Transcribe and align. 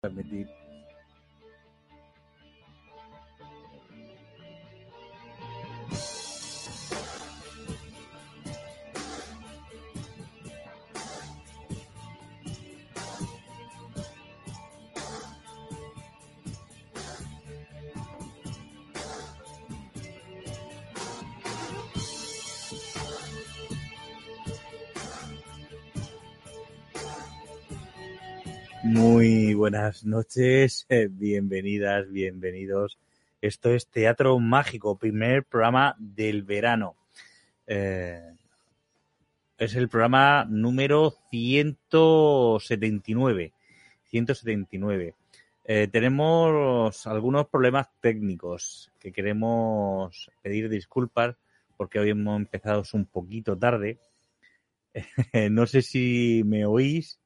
permitir. 0.00 0.48
Muy 29.00 29.54
buenas 29.54 30.04
noches, 30.04 30.86
bienvenidas, 31.12 32.10
bienvenidos. 32.10 32.98
Esto 33.40 33.70
es 33.70 33.86
Teatro 33.86 34.38
Mágico, 34.38 34.98
primer 34.98 35.44
programa 35.44 35.96
del 35.98 36.42
verano. 36.42 36.96
Eh, 37.66 38.20
es 39.56 39.74
el 39.74 39.88
programa 39.88 40.44
número 40.44 41.14
179. 41.30 43.54
179. 44.04 45.14
Eh, 45.64 45.88
tenemos 45.90 47.06
algunos 47.06 47.48
problemas 47.48 47.88
técnicos 48.02 48.92
que 49.00 49.12
queremos 49.12 50.30
pedir 50.42 50.68
disculpas 50.68 51.36
porque 51.78 52.00
hoy 52.00 52.10
hemos 52.10 52.36
empezado 52.36 52.82
un 52.92 53.06
poquito 53.06 53.56
tarde. 53.56 53.98
no 55.50 55.66
sé 55.66 55.80
si 55.80 56.42
me 56.44 56.66
oís 56.66 57.19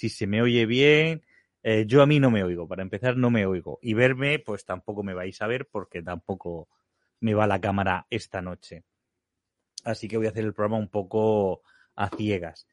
si 0.00 0.08
se 0.08 0.26
me 0.26 0.40
oye 0.40 0.64
bien. 0.64 1.22
Eh, 1.62 1.84
yo 1.86 2.00
a 2.00 2.06
mí 2.06 2.20
no 2.20 2.30
me 2.30 2.42
oigo, 2.42 2.66
para 2.66 2.80
empezar 2.80 3.18
no 3.18 3.30
me 3.30 3.44
oigo. 3.44 3.78
Y 3.82 3.92
verme, 3.92 4.38
pues 4.38 4.64
tampoco 4.64 5.02
me 5.02 5.12
vais 5.12 5.42
a 5.42 5.46
ver 5.46 5.68
porque 5.68 6.02
tampoco 6.02 6.68
me 7.20 7.34
va 7.34 7.46
la 7.46 7.60
cámara 7.60 8.06
esta 8.08 8.40
noche. 8.40 8.84
Así 9.84 10.08
que 10.08 10.16
voy 10.16 10.26
a 10.26 10.30
hacer 10.30 10.44
el 10.44 10.54
programa 10.54 10.78
un 10.78 10.88
poco 10.88 11.62
a 11.96 12.08
ciegas. 12.08 12.66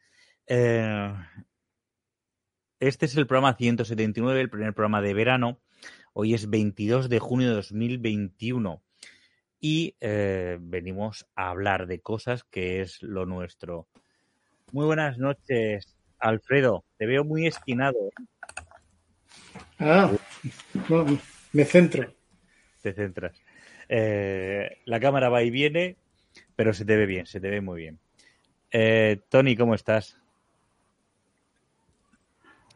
Eh, 0.45 1.13
este 2.79 3.07
es 3.07 3.17
el 3.17 3.27
programa 3.27 3.55
179, 3.57 4.39
el 4.39 4.49
primer 4.49 4.73
programa 4.73 5.01
de 5.01 5.13
verano. 5.13 5.59
Hoy 6.13 6.33
es 6.33 6.49
22 6.49 7.09
de 7.09 7.19
junio 7.19 7.49
de 7.49 7.55
2021 7.55 8.81
y 9.59 9.97
eh, 9.99 10.59
venimos 10.61 11.27
a 11.35 11.49
hablar 11.49 11.87
de 11.87 11.99
cosas 11.99 12.45
que 12.45 12.79
es 12.79 13.03
lo 13.03 13.25
nuestro. 13.25 13.89
Muy 14.71 14.85
buenas 14.85 15.17
noches, 15.17 15.96
Alfredo, 16.19 16.83
te 16.97 17.05
veo 17.05 17.23
muy 17.23 17.47
esquinado. 17.47 17.97
Ah, 19.79 20.11
me 21.53 21.65
centro. 21.65 22.11
Te 22.81 22.93
centras. 22.93 23.35
Eh, 23.89 24.79
la 24.85 24.99
cámara 24.99 25.29
va 25.29 25.43
y 25.43 25.49
viene, 25.49 25.97
pero 26.55 26.73
se 26.73 26.85
te 26.85 26.95
ve 26.95 27.05
bien, 27.05 27.25
se 27.25 27.39
te 27.39 27.49
ve 27.49 27.61
muy 27.61 27.81
bien. 27.81 27.99
Eh, 28.71 29.21
Tony, 29.29 29.55
¿cómo 29.55 29.75
estás? 29.75 30.17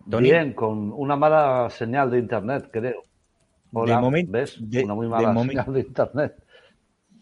Bien, 0.05 0.53
con 0.53 0.91
una 0.93 1.15
mala 1.15 1.69
señal 1.69 2.09
de 2.11 2.19
internet, 2.19 2.69
creo. 2.71 3.03
de 3.71 3.97
momento, 3.97 4.31
¿ves? 4.31 4.57
una 4.57 4.93
muy 4.93 5.07
mala 5.07 5.33
señal 5.43 5.73
de 5.73 5.79
internet. 5.81 6.35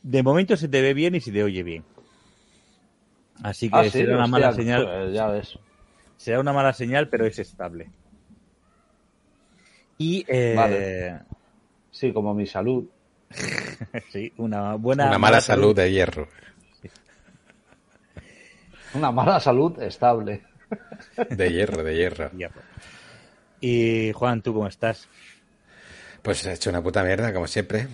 De 0.01 0.23
momento 0.23 0.55
se 0.55 0.69
te 0.69 0.81
ve 0.81 0.93
bien 0.93 1.15
y 1.15 1.19
se 1.19 1.31
te 1.31 1.43
oye 1.43 1.63
bien. 1.63 1.83
Así 3.43 3.69
que 3.69 3.77
ah, 3.77 3.83
será 3.85 4.15
una 4.15 4.27
mala 4.27 4.53
señal. 4.53 4.85
Pues 4.85 5.13
ya 5.13 5.27
ves. 5.27 5.57
Será 6.19 6.41
una 6.41 6.51
mala 6.51 6.73
señal, 6.73 7.07
pero 7.07 7.25
es 7.25 7.39
estable. 7.39 7.89
Y. 9.97 10.25
Eh... 10.27 11.17
Sí, 11.91 12.11
como 12.11 12.33
mi 12.33 12.45
salud. 12.45 12.83
sí, 14.11 14.33
una 14.35 14.75
buena. 14.75 15.07
Una 15.07 15.17
mala, 15.17 15.39
salud, 15.39 15.73
de 15.73 15.89
hierro. 15.89 16.27
Una 18.95 19.13
mala 19.13 19.39
salud 19.39 19.81
estable. 19.81 20.43
de 21.29 21.53
hierro, 21.53 21.83
de 21.83 21.95
hierro. 21.95 22.31
Y 23.61 24.11
Juan, 24.11 24.41
¿tú 24.41 24.53
cómo 24.53 24.67
estás? 24.67 25.07
Pues 26.21 26.45
he 26.45 26.51
hecho 26.51 26.69
una 26.69 26.83
puta 26.83 27.01
mierda, 27.01 27.33
como 27.33 27.47
siempre. 27.47 27.87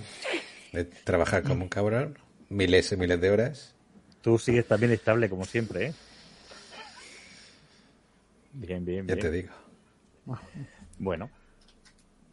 De 0.74 0.86
trabajar 0.86 1.44
como 1.44 1.62
un 1.62 1.70
cabrón. 1.70 2.18
Miles 2.50 2.92
y 2.92 2.98
miles 2.98 3.22
de 3.22 3.30
horas. 3.30 3.76
Tú 4.22 4.40
sigues 4.40 4.68
también 4.68 4.94
estable, 4.94 5.30
como 5.30 5.46
siempre, 5.46 5.86
¿eh? 5.86 5.94
Bien, 8.56 8.86
bien, 8.86 9.06
bien. 9.06 9.18
Ya 9.18 9.22
te 9.22 9.32
digo. 9.32 9.54
Bueno. 10.98 11.30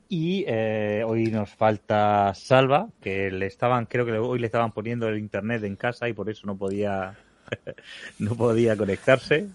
Y 0.09 0.44
eh, 0.47 1.03
hoy 1.06 1.27
nos 1.31 1.50
falta 1.50 2.33
Salva, 2.34 2.88
que 3.00 3.31
le 3.31 3.47
estaban, 3.47 3.87
creo 3.87 4.05
que 4.05 4.12
hoy 4.12 4.38
le 4.38 4.47
estaban 4.47 4.72
poniendo 4.72 5.09
el 5.09 5.19
internet 5.19 5.65
en 5.65 5.75
casa 5.75 6.09
y 6.09 6.12
por 6.12 6.28
eso 6.28 6.47
no 6.47 6.56
podía, 6.56 7.16
no 8.19 8.34
podía 8.37 8.77
conectarse. 8.77 9.49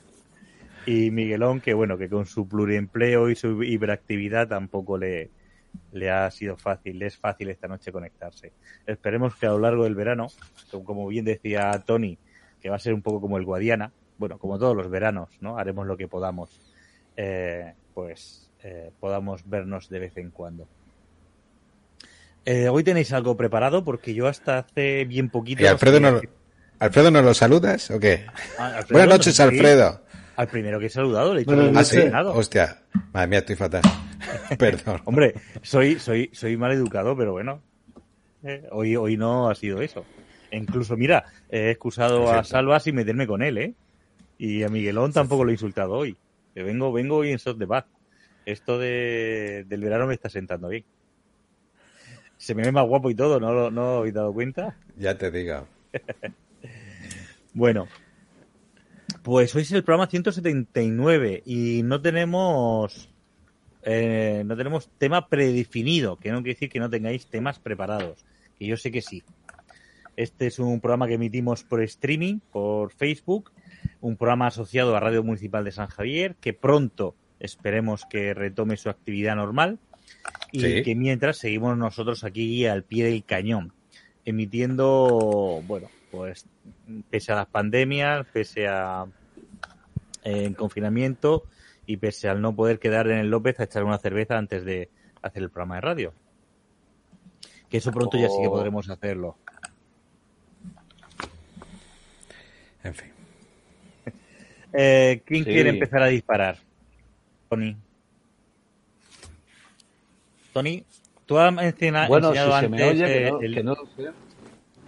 Y 0.85 1.11
Miguelón, 1.11 1.61
que 1.61 1.73
bueno, 1.73 1.97
que 1.97 2.09
con 2.09 2.25
su 2.25 2.47
pluriempleo 2.47 3.29
y 3.29 3.35
su 3.35 3.61
hiperactividad 3.61 4.47
tampoco 4.47 4.97
le, 4.97 5.29
le 5.91 6.09
ha 6.09 6.29
sido 6.31 6.57
fácil, 6.57 6.99
le 6.99 7.07
es 7.07 7.17
fácil 7.17 7.49
esta 7.49 7.67
noche 7.67 7.91
conectarse. 7.91 8.51
Esperemos 8.85 9.35
que 9.35 9.45
a 9.45 9.49
lo 9.49 9.59
largo 9.59 9.83
del 9.83 9.95
verano, 9.95 10.27
como 10.85 11.07
bien 11.07 11.25
decía 11.25 11.71
Tony, 11.85 12.17
que 12.61 12.69
va 12.69 12.77
a 12.77 12.79
ser 12.79 12.93
un 12.93 13.01
poco 13.01 13.21
como 13.21 13.37
el 13.37 13.45
Guadiana, 13.45 13.91
bueno, 14.17 14.37
como 14.37 14.57
todos 14.57 14.75
los 14.75 14.89
veranos, 14.89 15.29
¿no? 15.41 15.57
Haremos 15.57 15.85
lo 15.87 15.97
que 15.97 16.07
podamos, 16.07 16.49
eh, 17.15 17.73
pues 17.93 18.49
eh, 18.63 18.91
podamos 18.99 19.47
vernos 19.47 19.89
de 19.89 19.99
vez 19.99 20.17
en 20.17 20.31
cuando. 20.31 20.67
Eh, 22.45 22.69
hoy 22.69 22.83
tenéis 22.83 23.11
algo 23.13 23.35
preparado 23.35 23.83
porque 23.83 24.13
yo 24.13 24.27
hasta 24.27 24.59
hace 24.59 25.05
bien 25.05 25.29
poquito. 25.29 25.61
¿Y 25.61 25.67
Alfredo, 25.67 25.99
no, 25.99 26.21
¿Alfredo 26.79 27.11
nos 27.11 27.23
lo 27.23 27.33
saludas 27.33 27.91
o 27.91 27.99
qué? 27.99 28.25
Ah, 28.57 28.81
Buenas 28.89 29.09
noches, 29.09 29.39
Alfredo. 29.39 30.01
Al 30.37 30.47
primero 30.47 30.79
que 30.79 30.85
he 30.85 30.89
saludado, 30.89 31.33
le 31.33 31.41
he 31.41 31.45
dicho 31.45 32.11
ah, 32.13 32.23
Hostia, 32.27 32.83
madre 33.11 33.27
mía, 33.27 33.39
estoy 33.39 33.55
fatal. 33.55 33.81
Perdón. 34.57 35.01
Hombre, 35.05 35.33
soy, 35.63 35.99
soy, 35.99 36.29
soy 36.31 36.55
mal 36.57 36.71
educado, 36.71 37.17
pero 37.17 37.31
bueno. 37.33 37.61
hoy, 38.71 38.95
hoy 38.95 39.17
no 39.17 39.49
ha 39.49 39.55
sido 39.55 39.81
eso. 39.81 40.05
Incluso, 40.51 40.95
mira, 40.95 41.25
he 41.49 41.71
excusado 41.71 42.31
a 42.31 42.43
Salva 42.43 42.79
sin 42.79 42.95
meterme 42.95 43.27
con 43.27 43.41
él, 43.41 43.57
¿eh? 43.57 43.73
Y 44.37 44.63
a 44.63 44.69
Miguelón 44.69 45.13
tampoco 45.13 45.43
lo 45.43 45.49
he 45.49 45.53
insultado 45.53 45.93
hoy. 45.93 46.15
Vengo, 46.53 46.91
vengo 46.91 47.17
hoy 47.17 47.31
en 47.31 47.39
sos 47.39 47.57
de 47.57 47.67
paz. 47.67 47.85
Esto 48.45 48.79
de, 48.79 49.65
del 49.67 49.81
verano 49.81 50.07
me 50.07 50.13
está 50.13 50.29
sentando 50.29 50.69
bien. 50.69 50.85
Se 52.37 52.55
me 52.55 52.63
ve 52.63 52.71
más 52.71 52.87
guapo 52.87 53.09
y 53.09 53.15
todo, 53.15 53.39
¿no, 53.39 53.71
no 53.71 53.97
habéis 53.97 54.13
dado 54.13 54.33
cuenta? 54.33 54.77
Ya 54.95 55.17
te 55.17 55.31
digo. 55.31 55.67
bueno, 57.53 57.87
pues 59.23 59.53
hoy 59.55 59.63
es 59.63 59.71
el 59.71 59.83
programa 59.83 60.07
179 60.07 61.43
y 61.45 61.81
no 61.83 62.01
tenemos 62.01 63.09
eh, 63.89 64.43
no 64.45 64.57
tenemos 64.57 64.89
tema 64.97 65.29
predefinido, 65.29 66.17
que 66.17 66.29
no 66.29 66.39
quiere 66.39 66.55
decir 66.55 66.69
que 66.69 66.79
no 66.79 66.89
tengáis 66.89 67.27
temas 67.27 67.57
preparados, 67.57 68.25
que 68.59 68.65
yo 68.67 68.75
sé 68.75 68.91
que 68.91 69.01
sí. 69.01 69.23
Este 70.17 70.47
es 70.47 70.59
un 70.59 70.81
programa 70.81 71.07
que 71.07 71.13
emitimos 71.13 71.63
por 71.63 71.81
streaming, 71.81 72.39
por 72.51 72.91
Facebook, 72.91 73.51
un 74.01 74.17
programa 74.17 74.47
asociado 74.47 74.95
a 74.95 74.99
Radio 74.99 75.23
Municipal 75.23 75.63
de 75.63 75.71
San 75.71 75.87
Javier, 75.87 76.35
que 76.35 76.53
pronto 76.53 77.15
esperemos 77.39 78.03
que 78.09 78.33
retome 78.33 78.77
su 78.77 78.89
actividad 78.89 79.35
normal 79.35 79.79
y 80.51 80.83
que 80.83 80.95
mientras 80.95 81.37
seguimos 81.37 81.77
nosotros 81.77 82.23
aquí 82.23 82.65
al 82.65 82.83
pie 82.83 83.05
del 83.05 83.23
cañón, 83.23 83.73
emitiendo, 84.25 85.61
bueno, 85.67 85.89
pues 86.11 86.45
pese 87.09 87.31
a 87.31 87.35
las 87.35 87.47
pandemias, 87.47 88.25
pese 88.31 88.67
a 88.67 89.05
en 90.23 90.53
confinamiento 90.53 91.43
y 91.85 91.97
pese 91.97 92.27
al 92.27 92.41
no 92.41 92.55
poder 92.55 92.79
quedar 92.79 93.07
en 93.07 93.19
el 93.19 93.29
López 93.29 93.59
a 93.59 93.63
echar 93.63 93.83
una 93.83 93.97
cerveza 93.97 94.37
antes 94.37 94.65
de 94.65 94.89
hacer 95.21 95.43
el 95.43 95.49
programa 95.49 95.75
de 95.75 95.81
radio. 95.81 96.13
Que 97.69 97.77
eso 97.77 97.91
pronto 97.91 98.17
ya 98.17 98.27
sí 98.27 98.37
que 98.41 98.49
podremos 98.49 98.89
hacerlo. 98.89 99.37
En 102.83 102.93
fin. 102.93 103.16
Eh, 104.79 105.23
¿Quién 105.25 105.43
quiere 105.43 105.71
empezar 105.71 106.03
a 106.03 106.07
disparar? 106.07 106.59
Tony. 107.49 107.75
Tony, 110.53 110.85
tú 111.25 111.39
has 111.39 111.51
enseñado, 111.63 112.07
bueno, 112.07 112.31
si 112.31 112.37
antes 112.37 112.59
se 112.59 112.69
me 112.69 112.83
oye, 112.83 113.31
que 113.53 113.63
no, 113.63 113.75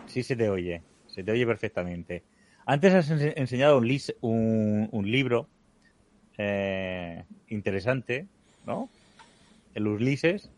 Sí, 0.06 0.21
se 0.21 0.36
te 0.36 0.47
oye. 0.47 0.83
Se 1.07 1.24
te 1.24 1.31
oye 1.31 1.44
perfectamente. 1.47 2.24
Antes 2.68 2.94
has 2.94 3.09
enseñado 3.09 3.80
un, 3.80 4.89
un, 4.91 5.12
libro 5.12 5.47
eh, 6.38 7.24
interesante, 7.47 8.27
¿no? 8.68 8.89
El 9.74 9.88
Ulises. 9.88 10.51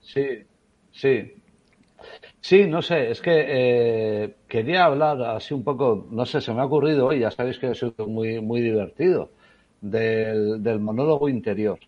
Sí, 0.00 0.44
sí. 0.90 1.37
Sí, 2.40 2.66
no 2.66 2.82
sé, 2.82 3.10
es 3.10 3.20
que 3.20 3.44
eh, 3.46 4.36
quería 4.46 4.84
hablar 4.84 5.20
así 5.22 5.54
un 5.54 5.64
poco, 5.64 6.06
no 6.10 6.24
sé, 6.24 6.40
se 6.40 6.52
me 6.52 6.60
ha 6.60 6.64
ocurrido 6.64 7.06
hoy, 7.06 7.20
ya 7.20 7.30
sabéis 7.30 7.58
que 7.58 7.74
soy 7.74 7.92
muy, 8.06 8.40
muy 8.40 8.60
divertido, 8.60 9.30
del, 9.80 10.62
del 10.62 10.80
monólogo 10.80 11.28
interior. 11.28 11.78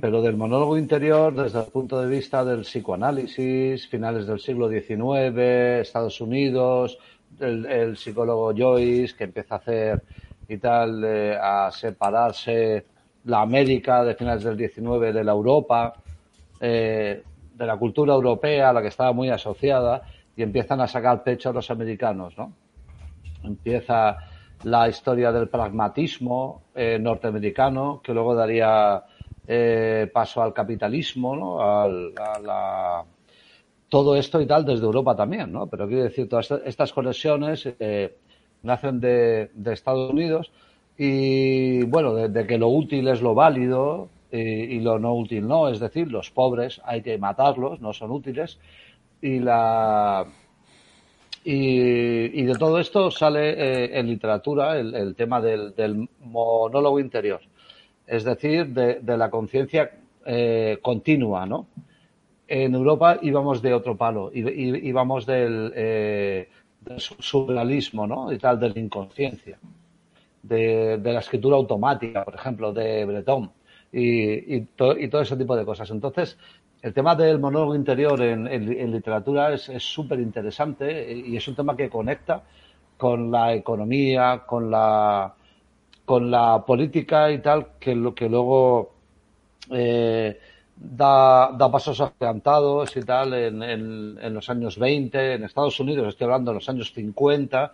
Pero 0.00 0.20
del 0.20 0.36
monólogo 0.36 0.76
interior 0.76 1.34
desde 1.34 1.60
el 1.60 1.66
punto 1.66 2.00
de 2.00 2.08
vista 2.08 2.44
del 2.44 2.62
psicoanálisis, 2.62 3.88
finales 3.88 4.26
del 4.26 4.40
siglo 4.40 4.68
XIX, 4.68 5.38
Estados 5.80 6.20
Unidos, 6.20 6.98
el, 7.40 7.66
el 7.66 7.96
psicólogo 7.96 8.52
Joyce 8.56 9.14
que 9.16 9.24
empieza 9.24 9.54
a 9.54 9.58
hacer 9.58 10.02
y 10.48 10.58
tal, 10.58 11.04
eh, 11.04 11.38
a 11.40 11.70
separarse 11.70 12.84
la 13.24 13.40
América 13.42 14.04
de 14.04 14.14
finales 14.14 14.44
del 14.44 14.56
XIX 14.56 15.14
de 15.14 15.24
la 15.24 15.32
Europa, 15.32 15.94
eh, 16.60 17.22
de 17.54 17.66
la 17.66 17.76
cultura 17.76 18.14
europea 18.14 18.70
a 18.70 18.72
la 18.72 18.82
que 18.82 18.88
estaba 18.88 19.12
muy 19.12 19.28
asociada 19.30 20.02
y 20.36 20.42
empiezan 20.42 20.80
a 20.80 20.88
sacar 20.88 21.22
pecho 21.22 21.52
los 21.52 21.70
americanos, 21.70 22.36
¿no? 22.38 22.52
Empieza 23.42 24.18
la 24.64 24.88
historia 24.88 25.32
del 25.32 25.48
pragmatismo 25.48 26.62
eh, 26.74 26.98
norteamericano, 27.00 28.00
que 28.02 28.14
luego 28.14 28.34
daría 28.34 29.02
eh, 29.46 30.08
paso 30.12 30.42
al 30.42 30.52
capitalismo, 30.54 31.34
¿no? 31.36 31.60
Al- 31.60 32.14
a 32.18 32.38
la- 32.38 33.04
todo 33.88 34.16
esto 34.16 34.40
y 34.40 34.46
tal 34.46 34.64
desde 34.64 34.84
Europa 34.84 35.14
también, 35.16 35.52
¿no? 35.52 35.66
Pero 35.66 35.86
quiero 35.86 36.04
decir, 36.04 36.28
todas 36.28 36.50
esta- 36.50 36.68
estas 36.68 36.92
conexiones 36.92 37.66
eh, 37.78 38.16
nacen 38.62 39.00
de, 39.00 39.50
de 39.54 39.72
Estados 39.72 40.10
Unidos 40.10 40.52
y, 40.96 41.82
bueno, 41.84 42.14
de, 42.14 42.28
de 42.28 42.46
que 42.46 42.58
lo 42.58 42.68
útil 42.68 43.08
es 43.08 43.20
lo 43.22 43.34
válido 43.34 44.08
y, 44.32 44.38
y 44.38 44.80
lo 44.80 44.98
no 44.98 45.14
útil 45.14 45.46
no, 45.46 45.68
es 45.68 45.78
decir, 45.78 46.10
los 46.10 46.30
pobres 46.30 46.80
hay 46.84 47.02
que 47.02 47.18
matarlos, 47.18 47.80
no 47.80 47.92
son 47.92 48.10
útiles 48.10 48.58
y 49.20 49.38
la 49.38 50.26
y, 51.44 52.40
y 52.40 52.44
de 52.44 52.54
todo 52.54 52.78
esto 52.78 53.10
sale 53.10 53.50
eh, 53.50 53.98
en 53.98 54.06
literatura 54.06 54.78
el, 54.78 55.14
tema 55.16 55.40
del, 55.40 56.08
monólogo 56.20 57.00
interior, 57.00 57.40
es 58.06 58.24
decir, 58.24 58.68
de, 58.68 59.16
la 59.16 59.28
conciencia 59.30 59.90
eh, 60.24 60.78
continua, 60.80 61.46
¿no? 61.46 61.66
En 62.46 62.74
Europa 62.74 63.18
íbamos 63.22 63.62
de 63.62 63.72
otro 63.74 63.96
palo, 63.96 64.30
íbamos 64.32 65.26
del, 65.26 65.72
eh, 65.74 66.48
del 66.80 67.00
su- 67.00 67.16
surrealismo, 67.18 68.06
¿no? 68.06 68.32
Y 68.32 68.38
tal, 68.38 68.60
de 68.60 68.68
la 68.68 68.78
inconsciencia, 68.78 69.58
de 70.42 71.00
la 71.02 71.20
escritura 71.20 71.56
automática, 71.56 72.24
por 72.24 72.34
ejemplo, 72.34 72.72
de 72.72 73.04
Breton, 73.04 73.50
y, 73.92 74.56
y, 74.56 74.60
to- 74.76 74.98
y 74.98 75.08
todo 75.08 75.22
ese 75.22 75.36
tipo 75.36 75.56
de 75.56 75.64
cosas. 75.64 75.90
Entonces, 75.90 76.38
el 76.82 76.92
tema 76.94 77.14
del 77.14 77.38
monólogo 77.38 77.74
interior 77.76 78.20
en, 78.22 78.46
literatura 78.92 79.52
es 79.54 79.70
súper 79.82 80.20
interesante 80.20 81.12
y 81.12 81.36
es 81.36 81.46
un 81.48 81.54
tema 81.54 81.76
que 81.76 81.88
conecta 81.90 82.42
con 82.96 83.30
la 83.30 83.54
economía, 83.54 84.42
con 84.46 84.70
la, 84.70 85.34
con 86.04 86.30
la 86.30 86.64
política 86.66 87.30
y 87.30 87.40
tal, 87.40 87.68
que, 87.80 87.94
lo, 87.94 88.14
que 88.14 88.28
luego 88.28 88.92
eh, 89.70 90.38
da, 90.76 91.56
pasos 91.70 92.00
adelantados 92.00 92.96
y 92.96 93.02
tal 93.02 93.34
en, 93.34 93.62
en- 93.62 94.18
en 94.20 94.34
los 94.34 94.48
años 94.50 94.78
20, 94.78 95.34
en 95.34 95.44
Estados 95.44 95.78
Unidos, 95.80 96.08
estoy 96.08 96.24
hablando 96.26 96.50
de 96.50 96.56
los 96.56 96.68
años 96.68 96.92
50, 96.92 97.72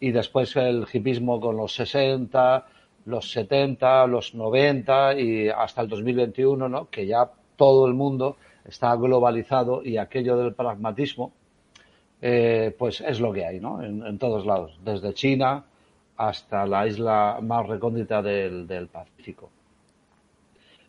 y 0.00 0.10
después 0.12 0.56
el 0.56 0.86
hipismo 0.92 1.40
con 1.40 1.56
los 1.56 1.74
60, 1.74 2.66
los 3.10 3.30
70, 3.30 4.06
los 4.06 4.34
90 4.34 5.18
y 5.18 5.48
hasta 5.48 5.82
el 5.82 5.88
2021, 5.88 6.68
¿no? 6.68 6.88
que 6.88 7.06
ya 7.06 7.30
todo 7.56 7.86
el 7.86 7.94
mundo 7.94 8.36
está 8.64 8.94
globalizado 8.96 9.84
y 9.84 9.98
aquello 9.98 10.36
del 10.36 10.54
pragmatismo, 10.54 11.32
eh, 12.22 12.74
pues 12.78 13.00
es 13.00 13.20
lo 13.20 13.32
que 13.32 13.46
hay, 13.46 13.60
¿no? 13.60 13.82
En, 13.82 14.06
en 14.06 14.18
todos 14.18 14.44
lados, 14.44 14.78
desde 14.84 15.14
China 15.14 15.64
hasta 16.16 16.66
la 16.66 16.86
isla 16.86 17.38
más 17.42 17.66
recóndita 17.66 18.20
del, 18.20 18.66
del 18.66 18.88
Pacífico. 18.88 19.48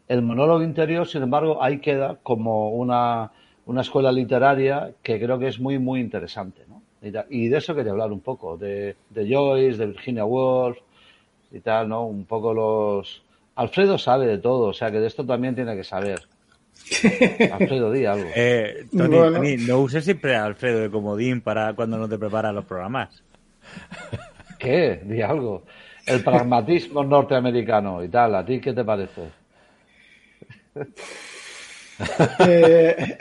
El 0.09 0.21
monólogo 0.23 0.61
interior, 0.61 1.07
sin 1.07 1.23
embargo, 1.23 1.63
ahí 1.63 1.79
queda 1.79 2.17
como 2.21 2.71
una, 2.71 3.31
una 3.65 3.79
escuela 3.79 4.11
literaria 4.11 4.91
que 5.01 5.17
creo 5.17 5.39
que 5.39 5.47
es 5.47 5.57
muy, 5.57 5.79
muy 5.79 6.01
interesante, 6.01 6.63
¿no? 6.67 6.81
Y, 7.29 7.47
de 7.47 7.57
eso 7.57 7.73
quería 7.73 7.93
hablar 7.93 8.11
un 8.11 8.19
poco, 8.19 8.57
de, 8.57 8.95
de 9.09 9.33
Joyce, 9.33 9.77
de 9.77 9.87
Virginia 9.87 10.25
Woolf 10.25 10.77
y 11.51 11.59
tal, 11.59 11.89
¿no? 11.89 12.05
Un 12.05 12.25
poco 12.25 12.53
los... 12.53 13.23
Alfredo 13.55 13.97
sabe 13.97 14.27
de 14.27 14.37
todo, 14.37 14.67
o 14.67 14.73
sea 14.73 14.91
que 14.91 14.99
de 14.99 15.07
esto 15.07 15.25
también 15.25 15.55
tiene 15.55 15.75
que 15.75 15.83
saber. 15.83 16.21
Alfredo, 17.51 17.91
di 17.91 18.05
algo. 18.05 18.29
Eh, 18.35 18.87
Tony, 18.91 19.17
Bueno. 19.17 19.37
Tony, 19.37 19.57
no 19.57 19.79
uses 19.79 20.03
siempre 20.03 20.35
a 20.35 20.45
Alfredo 20.45 20.79
de 20.79 20.89
comodín 20.89 21.41
para 21.41 21.73
cuando 21.73 21.97
no 21.97 22.07
te 22.07 22.17
preparas 22.17 22.53
los 22.53 22.65
programas. 22.65 23.23
¿Qué? 24.57 25.01
Di 25.03 25.21
algo. 25.21 25.63
El 26.05 26.23
pragmatismo 26.23 27.03
norteamericano 27.03 28.03
y 28.03 28.09
tal, 28.09 28.35
¿a 28.35 28.45
ti 28.45 28.59
qué 28.59 28.73
te 28.73 28.83
parece? 28.83 29.21
Eh, 32.39 33.17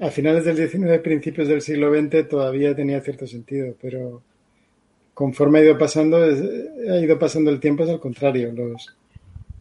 a 0.00 0.10
finales 0.10 0.44
del 0.44 0.56
XIX, 0.56 0.98
principios 0.98 1.46
del 1.46 1.60
siglo 1.60 1.94
XX, 1.94 2.28
todavía 2.28 2.74
tenía 2.74 3.00
cierto 3.00 3.28
sentido, 3.28 3.76
pero 3.80 4.22
conforme 5.14 5.60
ha 5.60 5.64
ido 5.64 5.78
pasando, 5.78 6.16
ha 6.18 6.98
ido 7.00 7.18
pasando 7.18 7.50
el 7.50 7.60
tiempo, 7.60 7.84
es 7.84 7.90
al 7.90 8.00
contrario. 8.00 8.52
Los, 8.52 8.96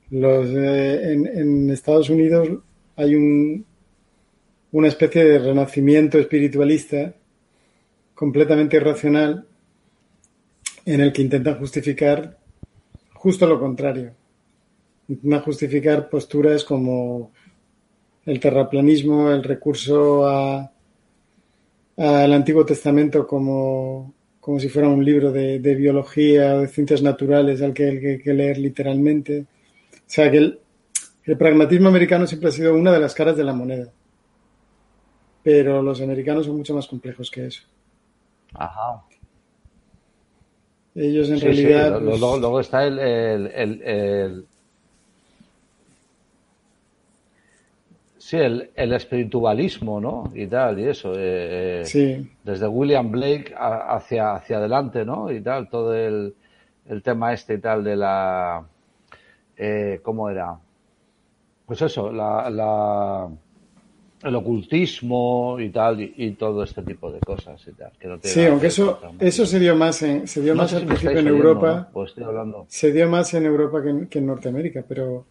los, 0.10 0.48
eh, 0.50 1.14
en, 1.14 1.28
en 1.28 1.70
Estados 1.70 2.10
Unidos 2.10 2.50
hay 2.96 3.16
un, 3.16 3.66
una 4.72 4.88
especie 4.88 5.24
de 5.24 5.40
renacimiento 5.40 6.18
espiritualista 6.20 7.14
completamente 8.16 8.78
irracional 8.78 9.46
en 10.86 11.02
el 11.02 11.14
que 11.14 11.22
intentan 11.22 11.58
justificar 11.60 12.38
justo 13.14 13.48
lo 13.48 13.60
contrario. 13.60 14.14
Intentan 15.08 15.42
justificar 15.42 16.10
posturas 16.10 16.64
como 16.64 17.32
el 18.26 18.40
terraplanismo, 18.40 19.32
el 19.32 19.44
recurso 19.44 20.26
a- 20.28 20.72
al 21.98 22.34
Antiguo 22.34 22.66
Testamento 22.66 23.28
como, 23.28 24.14
como 24.44 24.60
si 24.60 24.70
fuera 24.70 24.90
un 24.90 25.04
libro 25.06 25.32
de, 25.32 25.60
de 25.60 25.76
biología 25.76 26.56
o 26.56 26.62
de 26.62 26.68
ciencias 26.76 27.02
naturales 27.02 27.62
al 27.62 27.74
que 27.74 27.86
hay 27.90 28.00
que, 28.02 28.20
que 28.24 28.34
leer 28.40 28.58
literalmente. 28.60 29.34
O 29.94 30.12
sea 30.16 30.30
que 30.32 30.38
el, 30.38 30.60
el 31.26 31.38
pragmatismo 31.38 31.90
americano 31.90 32.28
siempre 32.28 32.50
ha 32.50 32.54
sido 32.54 32.76
una 32.76 32.92
de 32.94 33.00
las 33.02 33.16
caras 33.16 33.38
de 33.38 33.46
la 33.46 33.54
moneda. 33.54 33.88
Pero 35.44 35.84
los 35.84 36.02
americanos 36.02 36.48
son 36.48 36.58
mucho 36.58 36.74
más 36.74 36.88
complejos 36.88 37.30
que 37.30 37.46
eso. 37.46 37.62
Ajá. 38.54 39.04
Ellos 40.96 41.30
en 41.30 41.40
Sí, 41.40 41.46
realidad... 41.46 41.86
sí, 41.98 42.04
lo- 42.06 42.10
pues, 42.12 42.20
luego, 42.20 42.38
luego 42.38 42.60
está 42.60 42.86
el, 42.86 43.00
el, 43.00 43.48
el, 43.82 44.48
sí, 48.38 48.38
el, 48.44 48.70
el 48.76 48.94
espiritualismo, 48.94 50.02
¿no? 50.02 50.32
Y 50.34 50.48
tal, 50.48 50.80
y 50.80 50.86
eso. 50.88 51.14
eh, 51.16 51.82
eh, 51.82 51.86
sí, 51.86 52.32
Desde 52.44 52.68
William 52.68 53.12
Blake 53.12 53.54
a- 53.56 53.96
hacia, 53.96 54.34
hacia 54.36 54.58
adelante, 54.58 55.06
¿no? 55.06 55.32
Y 55.32 55.40
tal, 55.42 55.70
todo 55.70 55.94
el, 55.94 56.34
el 56.90 57.02
tema 57.04 57.32
este 57.34 57.54
y 57.54 57.58
tal 57.60 57.84
de 57.84 57.96
la... 57.96 58.64
eh, 59.58 60.00
¿Cómo 60.04 60.30
era? 60.30 60.58
Pues 61.68 61.82
eso, 61.82 62.12
la, 62.12 62.50
la, 62.50 63.30
el 64.24 64.36
ocultismo 64.36 65.58
y 65.60 65.70
tal, 65.70 66.02
y, 66.02 66.14
y 66.18 66.32
todo 66.32 66.64
este 66.64 66.82
tipo 66.82 67.12
de 67.12 67.20
cosas 67.20 67.62
y 67.68 67.72
tal. 67.74 67.92
Que 68.00 68.08
no 68.08 68.18
sí, 68.22 68.46
aunque 68.46 68.68
eso, 68.68 69.00
eso 69.20 69.46
se 69.46 69.60
dio 69.60 69.76
más, 69.76 70.02
en, 70.02 70.28
se 70.28 70.42
dio 70.42 70.56
No 70.56 70.64
más 70.64 70.74
al 70.74 70.86
principio 70.86 71.12
en 71.12 71.28
oyendo, 71.28 71.38
Europa. 71.50 71.76
¿no? 71.76 71.88
Pues 71.94 72.10
estoy 72.10 72.24
hablando. 72.24 72.66
se 72.68 72.92
dio 72.92 73.08
más 73.10 73.34
en 73.36 73.46
Europa 73.46 73.82
que 73.84 73.90
en, 73.90 74.08
que 74.08 74.20
en 74.20 74.26
Norteamérica, 74.26 74.84
pero 74.88 75.26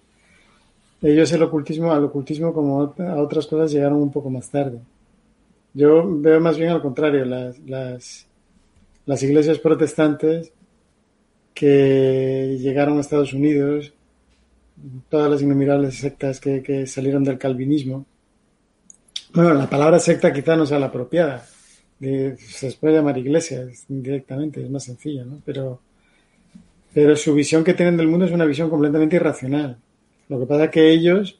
ellos 1.03 1.33
el 1.33 1.43
ocultismo, 1.43 1.93
al 1.93 2.05
ocultismo 2.05 2.53
como 2.53 2.95
a 2.97 3.17
otras 3.17 3.47
cosas 3.47 3.73
llegaron 3.73 3.99
un 3.99 4.13
poco 4.13 4.31
más 4.31 4.49
tarde. 4.51 4.79
Yo 5.75 6.05
veo 6.07 6.41
más 6.41 6.59
bien 6.59 6.71
al 6.71 6.83
contrario, 6.83 7.25
las, 7.25 7.59
las, 7.61 8.27
las 9.07 9.23
iglesias 9.23 9.59
protestantes 9.59 10.53
que 11.55 12.57
llegaron 12.61 12.99
a 12.99 13.01
Estados 13.01 13.33
Unidos, 13.33 13.93
todas 15.09 15.31
las 15.31 15.43
innumerables 15.43 15.97
sectas 15.97 16.41
que, 16.41 16.63
que 16.63 16.87
salieron 16.87 17.25
del 17.25 17.39
calvinismo. 17.39 18.07
Bueno, 19.35 19.55
la 19.55 19.69
palabra 19.69 19.99
secta 19.99 20.33
quizá 20.33 20.57
no 20.57 20.67
sea 20.67 20.79
la 20.79 20.87
apropiada, 20.87 21.45
se 22.01 22.73
puede 22.81 22.95
llamar 22.95 23.17
iglesia 23.19 23.67
directamente, 23.89 24.63
es 24.63 24.71
más 24.71 24.85
sencillo, 24.85 25.25
¿no? 25.25 25.41
Pero 25.45 25.81
pero 26.95 27.17
su 27.17 27.35
visión 27.35 27.65
que 27.65 27.75
tienen 27.75 27.97
del 27.97 28.09
mundo 28.09 28.27
es 28.27 28.33
una 28.33 28.45
visión 28.45 28.69
completamente 28.69 29.17
irracional. 29.17 29.79
Lo 30.33 30.41
que 30.41 30.47
pasa 30.47 30.65
es 30.65 30.71
que 30.71 30.91
ellos, 30.91 31.39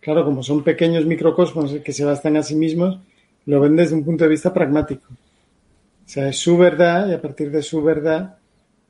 claro, 0.00 0.24
como 0.24 0.42
son 0.42 0.62
pequeños 0.62 1.06
microcosmos 1.06 1.72
que 1.84 1.92
se 1.92 2.04
bastan 2.04 2.36
a 2.36 2.42
sí 2.42 2.54
mismos, 2.54 2.98
lo 3.46 3.60
ven 3.60 3.76
desde 3.76 3.94
un 3.94 4.04
punto 4.04 4.24
de 4.24 4.30
vista 4.30 4.52
pragmático. 4.52 5.06
O 5.10 6.08
sea, 6.08 6.28
es 6.28 6.36
su 6.38 6.56
verdad 6.58 7.08
y 7.08 7.14
a 7.14 7.20
partir 7.22 7.50
de 7.50 7.62
su 7.62 7.82
verdad 7.82 8.36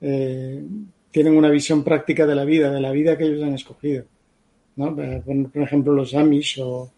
eh, 0.00 0.62
tienen 1.10 1.36
una 1.36 1.48
visión 1.48 1.82
práctica 1.84 2.26
de 2.26 2.34
la 2.34 2.44
vida, 2.44 2.70
de 2.70 2.80
la 2.80 2.90
vida 2.90 3.16
que 3.16 3.24
ellos 3.24 3.42
han 3.42 3.54
escogido. 3.54 4.04
¿no? 4.76 4.94
Por 4.94 5.62
ejemplo, 5.62 5.92
los 5.94 6.14
Amish 6.14 6.60
o, 6.60 6.90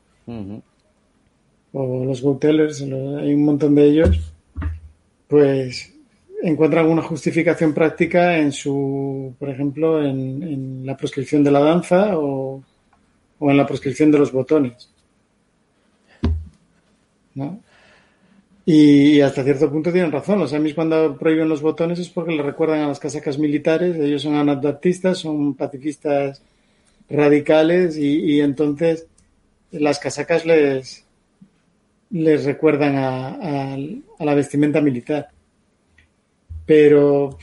o 1.72 2.04
los 2.04 2.22
Go-Tellers, 2.22 2.80
lo- 2.82 3.18
hay 3.18 3.34
un 3.34 3.44
montón 3.44 3.74
de 3.74 3.84
ellos, 3.84 4.32
pues 5.28 5.94
encuentran 6.42 6.86
una 6.86 7.02
justificación 7.02 7.74
práctica 7.74 8.38
en 8.38 8.52
su, 8.52 9.34
por 9.38 9.50
ejemplo, 9.50 10.04
en, 10.04 10.84
la 10.86 10.96
proscripción 10.96 11.44
de 11.44 11.50
la 11.50 11.60
danza 11.60 12.16
o, 12.18 12.62
o, 13.38 13.50
en 13.50 13.56
la 13.56 13.66
proscripción 13.66 14.10
de 14.10 14.18
los 14.18 14.32
botones. 14.32 14.90
¿No? 17.34 17.60
Y 18.70 19.22
hasta 19.22 19.44
cierto 19.44 19.70
punto 19.70 19.90
tienen 19.90 20.12
razón. 20.12 20.38
Los 20.38 20.52
amis 20.52 20.74
cuando 20.74 21.16
prohíben 21.16 21.48
los 21.48 21.62
botones 21.62 21.98
es 22.00 22.10
porque 22.10 22.32
le 22.32 22.42
recuerdan 22.42 22.80
a 22.80 22.88
las 22.88 23.00
casacas 23.00 23.38
militares. 23.38 23.96
Ellos 23.96 24.20
son 24.20 24.34
anabaptistas, 24.34 25.16
son 25.16 25.54
pacifistas 25.54 26.42
radicales 27.08 27.96
y, 27.96 28.40
entonces 28.40 29.06
las 29.70 29.98
casacas 29.98 30.44
les, 30.44 31.06
les 32.10 32.44
recuerdan 32.44 32.96
a, 32.96 33.78
la 34.18 34.34
vestimenta 34.34 34.82
militar. 34.82 35.30
Pero 36.68 37.38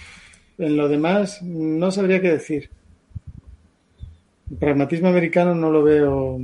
en 0.60 0.78
lo 0.78 0.88
demás 0.88 1.42
no 1.42 1.92
sabría 1.92 2.22
qué 2.22 2.30
decir. 2.30 2.70
El 4.52 4.58
pragmatismo 4.58 5.10
americano 5.10 5.56
no 5.56 5.72
lo 5.72 5.84
veo 5.84 6.40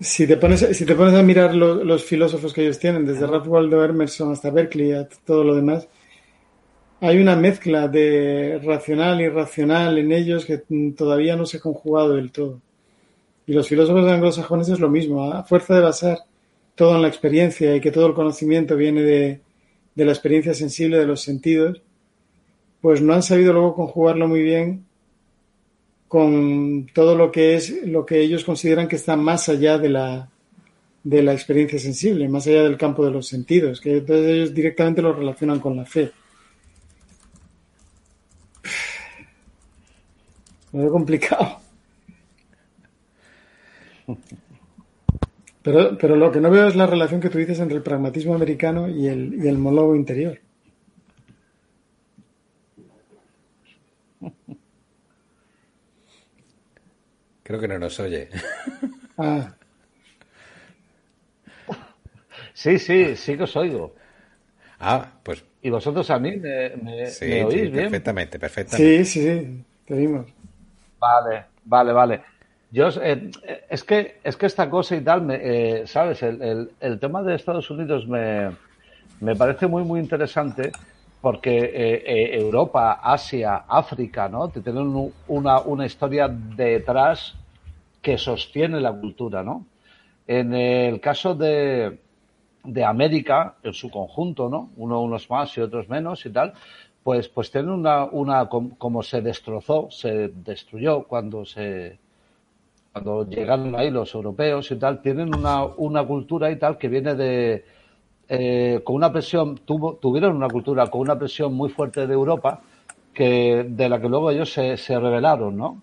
Si 0.00 0.26
te 0.26 0.38
pones, 0.38 0.60
si 0.60 0.86
te 0.86 0.94
pones 0.94 1.12
a 1.12 1.22
mirar 1.22 1.54
los 1.54 2.04
filósofos 2.04 2.54
que 2.54 2.62
ellos 2.62 2.78
tienen, 2.78 3.04
desde 3.04 3.26
Ralph 3.26 3.48
Waldo 3.48 3.84
Emerson 3.84 4.32
hasta 4.32 4.50
Berkeley, 4.50 4.92
a 4.92 5.06
todo 5.26 5.44
lo 5.44 5.54
demás, 5.54 5.88
hay 7.02 7.18
una 7.18 7.36
mezcla 7.36 7.86
de 7.86 8.60
racional 8.64 9.20
y 9.20 9.24
irracional 9.24 9.98
en 9.98 10.12
ellos 10.12 10.46
que 10.46 10.62
todavía 10.96 11.36
no 11.36 11.44
se 11.44 11.58
ha 11.58 11.60
conjugado 11.60 12.14
del 12.14 12.32
todo. 12.32 12.62
Y 13.46 13.52
los 13.52 13.68
filósofos 13.68 14.08
anglosajones 14.08 14.70
es 14.70 14.80
lo 14.80 14.88
mismo, 14.88 15.32
a 15.32 15.42
fuerza 15.42 15.74
de 15.74 15.80
basar 15.80 16.18
todo 16.80 16.96
en 16.96 17.02
la 17.02 17.08
experiencia 17.08 17.76
y 17.76 17.80
que 17.82 17.90
todo 17.90 18.06
el 18.06 18.14
conocimiento 18.14 18.74
viene 18.74 19.02
de, 19.02 19.42
de 19.94 20.04
la 20.06 20.12
experiencia 20.12 20.54
sensible 20.54 20.96
de 20.96 21.04
los 21.04 21.20
sentidos, 21.20 21.82
pues 22.80 23.02
no 23.02 23.12
han 23.12 23.22
sabido 23.22 23.52
luego 23.52 23.74
conjugarlo 23.74 24.26
muy 24.26 24.42
bien 24.42 24.86
con 26.08 26.86
todo 26.94 27.16
lo 27.16 27.30
que 27.30 27.56
es 27.56 27.86
lo 27.86 28.06
que 28.06 28.22
ellos 28.22 28.44
consideran 28.44 28.88
que 28.88 28.96
está 28.96 29.14
más 29.14 29.50
allá 29.50 29.76
de 29.76 29.90
la, 29.90 30.30
de 31.04 31.22
la 31.22 31.34
experiencia 31.34 31.78
sensible, 31.78 32.30
más 32.30 32.46
allá 32.46 32.62
del 32.62 32.78
campo 32.78 33.04
de 33.04 33.10
los 33.10 33.28
sentidos, 33.28 33.78
que 33.78 33.98
entonces 33.98 34.26
ellos 34.26 34.54
directamente 34.54 35.02
lo 35.02 35.12
relacionan 35.12 35.60
con 35.60 35.76
la 35.76 35.84
fe. 35.84 36.10
Lo 40.72 40.80
veo 40.80 40.92
complicado. 40.92 41.60
Pero, 45.72 45.96
pero 45.98 46.16
lo 46.16 46.32
que 46.32 46.40
no 46.40 46.50
veo 46.50 46.66
es 46.66 46.74
la 46.74 46.86
relación 46.86 47.20
que 47.20 47.30
tú 47.30 47.38
dices 47.38 47.60
entre 47.60 47.76
el 47.76 47.82
pragmatismo 47.84 48.34
americano 48.34 48.88
y 48.88 49.06
el, 49.06 49.34
y 49.34 49.46
el 49.46 49.56
monólogo 49.56 49.94
interior. 49.94 50.40
Creo 57.44 57.60
que 57.60 57.68
no 57.68 57.78
nos 57.78 58.00
oye. 58.00 58.28
Ah. 59.16 59.54
Sí, 62.54 62.78
sí, 62.78 63.14
sí 63.16 63.36
que 63.36 63.42
os 63.44 63.54
oigo. 63.54 63.94
Ah, 64.80 65.12
pues. 65.22 65.44
¿Y 65.62 65.70
vosotros 65.70 66.10
a 66.10 66.18
mí 66.18 66.36
me, 66.36 66.70
me, 66.76 67.44
oís 67.44 67.70
bien? 67.70 67.90
Perfectamente, 67.90 68.38
perfectamente. 68.38 69.04
Sí, 69.04 69.20
sí, 69.20 69.20
sí, 69.22 69.64
te 69.84 69.94
oímos. 69.94 70.26
Vale, 70.98 71.44
vale, 71.64 71.92
vale. 71.92 72.22
Yo, 72.72 72.88
eh, 73.02 73.30
es, 73.68 73.82
que, 73.82 74.20
es 74.22 74.36
que 74.36 74.46
esta 74.46 74.70
cosa 74.70 74.94
y 74.94 75.00
tal, 75.00 75.22
me, 75.22 75.38
eh, 75.42 75.86
¿sabes? 75.86 76.22
El, 76.22 76.70
el, 76.78 77.00
tema 77.00 77.22
de 77.22 77.34
Estados 77.34 77.68
Unidos 77.68 78.06
me, 78.06 78.52
me 79.20 79.34
parece 79.34 79.66
muy, 79.66 79.82
muy 79.82 79.98
interesante 79.98 80.70
porque 81.20 81.58
eh, 81.74 82.40
Europa, 82.40 83.00
Asia, 83.02 83.64
África, 83.68 84.28
¿no? 84.28 84.48
Te 84.48 84.60
tienen 84.60 85.12
una, 85.26 85.60
una 85.60 85.84
historia 85.84 86.28
detrás 86.28 87.34
que 88.00 88.16
sostiene 88.16 88.80
la 88.80 88.92
cultura, 88.92 89.42
¿no? 89.42 89.66
En 90.28 90.54
el 90.54 91.00
caso 91.00 91.34
de, 91.34 91.98
de 92.62 92.84
América, 92.84 93.56
en 93.64 93.74
su 93.74 93.90
conjunto, 93.90 94.48
¿no? 94.48 94.70
Uno, 94.76 95.02
unos 95.02 95.28
más 95.28 95.56
y 95.58 95.60
otros 95.60 95.88
menos 95.88 96.24
y 96.24 96.30
tal, 96.30 96.54
pues, 97.02 97.28
pues 97.28 97.50
tienen 97.50 97.70
una, 97.70 98.04
una, 98.04 98.48
como 98.48 99.02
se 99.02 99.20
destrozó, 99.20 99.90
se 99.90 100.28
destruyó 100.28 101.02
cuando 101.02 101.44
se, 101.44 101.98
cuando 102.92 103.28
llegaron 103.28 103.74
ahí 103.76 103.90
los 103.90 104.14
europeos 104.14 104.70
y 104.70 104.76
tal, 104.76 105.00
tienen 105.00 105.34
una, 105.34 105.64
una 105.64 106.04
cultura 106.04 106.50
y 106.50 106.56
tal 106.56 106.76
que 106.76 106.88
viene 106.88 107.14
de, 107.14 107.64
eh, 108.28 108.80
con 108.84 108.96
una 108.96 109.12
presión, 109.12 109.56
tuvo, 109.58 109.94
tuvieron 109.96 110.36
una 110.36 110.48
cultura 110.48 110.86
con 110.88 111.02
una 111.02 111.18
presión 111.18 111.54
muy 111.54 111.68
fuerte 111.68 112.06
de 112.06 112.14
Europa, 112.14 112.60
que, 113.14 113.66
de 113.68 113.88
la 113.88 114.00
que 114.00 114.08
luego 114.08 114.30
ellos 114.30 114.52
se, 114.52 114.76
se 114.76 114.98
rebelaron, 114.98 115.56
¿no? 115.56 115.82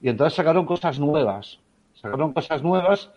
Y 0.00 0.08
entonces 0.08 0.34
sacaron 0.34 0.66
cosas 0.66 0.98
nuevas. 0.98 1.58
Sacaron 1.94 2.32
cosas 2.32 2.62
nuevas 2.62 3.10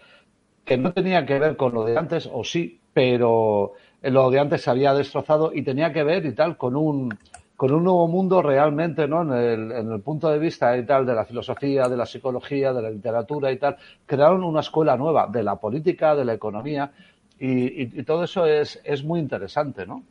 que 0.64 0.78
no 0.78 0.94
tenían 0.94 1.26
que 1.26 1.40
ver 1.40 1.58
con 1.58 1.74
lo 1.74 1.86
de 1.86 1.98
antes, 1.98 2.30
o 2.32 2.44
sí, 2.44 2.80
pero 2.94 3.74
lo 4.02 4.30
de 4.30 4.40
antes 4.40 4.62
se 4.62 4.70
había 4.70 4.94
destrozado 4.94 5.52
y 5.54 5.64
tenía 5.64 5.92
que 5.94 6.04
ver 6.04 6.26
y 6.26 6.34
tal 6.34 6.58
con 6.58 6.76
un, 6.76 7.18
con 7.58 7.74
un 7.74 7.84
nuevo 7.84 8.08
mundo 8.08 8.44
realmente, 8.44 9.08
¿no? 9.08 9.24
En 9.36 9.72
el, 9.72 10.02
punto 10.02 10.30
de 10.30 10.38
vista 10.38 10.78
y 10.78 10.86
tal 10.86 11.08
de 11.08 11.16
la 11.16 11.26
filosofía, 11.26 11.90
de 11.90 11.98
la 11.98 12.06
psicología, 12.06 12.72
de 12.72 12.84
la 12.84 12.92
literatura 12.92 13.52
y 13.52 13.58
tal, 13.58 13.76
crearon 14.06 14.44
una 14.44 14.60
escuela 14.60 14.96
nueva 14.96 15.28
de 15.28 15.42
la 15.42 15.56
política, 15.56 16.16
de 16.16 16.24
la 16.24 16.36
economía 16.36 16.92
y, 17.40 18.04
todo 18.04 18.24
eso 18.24 18.46
es, 18.46 18.80
es 18.84 19.04
muy 19.04 19.20
interesante, 19.20 19.88
¿no? 19.88 20.04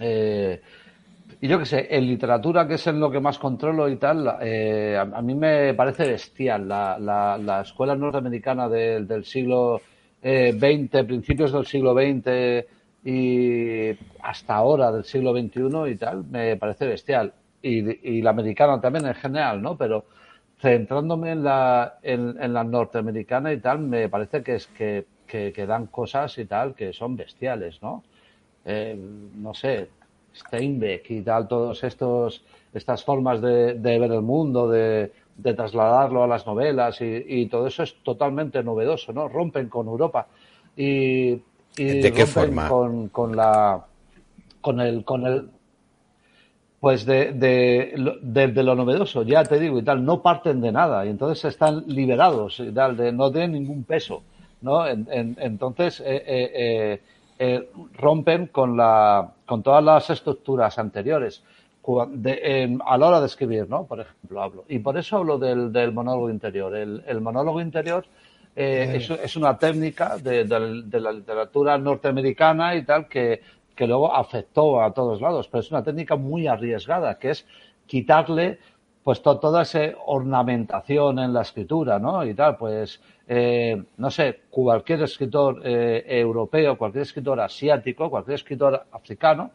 Eh, 0.00 0.60
y 1.40 1.46
yo 1.46 1.58
qué 1.60 1.66
sé, 1.66 1.86
en 1.88 2.04
literatura, 2.04 2.66
que 2.66 2.74
es 2.74 2.86
en 2.88 2.98
lo 2.98 3.12
que 3.12 3.20
más 3.20 3.38
controlo 3.38 3.88
y 3.88 3.96
tal, 3.96 4.36
eh, 4.40 4.96
a, 4.98 5.22
mí 5.22 5.36
me 5.36 5.72
parece 5.74 6.08
bestial 6.08 6.66
la, 6.66 6.98
la, 6.98 7.38
la 7.38 7.60
escuela 7.60 7.94
norteamericana 7.94 8.68
del 8.68 9.24
siglo 9.24 9.80
XX, 10.20 10.94
eh, 10.94 11.04
principios 11.06 11.52
del 11.52 11.66
siglo 11.66 11.94
XX 11.94 12.66
y 13.06 13.96
hasta 14.20 14.56
ahora 14.56 14.90
del 14.90 15.04
siglo 15.04 15.32
XXI 15.32 15.92
y 15.92 15.94
tal, 15.94 16.24
me 16.24 16.56
parece 16.56 16.88
bestial. 16.88 17.32
Y, 17.62 18.16
y 18.16 18.20
la 18.20 18.30
americana 18.30 18.80
también 18.80 19.06
en 19.06 19.14
general, 19.14 19.62
¿no? 19.62 19.76
Pero 19.76 20.06
centrándome 20.58 21.30
en 21.30 21.44
la, 21.44 21.98
en, 22.02 22.36
en 22.42 22.52
la 22.52 22.64
norteamericana 22.64 23.52
y 23.52 23.60
tal, 23.60 23.78
me 23.78 24.08
parece 24.08 24.42
que 24.42 24.56
es 24.56 24.66
que, 24.66 25.06
que, 25.24 25.52
que 25.52 25.66
dan 25.66 25.86
cosas 25.86 26.36
y 26.38 26.46
tal 26.46 26.74
que 26.74 26.92
son 26.92 27.14
bestiales, 27.16 27.80
¿no? 27.80 28.02
Eh, 28.64 28.98
no 29.36 29.54
sé, 29.54 29.88
Steinbeck 30.34 31.08
y 31.12 31.22
tal, 31.22 31.46
todos 31.46 31.84
estos, 31.84 32.44
estas 32.74 33.04
formas 33.04 33.40
de, 33.40 33.74
de 33.74 33.98
ver 34.00 34.10
el 34.10 34.22
mundo, 34.22 34.68
de, 34.68 35.12
de, 35.36 35.54
trasladarlo 35.54 36.24
a 36.24 36.26
las 36.26 36.44
novelas 36.44 37.00
y, 37.00 37.22
y, 37.24 37.46
todo 37.46 37.68
eso 37.68 37.84
es 37.84 37.94
totalmente 38.02 38.64
novedoso, 38.64 39.12
¿no? 39.12 39.28
Rompen 39.28 39.68
con 39.68 39.86
Europa 39.86 40.26
y, 40.76 41.40
y 41.76 42.00
¿De 42.00 42.12
qué 42.12 42.26
forma? 42.26 42.68
Con, 42.68 43.08
con 43.08 43.36
la, 43.36 43.84
con 44.60 44.80
el, 44.80 45.04
con 45.04 45.26
el, 45.26 45.48
pues 46.80 47.04
de, 47.04 47.32
de, 47.32 48.18
de, 48.22 48.48
de, 48.48 48.62
lo 48.62 48.74
novedoso, 48.74 49.22
ya 49.22 49.44
te 49.44 49.58
digo 49.58 49.78
y 49.78 49.82
tal, 49.82 50.04
no 50.04 50.22
parten 50.22 50.60
de 50.60 50.72
nada 50.72 51.04
y 51.04 51.10
entonces 51.10 51.44
están 51.44 51.84
liberados 51.86 52.60
y 52.60 52.70
tal, 52.72 52.96
de, 52.96 53.12
no 53.12 53.30
tienen 53.30 53.52
ningún 53.52 53.84
peso, 53.84 54.22
¿no? 54.60 54.86
En, 54.86 55.06
en, 55.10 55.36
entonces, 55.40 56.00
eh, 56.00 56.22
eh, 56.26 56.50
eh, 56.54 57.00
eh, 57.38 57.70
rompen 57.94 58.46
con, 58.46 58.76
la, 58.76 59.32
con 59.44 59.62
todas 59.62 59.84
las 59.84 60.08
estructuras 60.10 60.78
anteriores 60.78 61.42
de, 62.10 62.40
eh, 62.42 62.78
a 62.84 62.98
la 62.98 63.06
hora 63.08 63.20
de 63.20 63.26
escribir, 63.26 63.68
¿no? 63.68 63.84
Por 63.84 64.00
ejemplo, 64.00 64.42
hablo. 64.42 64.64
Y 64.68 64.78
por 64.80 64.96
eso 64.98 65.18
hablo 65.18 65.38
del, 65.38 65.72
del 65.72 65.92
monólogo 65.92 66.30
interior. 66.30 66.74
El, 66.74 67.04
el 67.06 67.20
monólogo 67.20 67.60
interior 67.60 68.04
eh, 68.58 68.96
es, 68.96 69.10
es, 69.10 69.36
una 69.36 69.58
técnica 69.58 70.16
de, 70.16 70.44
de, 70.44 70.82
de, 70.84 71.00
la 71.00 71.12
literatura 71.12 71.76
norteamericana 71.76 72.74
y 72.74 72.86
tal 72.86 73.06
que, 73.06 73.42
que 73.74 73.86
luego 73.86 74.14
afectó 74.14 74.80
a 74.80 74.94
todos 74.94 75.20
lados, 75.20 75.46
pero 75.46 75.60
es 75.60 75.70
una 75.70 75.82
técnica 75.82 76.16
muy 76.16 76.46
arriesgada, 76.46 77.18
que 77.18 77.32
es 77.32 77.46
quitarle 77.86 78.58
pues 79.04 79.20
to, 79.20 79.38
toda 79.38 79.60
esa 79.60 79.80
ornamentación 80.06 81.18
en 81.18 81.34
la 81.34 81.42
escritura, 81.42 81.98
¿no? 81.98 82.24
Y 82.24 82.32
tal, 82.32 82.56
pues, 82.56 82.98
eh, 83.28 83.80
no 83.98 84.10
sé, 84.10 84.40
cualquier 84.48 85.02
escritor 85.02 85.60
eh, 85.62 86.02
europeo, 86.06 86.78
cualquier 86.78 87.02
escritor 87.02 87.38
asiático, 87.38 88.08
cualquier 88.08 88.36
escritor 88.36 88.86
africano, 88.90 89.50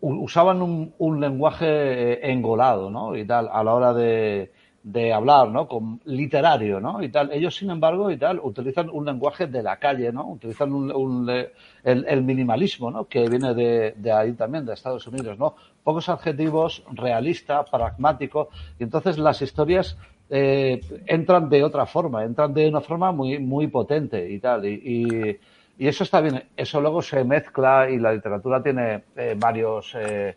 usaban 0.00 0.62
un, 0.62 0.94
un 0.98 1.20
lenguaje 1.20 2.28
engolado, 2.28 2.90
¿no? 2.90 3.14
Y 3.14 3.26
tal, 3.26 3.50
a 3.52 3.62
la 3.62 3.74
hora 3.74 3.92
de, 3.92 4.50
de 4.84 5.12
hablar, 5.12 5.48
¿no? 5.48 5.66
Con 5.66 6.00
literario, 6.04 6.78
¿no? 6.78 7.02
Y 7.02 7.08
tal. 7.08 7.32
Ellos, 7.32 7.56
sin 7.56 7.70
embargo, 7.70 8.10
y 8.10 8.18
tal, 8.18 8.38
utilizan 8.42 8.88
un 8.90 9.06
lenguaje 9.06 9.46
de 9.48 9.62
la 9.62 9.78
calle, 9.78 10.12
¿no? 10.12 10.28
Utilizan 10.28 10.72
un, 10.72 10.92
un 10.92 11.28
el, 11.30 12.04
el, 12.06 12.22
minimalismo, 12.22 12.90
¿no? 12.90 13.06
Que 13.06 13.28
viene 13.28 13.54
de, 13.54 13.94
de, 13.96 14.12
ahí 14.12 14.34
también, 14.34 14.66
de 14.66 14.74
Estados 14.74 15.06
Unidos, 15.08 15.38
¿no? 15.38 15.56
Pocos 15.82 16.08
adjetivos, 16.08 16.84
realista, 16.92 17.64
pragmático, 17.64 18.50
y 18.78 18.84
entonces 18.84 19.18
las 19.18 19.40
historias 19.42 19.96
eh, 20.30 20.80
entran 21.06 21.48
de 21.48 21.64
otra 21.64 21.86
forma, 21.86 22.22
entran 22.22 22.52
de 22.54 22.68
una 22.68 22.82
forma 22.82 23.10
muy, 23.10 23.38
muy 23.38 23.66
potente 23.68 24.30
y 24.30 24.38
tal. 24.38 24.66
Y, 24.66 24.74
y, 24.84 25.38
Y 25.76 25.88
eso 25.88 26.04
está 26.04 26.20
bien, 26.20 26.44
eso 26.56 26.80
luego 26.80 27.02
se 27.02 27.24
mezcla 27.24 27.90
y 27.90 27.98
la 27.98 28.12
literatura 28.12 28.62
tiene 28.62 29.02
eh, 29.16 29.34
varios, 29.36 29.92
eh, 29.96 30.36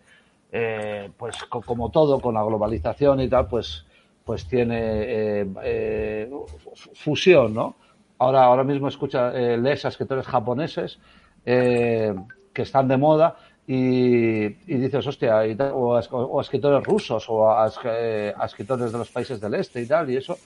eh, 0.52 1.12
pues 1.16 1.44
como 1.46 1.92
todo, 1.92 2.20
con 2.20 2.34
la 2.34 2.44
globalización 2.44 3.20
y 3.22 3.30
tal, 3.30 3.46
pues, 3.48 3.86
pues 4.28 4.46
tiene 4.46 5.48
fusión, 6.94 7.54
¿no? 7.54 7.76
Ahora, 8.20 8.44
ahora 8.44 8.64
mismo 8.64 8.90
escucha, 8.90 9.32
lees 9.32 9.86
a 9.86 9.88
escritores 9.88 10.28
japoneses 10.28 11.00
que 11.44 12.62
están 12.62 12.88
de 12.90 12.98
moda 12.98 13.38
y, 13.66 14.46
y 14.46 14.78
dices, 14.78 15.06
hostia, 15.08 15.42
o, 15.74 15.96
a, 15.96 16.42
escritores 16.42 16.84
rusos 16.86 17.26
o 17.30 17.50
a, 17.50 17.68
escritores 18.46 18.92
de 18.92 18.98
los 18.98 19.10
países 19.10 19.40
del 19.42 19.54
este 19.56 19.82
y 19.82 19.88
tal, 19.88 20.10
y 20.10 20.18
eso, 20.18 20.38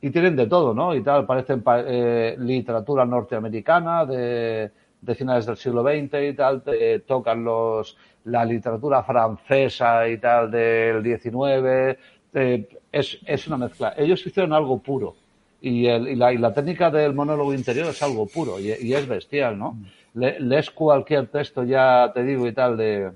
y 0.00 0.10
tienen 0.10 0.34
de 0.36 0.46
todo, 0.46 0.74
¿no? 0.74 0.94
Y 0.94 1.02
tal, 1.02 1.26
parecen 1.26 1.62
eh, 1.66 2.36
literatura 2.38 3.04
norteamericana 3.04 4.04
de, 4.04 4.70
de, 5.00 5.14
finales 5.14 5.46
del 5.46 5.56
siglo 5.56 5.82
XX 5.82 6.14
y 6.22 6.32
tal, 6.34 6.62
tocan 7.06 7.44
los, 7.44 7.96
la 8.24 8.44
literatura 8.44 9.02
francesa 9.02 10.08
y 10.08 10.18
tal 10.18 10.50
del 10.50 11.02
XIX, 11.02 11.98
eh, 12.32 12.68
es, 12.94 13.18
es 13.26 13.46
una 13.48 13.56
mezcla. 13.56 13.94
Ellos 13.96 14.24
hicieron 14.26 14.52
algo 14.52 14.78
puro. 14.78 15.16
Y, 15.60 15.86
el, 15.86 16.08
y, 16.08 16.16
la, 16.16 16.32
y 16.32 16.38
la 16.38 16.52
técnica 16.52 16.90
del 16.90 17.14
monólogo 17.14 17.54
interior 17.54 17.88
es 17.88 18.02
algo 18.02 18.26
puro 18.26 18.60
y, 18.60 18.70
es 18.70 19.08
bestial, 19.08 19.58
¿no? 19.58 19.78
lees 20.12 20.70
cualquier 20.70 21.28
texto, 21.28 21.64
ya 21.64 22.12
te 22.12 22.22
digo 22.22 22.46
y 22.46 22.52
tal, 22.52 22.76
de, 22.76 23.12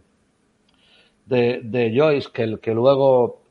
de, 1.27 1.61
de 1.63 1.95
Joyce, 1.95 2.31
que, 2.33 2.59
que 2.59 2.73
luego 2.73 3.43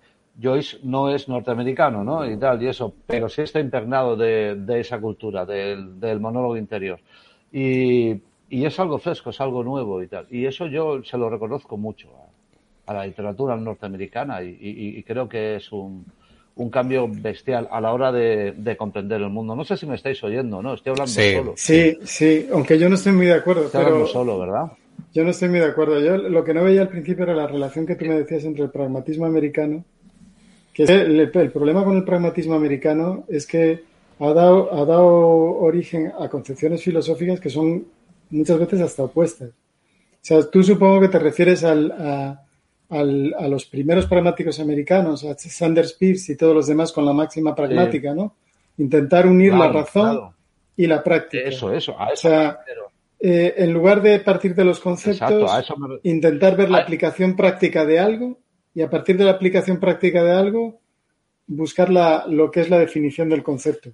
Joyce 0.42 0.80
no 0.82 1.12
es 1.12 1.30
norteamericano, 1.30 2.04
¿no? 2.04 2.26
Y 2.26 2.38
tal, 2.38 2.62
y 2.64 2.70
eso, 2.70 2.92
pero 3.06 3.30
sí 3.30 3.44
está 3.44 3.60
impregnado 3.60 4.16
de, 4.16 4.56
de 4.56 4.80
esa 4.80 5.00
cultura, 5.00 5.46
del, 5.46 6.00
del 6.00 6.20
monólogo 6.20 6.58
interior. 6.58 7.00
Y, 7.52 8.20
es 8.50 8.80
algo 8.80 8.98
fresco, 8.98 9.30
es 9.30 9.40
algo 9.42 9.64
nuevo 9.64 10.02
y 10.02 10.08
tal. 10.08 10.26
Y 10.32 10.46
eso 10.46 10.66
yo 10.66 11.04
se 11.04 11.20
lo 11.20 11.30
reconozco 11.30 11.78
mucho 11.78 12.10
a, 12.88 12.92
a 12.92 12.94
la 12.96 13.06
literatura 13.06 13.56
norteamericana 13.56 14.42
y 14.42 15.04
creo 15.04 15.30
que 15.30 15.58
es 15.58 15.72
un, 15.72 16.06
un 16.58 16.70
cambio 16.70 17.08
bestial 17.08 17.68
a 17.72 17.80
la 17.80 17.94
hora 17.94 18.12
de, 18.12 18.54
de, 18.58 18.78
comprender 18.78 19.22
el 19.22 19.30
mundo. 19.30 19.56
No 19.56 19.64
sé 19.64 19.78
si 19.78 19.86
me 19.86 19.96
estáis 19.96 20.24
oyendo, 20.24 20.62
¿no? 20.62 20.74
Estoy 20.74 20.92
hablando 20.92 21.12
solo. 21.12 21.54
Sí, 21.56 21.98
sí, 22.04 22.48
aunque 22.52 22.78
yo 22.78 22.90
no 22.90 22.96
estoy 22.96 23.14
muy 23.14 23.28
de 23.28 23.34
acuerdo. 23.34 23.66
Estoy 23.66 23.80
pero 23.80 23.96
hablando 23.96 24.12
solo, 24.12 24.40
¿verdad? 24.40 24.72
Yo 25.14 25.24
no 25.24 25.30
estoy 25.30 25.50
muy 25.50 25.60
de 25.60 25.66
acuerdo. 25.66 26.00
Yo 26.00 26.18
lo 26.18 26.44
que 26.44 26.54
no 26.54 26.64
veía 26.64 26.82
al 26.82 26.90
principio 26.90 27.24
era 27.24 27.36
la 27.36 27.48
relación 27.48 27.86
que 27.86 27.96
tú 27.96 28.06
me 28.06 28.16
decías 28.16 28.44
entre 28.44 28.64
el 28.64 28.70
pragmatismo 28.70 29.26
americano. 29.26 29.84
Que 30.74 30.84
el, 30.84 31.20
el 31.34 31.52
problema 31.52 31.84
con 31.84 31.98
el 31.98 32.04
pragmatismo 32.04 32.54
americano 32.54 33.24
es 33.28 33.48
que 33.48 33.84
ha 34.20 34.34
dado, 34.34 34.74
ha 34.74 34.86
dado 34.86 35.08
origen 35.08 36.12
a 36.20 36.28
concepciones 36.30 36.84
filosóficas 36.84 37.40
que 37.40 37.50
son 37.50 37.86
muchas 38.30 38.60
veces 38.60 38.82
hasta 38.82 39.04
opuestas. 39.04 39.50
O 39.50 39.54
sea, 40.28 40.50
tú 40.50 40.64
supongo 40.64 41.02
que 41.02 41.08
te 41.08 41.20
refieres 41.20 41.64
al, 41.64 41.92
a, 41.92 42.47
al, 42.90 43.34
a 43.38 43.48
los 43.48 43.66
primeros 43.66 44.06
pragmáticos 44.06 44.60
americanos, 44.60 45.24
a 45.26 45.38
Sanders 45.38 45.94
Peirce 45.94 46.34
y 46.34 46.36
todos 46.38 46.54
los 46.56 46.68
demás 46.68 46.92
con 46.92 47.06
la 47.06 47.14
máxima 47.14 47.54
pragmática, 47.56 48.14
¿no? 48.14 48.36
Intentar 48.78 49.28
unir 49.28 49.52
Claro, 49.52 49.74
la 49.74 49.80
razón 49.80 50.12
claro. 50.16 50.34
y 50.76 50.88
la 50.88 51.04
práctica. 51.04 51.48
Eso, 51.50 51.74
eso, 51.74 52.00
a 52.00 52.10
O 52.10 52.14
eso 52.14 52.30
sea, 52.30 52.40
me 52.52 52.58
refiero. 52.60 52.92
eh, 53.20 53.54
en 53.58 53.74
lugar 53.74 54.02
de 54.02 54.20
partir 54.20 54.54
de 54.56 54.64
los 54.64 54.80
conceptos, 54.80 55.42
Exacto, 55.52 55.78
me 55.78 56.00
intentar 56.04 56.56
ver 56.56 56.70
la 56.70 56.80
aplicación 56.80 57.36
práctica 57.36 57.86
de 57.86 58.00
algo 58.00 58.38
y 58.74 58.82
a 58.82 58.90
partir 58.90 59.18
de 59.18 59.26
la 59.26 59.32
aplicación 59.32 59.80
práctica 59.80 60.24
de 60.24 60.32
algo, 60.34 60.80
buscar 61.48 61.90
la, 61.90 62.26
lo 62.28 62.52
que 62.52 62.62
es 62.62 62.70
la 62.70 62.78
definición 62.80 63.30
del 63.30 63.42
concepto. 63.44 63.90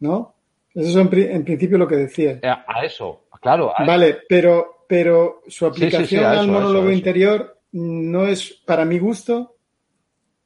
¿No? 0.00 0.34
Eso 0.74 0.88
es 0.90 0.96
en, 0.96 1.08
pri- 1.08 1.28
en 1.30 1.42
principio 1.44 1.78
lo 1.78 1.88
que 1.88 1.96
decía. 1.96 2.38
eh, 2.42 2.48
a 2.48 2.84
eso, 2.84 3.24
claro. 3.40 3.72
a- 3.76 3.84
Vale, 3.84 4.18
pero, 4.28 4.84
pero 4.86 5.42
su 5.48 5.50
sí, 5.50 5.58
sí, 5.58 5.66
aplicación 5.84 6.24
al 6.24 6.38
eso, 6.44 6.46
monólogo 6.52 6.88
eso. 6.88 6.96
interior 6.98 7.55
no 7.76 8.26
es, 8.26 8.52
para 8.64 8.84
mi 8.84 8.98
gusto, 8.98 9.56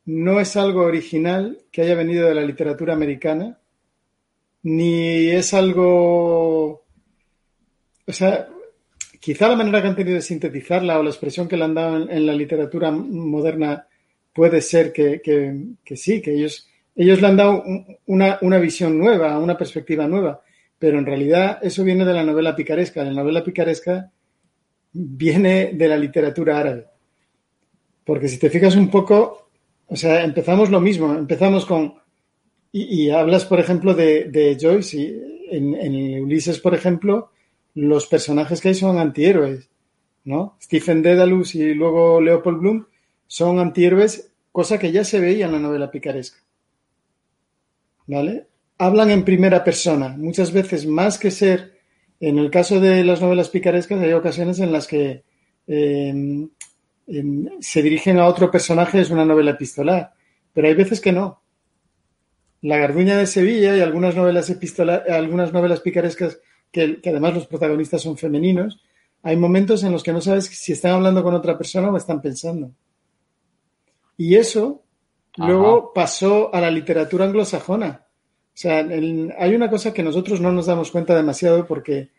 no 0.06 0.40
es 0.40 0.56
algo 0.56 0.82
original 0.82 1.58
que 1.70 1.82
haya 1.82 1.94
venido 1.94 2.28
de 2.28 2.34
la 2.34 2.42
literatura 2.42 2.94
americana, 2.94 3.60
ni 4.62 5.28
es 5.30 5.54
algo, 5.54 6.84
o 8.06 8.12
sea, 8.12 8.48
quizá 9.20 9.48
la 9.48 9.56
manera 9.56 9.80
que 9.82 9.88
han 9.88 9.96
tenido 9.96 10.16
de 10.16 10.22
sintetizarla 10.22 10.98
o 10.98 11.02
la 11.02 11.10
expresión 11.10 11.48
que 11.48 11.56
le 11.56 11.64
han 11.64 11.74
dado 11.74 12.10
en, 12.10 12.26
la 12.26 12.32
literatura 12.34 12.90
moderna 12.90 13.86
puede 14.32 14.60
ser 14.60 14.92
que, 14.92 15.20
que, 15.22 15.96
sí, 15.96 16.20
que 16.20 16.34
ellos, 16.34 16.68
ellos 16.94 17.20
le 17.20 17.26
han 17.28 17.36
dado 17.36 17.62
un- 17.62 17.86
una, 18.06 18.38
una 18.42 18.58
visión 18.58 18.98
nueva, 18.98 19.38
una 19.38 19.56
perspectiva 19.56 20.06
nueva, 20.08 20.42
pero 20.78 20.98
en 20.98 21.06
realidad 21.06 21.58
eso 21.62 21.84
viene 21.84 22.04
de 22.04 22.14
la 22.14 22.24
novela 22.24 22.56
picaresca. 22.56 23.04
La 23.04 23.12
novela 23.12 23.44
picaresca 23.44 24.10
viene 24.92 25.72
de 25.74 25.88
la 25.88 25.96
literatura 25.96 26.58
árabe. 26.58 26.86
Porque 28.04 28.28
si 28.28 28.38
te 28.38 28.50
fijas 28.50 28.76
un 28.76 28.90
poco, 28.90 29.50
o 29.86 29.96
sea, 29.96 30.24
empezamos 30.24 30.70
lo 30.70 30.80
mismo, 30.80 31.14
empezamos 31.14 31.66
con, 31.66 31.94
y, 32.72 33.10
hablas, 33.10 33.44
por 33.44 33.58
ejemplo, 33.58 33.94
de, 33.94 34.56
Joyce, 34.60 34.96
y 34.96 35.56
en, 35.56 35.74
en 35.74 36.22
Ulises, 36.22 36.60
por 36.60 36.74
ejemplo, 36.74 37.30
los 37.74 38.06
personajes 38.06 38.60
que 38.60 38.68
hay 38.68 38.74
son 38.74 38.98
antihéroes, 38.98 39.68
¿no? 40.24 40.56
Stephen 40.62 41.02
Dedalus 41.02 41.54
y 41.54 41.74
luego 41.74 42.20
Leopold 42.20 42.60
Bloom 42.60 42.86
son 43.26 43.58
antihéroes, 43.58 44.32
cosa 44.52 44.78
que 44.78 44.92
ya 44.92 45.04
se 45.04 45.20
veía 45.20 45.46
en 45.46 45.52
la 45.52 45.58
novela 45.58 45.90
picaresca. 45.90 46.38
¿Vale? 48.06 48.46
Hablan 48.78 49.10
en 49.10 49.24
primera 49.24 49.62
persona, 49.62 50.16
muchas 50.16 50.52
veces 50.52 50.86
más 50.86 51.18
que 51.18 51.30
ser, 51.30 51.78
en 52.18 52.38
el 52.38 52.50
caso 52.50 52.80
de 52.80 53.04
las 53.04 53.20
novelas 53.20 53.48
picarescas 53.48 54.00
hay 54.00 54.12
ocasiones 54.12 54.58
en 54.58 54.72
las 54.72 54.86
que 54.86 55.24
eh, 55.66 56.48
se 57.60 57.82
dirigen 57.82 58.18
a 58.18 58.26
otro 58.26 58.50
personaje, 58.50 59.00
es 59.00 59.10
una 59.10 59.24
novela 59.24 59.52
epistolar, 59.52 60.12
pero 60.52 60.68
hay 60.68 60.74
veces 60.74 61.00
que 61.00 61.12
no. 61.12 61.40
La 62.62 62.76
Garduña 62.76 63.16
de 63.16 63.26
Sevilla 63.26 63.76
y 63.76 63.80
algunas 63.80 64.14
novelas 64.14 64.50
epistola- 64.50 65.02
algunas 65.08 65.52
novelas 65.52 65.80
picarescas 65.80 66.38
que, 66.70 67.00
que 67.00 67.10
además 67.10 67.34
los 67.34 67.46
protagonistas 67.46 68.02
son 68.02 68.16
femeninos, 68.16 68.80
hay 69.22 69.36
momentos 69.36 69.82
en 69.84 69.92
los 69.92 70.02
que 70.02 70.12
no 70.12 70.20
sabes 70.20 70.46
si 70.46 70.72
están 70.72 70.92
hablando 70.92 71.22
con 71.22 71.34
otra 71.34 71.56
persona 71.58 71.90
o 71.90 71.96
están 71.96 72.20
pensando. 72.22 72.70
Y 74.16 74.34
eso 74.36 74.82
luego 75.36 75.92
pasó 75.94 76.54
a 76.54 76.60
la 76.60 76.70
literatura 76.70 77.24
anglosajona. 77.24 78.04
O 78.52 78.56
sea, 78.60 78.80
el- 78.80 79.32
hay 79.38 79.54
una 79.54 79.70
cosa 79.70 79.92
que 79.94 80.02
nosotros 80.02 80.40
no 80.40 80.52
nos 80.52 80.66
damos 80.66 80.90
cuenta 80.90 81.14
demasiado 81.16 81.66
porque, 81.66 82.10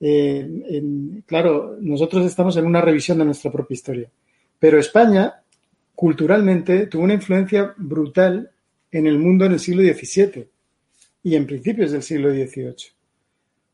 eh, 0.00 0.48
en- 0.68 1.22
claro, 1.26 1.76
nosotros 1.80 2.24
estamos 2.24 2.56
en 2.56 2.64
una 2.66 2.80
revisión 2.80 3.18
de 3.18 3.24
nuestra 3.26 3.50
propia 3.52 3.74
historia. 3.74 4.10
Pero 4.62 4.78
España, 4.78 5.42
culturalmente, 5.92 6.86
tuvo 6.86 7.02
una 7.02 7.14
influencia 7.14 7.74
brutal 7.76 8.52
en 8.92 9.08
el 9.08 9.18
mundo 9.18 9.44
en 9.44 9.54
el 9.54 9.58
siglo 9.58 9.82
XVII 9.82 10.46
y 11.24 11.34
en 11.34 11.48
principios 11.48 11.90
del 11.90 12.04
siglo 12.04 12.30
XVIII. 12.30 12.92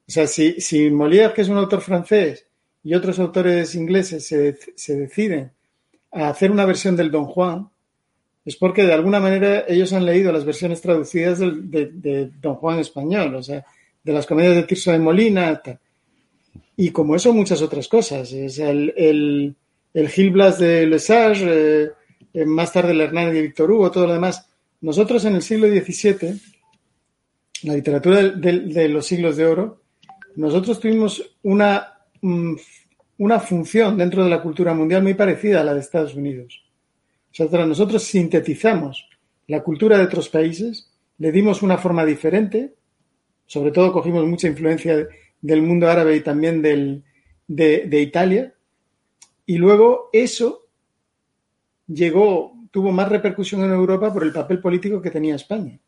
O 0.08 0.10
sea, 0.10 0.26
si, 0.26 0.58
si 0.62 0.88
Molière, 0.88 1.34
que 1.34 1.42
es 1.42 1.50
un 1.50 1.58
autor 1.58 1.82
francés, 1.82 2.46
y 2.82 2.94
otros 2.94 3.18
autores 3.18 3.74
ingleses 3.74 4.26
se, 4.26 4.96
deciden 4.96 5.52
a 6.10 6.30
hacer 6.30 6.50
una 6.50 6.64
versión 6.64 6.96
del 6.96 7.10
Don 7.10 7.26
Juan, 7.26 7.68
es 8.46 8.56
porque 8.56 8.84
de 8.84 8.94
alguna 8.94 9.20
manera 9.20 9.66
ellos 9.68 9.92
han 9.92 10.06
leído 10.06 10.32
las 10.32 10.46
versiones 10.46 10.80
traducidas 10.80 11.38
de, 11.38 12.30
Don 12.40 12.54
Juan 12.54 12.78
español, 12.78 13.34
o 13.34 13.42
sea, 13.42 13.62
de 14.02 14.12
las 14.14 14.24
comedias 14.24 14.56
de 14.56 14.62
Tirso 14.62 14.90
de 14.90 14.98
Molina, 14.98 15.60
y 16.78 16.92
como 16.92 17.14
eso 17.14 17.34
muchas 17.34 17.60
otras 17.60 17.88
cosas. 17.88 18.32
Es 18.32 18.58
el, 18.58 18.94
el, 18.96 19.54
el 19.94 20.08
Gil 20.08 20.30
Blas 20.30 20.58
de 20.58 20.86
Lesage, 20.86 21.44
eh, 21.48 21.90
eh, 22.34 22.44
más 22.44 22.72
tarde 22.72 22.92
el 22.92 23.00
Hernán 23.00 23.32
de 23.32 23.42
Víctor 23.42 23.70
Hugo, 23.70 23.90
todo 23.90 24.06
lo 24.06 24.12
demás. 24.14 24.46
Nosotros 24.80 25.24
en 25.24 25.34
el 25.36 25.42
siglo 25.42 25.66
XVII, 25.68 26.40
la 27.64 27.74
literatura 27.74 28.22
de, 28.22 28.60
de, 28.60 28.88
los 28.88 29.06
siglos 29.06 29.36
de 29.36 29.46
oro, 29.46 29.82
nosotros 30.36 30.78
tuvimos 30.78 31.36
una, 31.42 31.94
mm, 32.20 32.54
una 33.18 33.40
función 33.40 33.96
dentro 33.96 34.22
de 34.22 34.30
la 34.30 34.40
cultura 34.42 34.72
mundial 34.74 35.02
muy 35.02 35.14
parecida 35.14 35.60
a 35.60 35.64
la 35.64 35.74
de 35.74 35.80
Estados 35.80 36.14
Unidos. 36.14 36.62
O 37.32 37.34
sea, 37.34 37.66
nosotros 37.66 38.02
sintetizamos 38.04 39.08
la 39.48 39.62
cultura 39.62 39.98
de 39.98 40.04
otros 40.04 40.28
países, 40.28 40.90
le 41.18 41.32
dimos 41.32 41.62
una 41.62 41.78
forma 41.78 42.04
diferente, 42.04 42.74
sobre 43.46 43.72
todo 43.72 43.92
cogimos 43.92 44.24
mucha 44.26 44.46
influencia 44.46 44.96
de- 44.96 45.08
del 45.40 45.62
mundo 45.62 45.88
árabe 45.88 46.16
y 46.16 46.20
también 46.20 46.60
del, 46.62 47.02
de, 47.46 47.86
de 47.86 48.00
Italia, 48.00 48.54
y 49.48 49.56
luego 49.56 50.10
eso 50.12 50.66
llegó, 51.86 52.52
tuvo 52.70 52.92
más 52.92 53.08
repercusión 53.08 53.64
en 53.64 53.70
Europa 53.72 54.12
por 54.12 54.22
el 54.22 54.30
papel 54.32 54.60
político 54.60 55.00
que 55.00 55.10
tenía 55.10 55.34
España. 55.36 55.78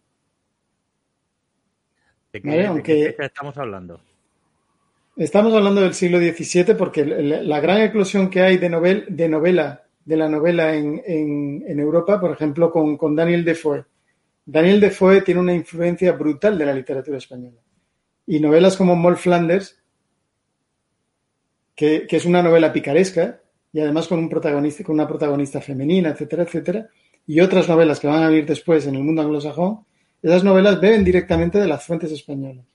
¿De 2.33 2.41
qué, 2.41 2.49
Vale, 2.49 2.61
de 2.63 2.67
aunque- 2.69 2.83
qué 2.95 3.05
fecha 3.13 3.27
estamos 3.27 3.57
hablando? 3.59 4.01
Estamos 5.17 5.53
hablando 5.53 5.83
del 5.83 5.93
siglo 5.93 6.19
XVII 6.19 6.75
porque 6.75 7.05
la 7.05 7.43
la 7.43 7.61
gran 7.61 7.83
eclosión 7.83 8.31
que 8.31 8.41
hay 8.41 8.57
de, 8.57 8.71
novel, 8.71 9.05
de 9.11 9.29
novela, 9.29 9.85
de 10.07 10.17
la 10.17 10.29
novela 10.31 10.75
en, 10.75 11.03
en- 11.05 11.63
en 11.67 11.81
Europa, 11.81 12.19
por 12.19 12.31
ejemplo, 12.31 12.71
con, 12.71 12.97
con 12.97 13.15
Daniel 13.15 13.45
Defoe. 13.45 13.85
Daniel 14.47 14.81
Defoe 14.81 15.21
tiene 15.21 15.41
una 15.41 15.53
influencia 15.55 16.13
brutal 16.13 16.57
de 16.57 16.65
la 16.65 16.73
literatura 16.73 17.19
española. 17.19 17.61
Y 18.27 18.41
novelas 18.41 18.77
como 18.77 18.97
Moll 18.97 19.19
Flanders 19.19 19.77
que, 21.75 22.07
que 22.07 22.17
es 22.17 22.25
una 22.25 22.43
novela 22.43 22.73
picaresca 22.73 23.41
y 23.73 23.81
además 23.81 24.09
con 24.09 24.19
un 24.19 24.29
protagonista, 24.29 24.85
con 24.85 24.95
una 24.95 25.07
protagonista 25.09 25.61
femenina, 25.61 26.11
etcétera, 26.11 26.43
etcétera, 26.45 26.89
y 27.27 27.41
otras 27.41 27.69
novelas 27.69 28.01
que 28.01 28.07
van 28.09 28.23
a 28.23 28.29
venir 28.29 28.47
después 28.47 28.87
en 28.87 28.97
el 28.97 29.03
mundo 29.05 29.23
anglosajón, 29.23 29.85
esas 30.23 30.45
novelas 30.45 30.81
beben 30.81 31.05
directamente 31.05 31.59
de 31.59 31.67
las 31.67 31.85
fuentes 31.85 32.11
españolas. 32.13 32.67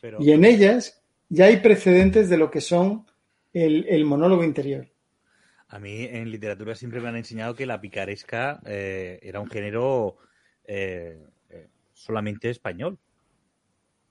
Pero, 0.00 0.18
Y 0.20 0.32
en 0.32 0.44
ellas 0.44 1.02
ya 1.28 1.46
hay 1.46 1.58
precedentes 1.58 2.28
de 2.28 2.38
lo 2.38 2.50
que 2.50 2.60
son 2.60 3.06
el, 3.52 3.86
el 3.88 4.04
monólogo 4.04 4.42
interior. 4.44 4.88
A 5.68 5.78
mí 5.78 6.04
en 6.04 6.30
literatura 6.30 6.74
siempre 6.74 7.00
me 7.00 7.08
han 7.08 7.16
enseñado 7.16 7.54
que 7.54 7.66
la 7.66 7.80
picaresca 7.80 8.60
eh, 8.66 9.18
era 9.22 9.40
un 9.40 9.48
género 9.48 10.18
eh, 10.64 11.24
eh, 11.48 11.68
solamente 11.92 12.50
español. 12.50 12.98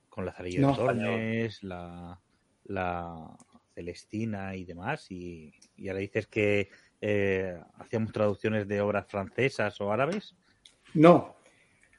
Con 0.08 0.26
la 0.26 0.32
Zarillo 0.32 0.60
No. 0.60 0.70
de 0.72 0.76
Tormes, 0.76 1.62
la, 1.62 2.20
la 2.64 3.36
Celestina 3.74 4.54
y 4.54 4.64
demás. 4.64 5.10
Y, 5.10 5.52
y 5.76 5.88
ahora 5.88 6.00
dices 6.00 6.26
que 6.26 6.68
eh, 7.00 7.56
hacíamos 7.78 8.12
traducciones 8.12 8.68
de 8.68 8.80
obras 8.80 9.06
francesas 9.08 9.80
o 9.80 9.90
árabes. 9.92 10.34
No. 10.94 11.34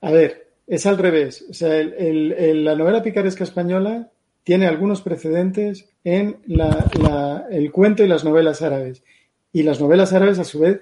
A 0.01 0.12
ver, 0.12 0.47
es 0.67 0.86
al 0.86 0.97
revés. 0.97 1.45
O 1.49 1.53
sea, 1.53 1.77
el- 1.79 2.63
la 2.63 2.75
novela 2.75 3.03
picaresca 3.03 3.43
española 3.43 4.12
tiene 4.43 4.67
algunos 4.67 5.01
precedentes 5.01 5.89
en 6.03 6.38
la- 6.47 6.89
la- 7.01 7.47
el 7.49 7.71
cuento 7.71 8.03
y 8.03 8.07
las 8.07 8.23
novelas 8.23 8.62
árabes. 8.62 9.03
Y 9.51 9.63
las 9.63 9.79
novelas 9.79 10.13
árabes, 10.13 10.39
a 10.39 10.43
su 10.43 10.59
vez, 10.59 10.81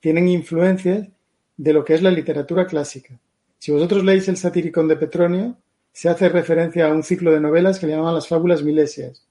tienen 0.00 0.28
influencias 0.28 1.08
de 1.56 1.72
lo 1.72 1.84
que 1.84 1.94
es 1.94 2.02
la 2.02 2.10
literatura 2.10 2.66
clásica. 2.66 3.18
Si 3.58 3.72
vosotros 3.72 4.04
leéis 4.04 4.28
el 4.28 4.36
Satiricón 4.36 4.88
de 4.88 4.96
Petronio, 4.96 5.56
se 5.92 6.08
hace 6.08 6.28
referencia 6.28 6.86
a 6.86 6.92
un 6.92 7.02
ciclo 7.02 7.32
de 7.32 7.40
novelas 7.40 7.78
que 7.78 7.86
le 7.86 7.92
llamaban 7.92 8.14
las 8.14 8.28
fábulas 8.28 8.62
milesias, 8.62 9.26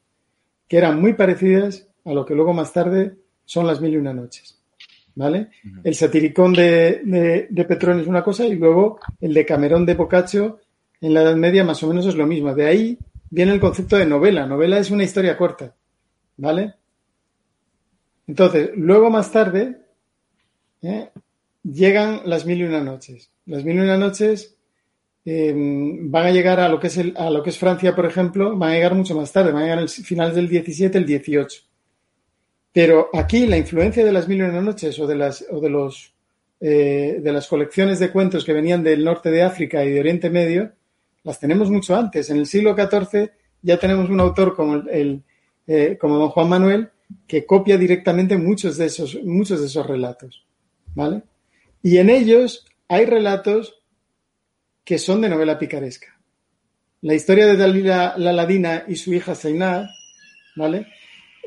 que 0.67 0.77
eran 0.77 0.99
muy 0.99 1.13
parecidas 1.13 1.87
a 2.05 2.13
lo 2.13 2.25
que 2.25 2.35
luego 2.35 2.53
más 2.53 2.73
tarde 2.73 3.15
son 3.45 3.67
las 3.67 3.81
mil 3.81 3.93
y 3.93 3.97
una 3.97 4.13
noches. 4.13 4.59
¿Vale? 5.15 5.49
El 5.83 5.93
satiricón 5.93 6.53
de, 6.53 7.01
de, 7.03 7.47
de 7.49 7.65
Petronio 7.65 8.01
es 8.01 8.07
una 8.07 8.23
cosa 8.23 8.47
y 8.47 8.55
luego 8.55 8.99
el 9.21 9.33
de 9.33 9.45
Camerón 9.45 9.85
de 9.85 9.93
Boccaccio 9.93 10.59
en 11.01 11.13
la 11.13 11.21
Edad 11.21 11.35
Media 11.35 11.63
más 11.63 11.83
o 11.83 11.87
menos 11.87 12.05
es 12.07 12.15
lo 12.15 12.25
mismo. 12.25 12.55
De 12.55 12.65
ahí 12.65 12.97
viene 13.29 13.53
el 13.53 13.59
concepto 13.59 13.95
de 13.95 14.07
novela. 14.07 14.47
Novela 14.47 14.79
es 14.79 14.89
una 14.89 15.03
historia 15.03 15.37
corta. 15.37 15.75
¿Vale? 16.37 16.73
Entonces, 18.25 18.71
luego 18.75 19.09
más 19.09 19.31
tarde 19.31 19.77
¿eh? 20.81 21.09
llegan 21.63 22.21
las 22.25 22.45
mil 22.45 22.61
y 22.61 22.63
una 22.63 22.81
noches. 22.81 23.29
Las 23.45 23.63
mil 23.63 23.75
y 23.75 23.81
una 23.81 23.97
noches 23.97 24.55
eh, 25.25 25.53
van 25.55 26.25
a 26.25 26.31
llegar 26.31 26.59
a 26.59 26.67
lo 26.69 26.79
que 26.79 26.87
es 26.87 26.97
el- 26.97 27.13
a 27.17 27.29
lo 27.29 27.41
que 27.43 27.49
es 27.51 27.57
Francia, 27.57 27.95
por 27.95 28.05
ejemplo, 28.05 28.57
van 28.57 28.71
a 28.71 28.73
llegar 28.75 28.93
mucho 28.95 29.15
más 29.15 29.31
tarde, 29.31 29.51
van 29.51 29.61
a 29.61 29.65
llegar 29.65 29.79
al 29.79 29.89
finales 29.89 30.35
del 30.35 30.49
17, 30.49 30.97
el 30.97 31.05
18. 31.05 31.61
Pero 32.71 33.09
aquí 33.13 33.45
la 33.45 33.57
influencia 33.57 34.03
de 34.03 34.11
las 34.11 34.27
mil 34.27 34.39
y 34.39 34.41
una 34.41 34.61
noches 34.61 34.97
o 34.99 35.07
de 35.07 35.15
las 35.15 35.45
o 35.51 35.59
de 35.61 35.69
los 35.69 36.13
eh, 36.59 37.19
de 37.21 37.33
las 37.33 37.47
colecciones 37.47 37.99
de 37.99 38.11
cuentos 38.11 38.45
que 38.45 38.53
venían 38.53 38.83
del 38.83 39.03
norte 39.03 39.29
de 39.31 39.43
África 39.43 39.83
y 39.83 39.91
de 39.91 39.99
Oriente 39.99 40.29
Medio 40.29 40.71
las 41.23 41.39
tenemos 41.39 41.69
mucho 41.69 41.95
antes. 41.95 42.29
En 42.29 42.37
el 42.37 42.45
siglo 42.47 42.75
XIV 42.75 43.29
ya 43.61 43.77
tenemos 43.77 44.09
un 44.09 44.19
autor 44.19 44.55
como 44.55 44.75
el, 44.75 44.89
el, 44.89 45.23
eh, 45.67 45.97
como 45.99 46.17
don 46.17 46.29
Juan 46.29 46.49
Manuel 46.49 46.89
que 47.27 47.45
copia 47.45 47.77
directamente 47.77 48.37
muchos 48.37 48.77
de 48.77 48.85
esos 48.85 49.21
muchos 49.23 49.59
de 49.61 49.67
esos 49.67 49.85
relatos, 49.85 50.45
¿vale? 50.95 51.21
Y 51.81 51.97
en 51.97 52.09
ellos 52.09 52.65
hay 52.87 53.05
relatos 53.05 53.82
que 54.83 54.97
son 54.97 55.21
de 55.21 55.29
novela 55.29 55.57
picaresca. 55.57 56.07
La 57.01 57.13
historia 57.13 57.47
de 57.47 57.57
Dalila 57.57 58.15
la 58.17 58.31
Ladina 58.33 58.85
y 58.87 58.95
su 58.95 59.13
hija 59.13 59.35
Zainab, 59.35 59.85
¿vale? 60.55 60.87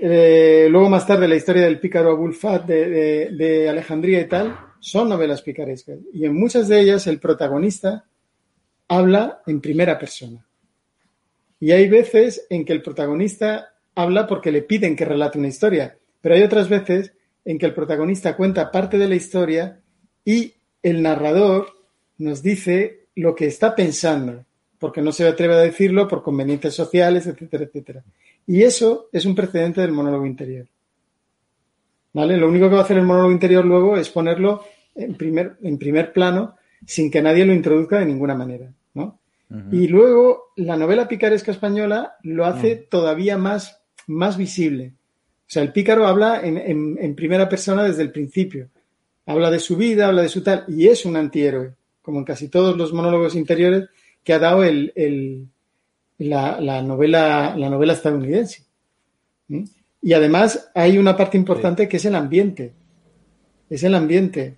Eh, 0.01 0.69
luego 0.71 0.91
más 0.91 1.07
tarde 1.07 1.27
la 1.27 1.37
historia 1.37 1.63
del 1.63 1.81
pícaro 1.81 2.11
Abul 2.11 2.35
Fat 2.35 2.67
de, 2.67 2.89
de- 2.91 3.31
de 3.33 3.69
Alejandría 3.69 4.21
y 4.21 4.29
tal, 4.29 4.57
son 4.81 5.09
novelas 5.09 5.41
picarescas. 5.43 5.99
Y 6.13 6.27
en 6.27 6.35
muchas 6.35 6.69
de 6.69 6.81
ellas 6.81 7.07
el 7.07 7.19
protagonista 7.19 8.05
habla 8.89 9.41
en 9.47 9.61
primera 9.61 9.99
persona. 9.99 10.47
Y 11.59 11.73
hay 11.73 11.89
veces 11.89 12.47
en 12.51 12.65
que 12.67 12.75
el 12.75 12.83
protagonista 12.83 13.73
habla 13.95 14.27
porque 14.27 14.53
le 14.53 14.61
piden 14.63 14.95
que 14.95 15.07
relate 15.07 15.39
una 15.39 15.49
historia, 15.49 15.97
pero 16.21 16.35
hay 16.35 16.43
otras 16.43 16.69
veces 16.69 17.13
en 17.47 17.59
que 17.59 17.65
el 17.67 17.73
protagonista 17.75 18.37
cuenta 18.37 18.71
parte 18.71 18.99
de 18.99 19.09
la 19.09 19.15
historia 19.15 19.81
y 20.25 20.53
el 20.83 21.01
narrador 21.01 21.69
nos 22.19 22.43
dice 22.43 23.06
lo 23.17 23.35
que 23.35 23.47
está 23.47 23.75
pensando, 23.75 24.45
porque 24.79 25.03
no 25.03 25.11
se 25.13 25.27
atreve 25.27 25.55
a 25.55 25.59
decirlo 25.59 26.07
por 26.09 26.23
conveniencias 26.23 26.75
sociales, 26.75 27.27
etcétera, 27.27 27.65
etcétera. 27.65 28.05
Y 28.47 28.63
eso 28.63 29.09
es 29.13 29.25
un 29.27 29.35
precedente 29.35 29.81
del 29.81 29.93
monólogo 29.93 30.25
interior. 30.27 30.67
¿Vale? 32.13 32.37
Lo 32.37 32.49
único 32.49 32.69
que 32.69 32.75
va 32.75 32.81
a 32.81 32.85
hacer 32.85 32.97
el 32.99 33.05
monólogo 33.05 33.33
interior 33.33 33.65
luego 33.65 33.97
es 33.97 34.09
ponerlo 34.09 34.65
en 34.95 35.15
primer, 35.15 35.57
en 35.63 35.77
primer 35.79 36.13
plano 36.13 36.57
sin 36.87 37.11
que 37.11 37.21
nadie 37.21 37.45
lo 37.45 37.53
introduzca 37.53 37.99
de 37.99 38.07
ninguna 38.07 38.35
manera. 38.35 38.71
¿no? 38.95 39.19
Y 39.73 39.87
luego 39.89 40.53
la 40.57 40.77
novela 40.77 41.07
picaresca 41.09 41.53
española 41.53 42.17
lo 42.23 42.45
hace 42.47 42.77
todavía 42.77 43.37
más, 43.39 43.81
más 44.07 44.37
visible. 44.37 44.93
O 45.43 45.49
sea, 45.49 45.63
el 45.63 45.73
pícaro 45.73 46.07
habla 46.07 46.41
en, 46.43 46.57
en- 46.59 46.99
en 47.01 47.15
primera 47.15 47.49
persona 47.49 47.83
desde 47.85 48.03
el 48.03 48.11
principio. 48.11 48.69
Habla 49.27 49.51
de 49.51 49.59
su 49.59 49.77
vida, 49.77 50.09
habla 50.09 50.23
de 50.23 50.29
su 50.29 50.43
tal, 50.43 50.65
y 50.69 50.89
es 50.89 51.05
un 51.05 51.17
antihéroe, 51.17 51.73
como 52.07 52.21
en 52.21 52.25
casi 52.25 52.47
todos 52.47 52.77
los 52.77 52.93
monólogos 52.93 53.35
interiores 53.35 53.89
que 54.23 54.33
ha 54.33 54.39
dado 54.39 54.63
el, 54.63 54.93
el- 54.95 55.49
la, 56.19 56.61
la 56.61 56.81
novela, 56.83 57.55
la 57.57 57.69
novela 57.69 57.93
estadounidense. 57.95 58.63
¿Mm? 59.49 59.65
Y 60.03 60.13
además 60.13 60.71
hay 60.73 60.99
una 60.99 61.17
parte 61.17 61.37
importante 61.37 61.89
que 61.89 61.97
es 61.97 62.05
el 62.05 62.15
ambiente. 62.15 62.73
Es 63.69 63.83
el 63.83 63.97
ambiente. 63.97 64.55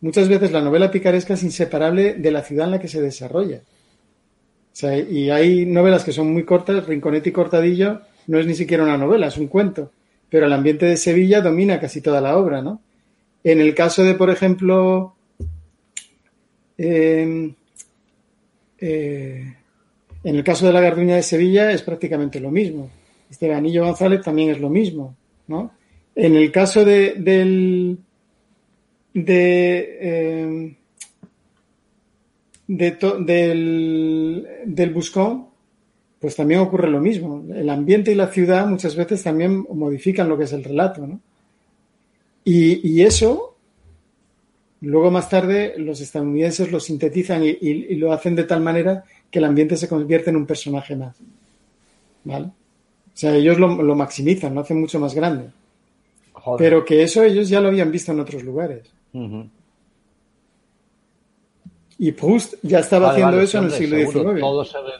Muchas 0.00 0.28
veces 0.30 0.52
la 0.52 0.62
novela 0.62 0.90
picaresca 0.90 1.34
es 1.34 1.42
inseparable 1.42 2.14
de 2.14 2.30
la 2.30 2.40
ciudad 2.42 2.64
en 2.64 2.70
la 2.72 2.80
que 2.80 2.88
se 2.88 3.02
desarrolla. 3.02 3.58
O 3.58 4.78
sea, 4.78 4.96
y 4.98 5.30
hay 5.30 5.66
novelas 5.66 6.02
que 6.02 6.12
son 6.12 6.32
muy 6.32 6.44
cortas, 6.44 6.86
Rinconete 6.86 7.28
y 7.28 7.32
Cortadillo 7.32 8.00
no 8.26 8.38
es 8.38 8.46
ni 8.46 8.54
siquiera 8.54 8.84
una 8.84 8.96
novela, 8.98 9.26
es 9.26 9.36
un 9.36 9.48
cuento, 9.48 9.92
pero 10.30 10.46
el 10.46 10.52
ambiente 10.54 10.86
de 10.86 10.96
Sevilla 10.96 11.42
domina 11.42 11.78
casi 11.78 12.00
toda 12.00 12.20
la 12.22 12.36
obra, 12.38 12.62
¿no? 12.62 12.80
En 13.44 13.60
el 13.60 13.74
caso 13.74 14.02
de, 14.02 14.14
por 14.14 14.30
ejemplo, 14.30 15.15
eh, 16.78 17.54
eh, 18.78 19.54
en 20.24 20.36
el 20.36 20.44
caso 20.44 20.66
de 20.66 20.72
la 20.72 20.80
Garduña 20.80 21.16
de 21.16 21.22
Sevilla 21.22 21.70
es 21.70 21.82
prácticamente 21.82 22.40
lo 22.40 22.50
mismo. 22.50 22.90
Este 23.30 23.48
Ganillo 23.48 23.84
González 23.84 24.22
también 24.22 24.50
es 24.50 24.60
lo 24.60 24.68
mismo, 24.70 25.14
¿no? 25.48 25.72
En 26.14 26.34
el 26.36 26.50
caso 26.50 26.84
de, 26.84 27.14
del, 27.14 27.98
de, 29.14 30.74
de 32.66 32.90
to- 32.92 33.18
del, 33.20 34.46
del 34.64 34.90
Buscón, 34.94 35.46
pues 36.20 36.34
también 36.36 36.60
ocurre 36.60 36.88
lo 36.88 37.00
mismo. 37.00 37.44
El 37.54 37.68
ambiente 37.68 38.12
y 38.12 38.14
la 38.14 38.28
ciudad 38.28 38.66
muchas 38.66 38.96
veces 38.96 39.22
también 39.22 39.66
modifican 39.72 40.28
lo 40.28 40.38
que 40.38 40.44
es 40.44 40.52
el 40.52 40.64
relato, 40.64 41.06
¿no? 41.06 41.20
Y 42.44 43.02
eso, 43.02 43.55
luego 44.86 45.10
más 45.10 45.28
tarde, 45.28 45.74
los 45.78 46.00
estadounidenses 46.00 46.70
lo 46.72 46.80
sintetizan 46.80 47.44
y, 47.44 47.48
y- 47.50 47.86
y 47.90 47.94
lo 47.96 48.12
hacen 48.12 48.34
de 48.36 48.44
tal 48.44 48.60
manera 48.60 49.04
que 49.30 49.38
el 49.38 49.44
ambiente 49.44 49.76
se 49.76 49.88
convierte 49.88 50.30
en 50.30 50.36
un 50.36 50.46
personaje 50.46 50.96
más. 50.96 51.16
¿Vale? 52.24 52.46
O 52.46 53.18
sea, 53.18 53.34
ellos 53.34 53.58
lo, 53.58 53.82
lo 53.82 53.94
maximizan, 53.94 54.54
lo 54.54 54.60
hacen 54.60 54.80
mucho 54.80 54.98
más 55.00 55.14
grande. 55.14 55.48
Joder. 56.32 56.58
Pero 56.58 56.84
que 56.84 57.02
eso 57.02 57.22
ellos 57.22 57.48
ya 57.48 57.60
lo 57.60 57.68
habían 57.68 57.90
visto 57.90 58.12
en 58.12 58.20
otros 58.20 58.42
lugares. 58.42 58.82
Y 61.98 62.12
Proust 62.12 62.54
ya 62.62 62.80
estaba 62.80 63.06
Vale, 63.06 63.14
haciendo 63.14 63.36
vale, 63.36 63.44
eso 63.44 63.58
en 63.58 63.64
el 63.64 63.70
siglo 63.72 63.96
seguro, 63.98 64.20
XIX. 64.34 64.40
Todo 64.40 64.64
se 64.64 64.78
ve. 64.82 64.92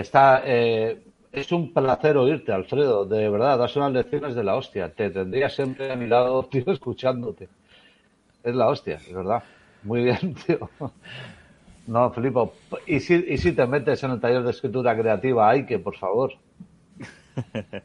Está, 0.00 0.42
eh, 0.46 0.98
es 1.32 1.52
un 1.52 1.72
placer 1.72 2.16
oírte, 2.16 2.52
Alfredo, 2.52 3.04
de 3.04 3.28
verdad, 3.28 3.58
das 3.58 3.76
unas 3.76 3.92
lecciones 3.92 4.34
de 4.34 4.44
la 4.44 4.56
hostia. 4.56 4.92
Te 4.92 5.10
tendría 5.10 5.48
siempre 5.48 5.92
a 5.92 5.96
mi 5.96 6.06
lado, 6.06 6.44
tío, 6.50 6.64
escuchándote. 6.66 7.48
Es 8.42 8.54
la 8.54 8.68
hostia, 8.68 8.96
es 8.96 9.12
verdad. 9.12 9.42
Muy 9.82 10.04
bien, 10.04 10.34
tío. 10.46 10.70
No, 11.86 12.10
flipo. 12.10 12.54
¿Y 12.86 13.00
si, 13.00 13.14
y 13.28 13.38
si 13.38 13.52
te 13.52 13.66
metes 13.66 14.02
en 14.04 14.12
el 14.12 14.20
taller 14.20 14.42
de 14.42 14.50
escritura 14.50 14.96
creativa, 14.96 15.48
hay 15.48 15.66
que, 15.66 15.78
por 15.78 15.96
favor? 15.96 16.32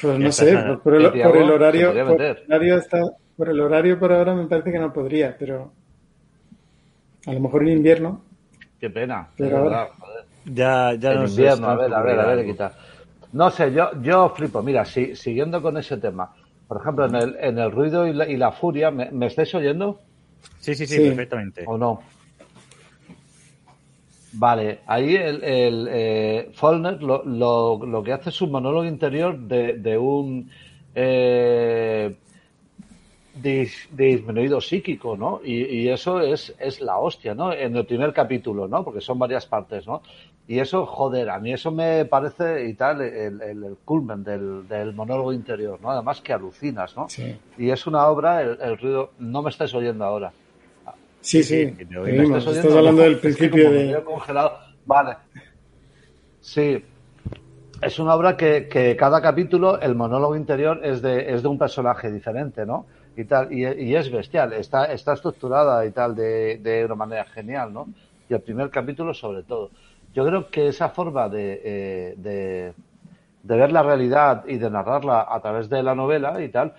Pues 0.00 0.18
no 0.18 0.30
sé, 0.30 0.56
por, 0.56 0.80
por 0.82 0.94
el, 0.94 1.10
por 1.10 1.36
horario, 1.36 1.88
por 1.88 2.20
el 2.20 2.36
horario 2.48 2.76
está, 2.76 3.02
por 3.36 3.48
el 3.48 3.60
horario 3.60 3.98
por 3.98 4.12
ahora 4.12 4.34
me 4.34 4.46
parece 4.46 4.72
que 4.72 4.78
no 4.78 4.92
podría, 4.92 5.36
pero 5.38 5.72
a 7.26 7.32
lo 7.32 7.40
mejor 7.40 7.62
en 7.62 7.68
invierno. 7.68 8.22
Qué 8.78 8.90
pena. 8.90 9.28
Pero 9.36 9.58
ahora-. 9.58 9.90
Ya, 10.46 10.94
ya 10.94 11.12
en 11.12 11.26
invierno, 11.26 11.68
a 11.68 11.74
nos 11.74 11.82
ver, 11.82 11.94
a 11.94 12.02
ver, 12.02 12.20
a 12.20 12.26
ver, 12.26 12.46
quitar. 12.46 12.72
No 13.32 13.50
sé, 13.50 13.72
yo, 13.72 13.90
yo 14.00 14.30
flipo. 14.30 14.62
Mira, 14.62 14.84
si, 14.84 15.14
siguiendo 15.16 15.60
con 15.60 15.76
ese 15.76 15.98
tema, 15.98 16.32
por 16.68 16.80
ejemplo, 16.80 17.06
en 17.06 17.14
el, 17.16 17.36
en 17.40 17.58
el 17.58 17.70
ruido 17.70 18.06
y 18.06 18.12
la, 18.12 18.28
y 18.28 18.36
la 18.36 18.52
furia, 18.52 18.90
¿me, 18.90 19.10
me 19.10 19.26
estáis 19.26 19.54
oyendo 19.54 20.00
Sí, 20.60 20.74
sí, 20.74 20.86
sí, 20.86 20.96
Sí. 20.96 21.08
perfectamente. 21.08 21.64
o 21.66 21.76
no? 21.76 22.00
Vale, 24.32 24.80
ahí 24.86 25.14
el, 25.14 25.42
el 25.42 25.88
eh, 25.90 26.50
Follner 26.52 27.02
lo, 27.02 27.24
lo, 27.24 27.84
lo, 27.86 28.02
que 28.02 28.12
hace 28.12 28.28
es 28.28 28.42
un 28.42 28.50
monólogo 28.50 28.84
interior 28.84 29.38
de, 29.38 29.74
de 29.74 29.96
un 29.96 30.50
eh, 30.94 32.14
dis, 33.34 33.88
disminuido 33.92 34.60
psíquico, 34.60 35.16
¿no? 35.16 35.40
Y, 35.42 35.64
y, 35.64 35.88
eso 35.88 36.20
es, 36.20 36.54
es 36.58 36.80
la 36.82 36.98
hostia, 36.98 37.34
¿no? 37.34 37.52
En 37.52 37.76
el 37.76 37.86
primer 37.86 38.12
capítulo, 38.12 38.68
¿no? 38.68 38.84
Porque 38.84 39.00
son 39.00 39.18
varias 39.18 39.46
partes, 39.46 39.86
¿no? 39.86 40.02
Y 40.48 40.60
eso, 40.60 40.86
joder, 40.86 41.28
a 41.30 41.40
mí 41.40 41.52
eso 41.52 41.72
me 41.72 42.04
parece 42.04 42.68
y 42.68 42.74
tal, 42.74 43.00
el, 43.00 43.42
el, 43.42 43.64
el 43.64 43.76
culmen 43.84 44.22
del, 44.22 44.68
del, 44.68 44.94
monólogo 44.94 45.32
interior, 45.32 45.80
¿no? 45.82 45.90
Además 45.90 46.20
que 46.20 46.32
alucinas, 46.32 46.96
¿no? 46.96 47.08
Sí. 47.08 47.36
Y 47.58 47.70
es 47.70 47.86
una 47.86 48.06
obra, 48.06 48.42
el, 48.42 48.58
el 48.60 48.78
ruido, 48.78 49.10
no 49.18 49.42
me 49.42 49.50
estáis 49.50 49.74
oyendo 49.74 50.04
ahora. 50.04 50.32
Sí, 51.20 51.42
sí, 51.42 51.72
te 51.72 51.98
oímos. 51.98 52.46
oímos. 52.46 52.46
¿Estás 52.46 52.76
hablando 52.76 53.02
del 53.02 53.18
principio 53.18 53.70
me 53.70 53.76
de... 53.76 54.04
congelado. 54.04 54.58
Vale. 54.84 55.16
Sí. 56.40 56.84
Es 57.82 57.98
una 57.98 58.14
obra 58.14 58.36
que, 58.36 58.68
que 58.68 58.94
cada 58.94 59.20
capítulo, 59.20 59.80
el 59.80 59.96
monólogo 59.96 60.36
interior 60.36 60.80
es 60.84 61.02
de, 61.02 61.34
es 61.34 61.42
de 61.42 61.48
un 61.48 61.58
personaje 61.58 62.12
diferente, 62.12 62.64
¿no? 62.64 62.86
Y 63.16 63.24
tal, 63.24 63.52
y, 63.52 63.66
y 63.66 63.96
es 63.96 64.10
bestial, 64.12 64.52
está, 64.52 64.84
está 64.92 65.14
estructurada 65.14 65.84
y 65.84 65.90
tal 65.90 66.14
de, 66.14 66.58
de 66.58 66.84
una 66.84 66.94
manera 66.94 67.24
genial, 67.24 67.72
¿no? 67.72 67.88
Y 68.28 68.34
el 68.34 68.40
primer 68.40 68.70
capítulo 68.70 69.12
sobre 69.12 69.42
todo. 69.42 69.70
Yo 70.16 70.24
creo 70.24 70.48
que 70.48 70.68
esa 70.68 70.88
forma 70.88 71.28
de, 71.28 71.60
eh, 71.62 72.14
de, 72.16 72.72
de 73.42 73.56
ver 73.56 73.70
la 73.70 73.82
realidad 73.82 74.44
y 74.48 74.56
de 74.56 74.70
narrarla 74.70 75.26
a 75.28 75.38
través 75.40 75.68
de 75.68 75.82
la 75.82 75.94
novela 75.94 76.40
y 76.40 76.48
tal, 76.48 76.72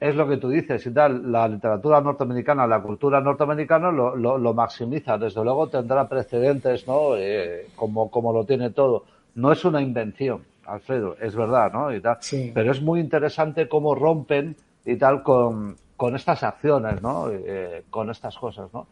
es 0.00 0.16
lo 0.16 0.26
que 0.26 0.36
tú 0.36 0.48
dices 0.48 0.84
y 0.84 0.90
tal, 0.92 1.30
la 1.30 1.46
literatura 1.46 2.00
norteamericana, 2.00 2.66
la 2.66 2.82
cultura 2.82 3.20
norteamericana 3.20 3.92
lo, 3.92 4.16
lo, 4.16 4.36
lo 4.36 4.52
maximiza. 4.52 5.16
Desde 5.16 5.44
luego 5.44 5.68
tendrá 5.68 6.08
precedentes, 6.08 6.88
¿no? 6.88 7.16
Eh, 7.16 7.68
como, 7.76 8.10
como 8.10 8.32
lo 8.32 8.44
tiene 8.44 8.70
todo. 8.70 9.04
No 9.36 9.52
es 9.52 9.64
una 9.64 9.80
invención, 9.80 10.42
Alfredo, 10.66 11.14
es 11.20 11.36
verdad, 11.36 11.72
¿no? 11.72 11.94
Y 11.94 12.00
tal. 12.00 12.16
Sí. 12.18 12.50
Pero 12.52 12.72
es 12.72 12.82
muy 12.82 12.98
interesante 12.98 13.68
cómo 13.68 13.94
rompen 13.94 14.56
y 14.84 14.96
tal 14.96 15.22
con, 15.22 15.76
con 15.96 16.16
estas 16.16 16.42
acciones, 16.42 17.00
¿no? 17.00 17.30
Eh, 17.30 17.84
con 17.90 18.10
estas 18.10 18.36
cosas, 18.36 18.74
¿no? 18.74 18.88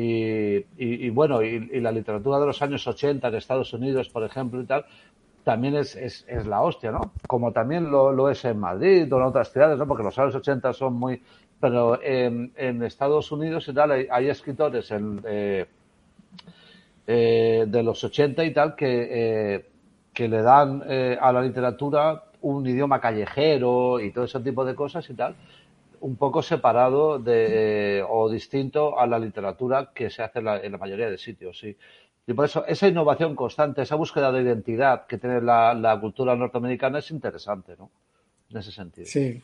Y, 0.00 0.64
y, 0.76 1.10
bueno, 1.10 1.42
y, 1.42 1.80
la 1.80 1.90
literatura 1.90 2.38
de 2.38 2.46
los 2.46 2.62
años 2.62 2.86
80 2.86 3.26
en 3.26 3.34
Estados 3.34 3.72
Unidos, 3.72 4.08
por 4.08 4.22
ejemplo, 4.22 4.60
y 4.60 4.64
tal, 4.64 4.84
también 5.42 5.74
es, 5.74 5.96
es, 5.96 6.24
la 6.46 6.60
hostia, 6.60 6.92
¿no? 6.92 7.12
Como 7.26 7.52
también 7.52 7.90
lo, 7.90 8.30
es 8.30 8.44
en 8.44 8.60
Madrid 8.60 9.12
o 9.12 9.16
en 9.16 9.22
otras 9.24 9.50
ciudades, 9.50 9.78
¿no? 9.78 9.88
Porque 9.88 10.04
los 10.04 10.18
años 10.18 10.34
80 10.34 10.72
son 10.72 10.94
muy... 10.94 11.22
Pero 11.60 12.00
en, 12.00 12.52
Estados 12.84 13.32
Unidos 13.32 13.66
y 13.66 13.74
tal 13.74 13.90
hay, 13.90 14.28
escritores 14.28 14.88
en, 14.92 15.20
eh, 15.24 15.66
eh, 17.10 17.64
de 17.66 17.82
los 17.82 18.04
80 18.04 18.44
y 18.44 18.52
tal 18.52 18.76
que, 18.76 19.08
eh, 19.10 19.66
que 20.12 20.28
le 20.28 20.42
dan 20.42 20.84
eh, 20.86 21.16
a 21.18 21.32
la 21.32 21.40
literatura 21.40 22.24
un 22.42 22.66
idioma 22.66 23.00
callejero 23.00 23.98
y 23.98 24.12
todo 24.12 24.26
ese 24.26 24.38
tipo 24.40 24.62
de 24.64 24.74
cosas 24.74 25.08
y 25.08 25.14
tal, 25.14 25.34
un 26.00 26.16
poco 26.16 26.42
separado 26.42 27.18
de, 27.18 28.04
o 28.08 28.30
distinto 28.30 28.98
a 28.98 29.06
la 29.06 29.18
literatura 29.18 29.92
que 29.94 30.10
se 30.10 30.22
hace 30.22 30.40
en 30.40 30.44
la, 30.44 30.58
en 30.58 30.72
la 30.72 30.78
mayoría 30.78 31.10
de 31.10 31.18
sitios, 31.18 31.58
sí. 31.58 31.76
Y 32.26 32.34
por 32.34 32.44
eso 32.44 32.64
esa 32.66 32.86
innovación 32.86 33.34
constante, 33.34 33.82
esa 33.82 33.94
búsqueda 33.94 34.30
de 34.30 34.42
identidad 34.42 35.06
que 35.06 35.16
tiene 35.16 35.40
la, 35.40 35.72
la, 35.72 35.98
cultura 35.98 36.36
norteamericana 36.36 36.98
es 36.98 37.10
interesante, 37.10 37.74
¿no? 37.78 37.90
En 38.50 38.58
ese 38.58 38.70
sentido. 38.70 39.06
Sí. 39.06 39.42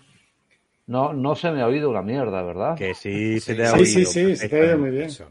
No, 0.87 1.15
no 1.15 1.35
se 1.35 1.51
me 1.51 1.63
ha 1.63 1.67
oído 1.67 1.89
una 1.89 2.03
mierda, 2.03 2.43
¿verdad? 2.43 2.77
Que 2.77 2.95
sí 2.95 3.41
se 3.41 3.55
te 3.55 3.65
ha 3.65 3.71
sí, 3.71 3.75
oído. 3.77 3.87
Sí, 3.87 4.05
sí, 4.05 4.37
se 4.37 4.49
te 4.51 4.59
ha 4.59 4.65
oído 4.65 4.79
muy 4.79 4.91
bien. 4.91 5.07
Eso. 5.07 5.31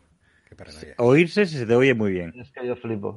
Oírse 0.97 1.45
se 1.45 1.65
te 1.65 1.75
oye 1.75 1.93
muy 1.93 2.11
bien. 2.11 2.33
Es 2.39 2.51
que 2.51 2.65
yo 2.65 2.75
flipo. 2.75 3.15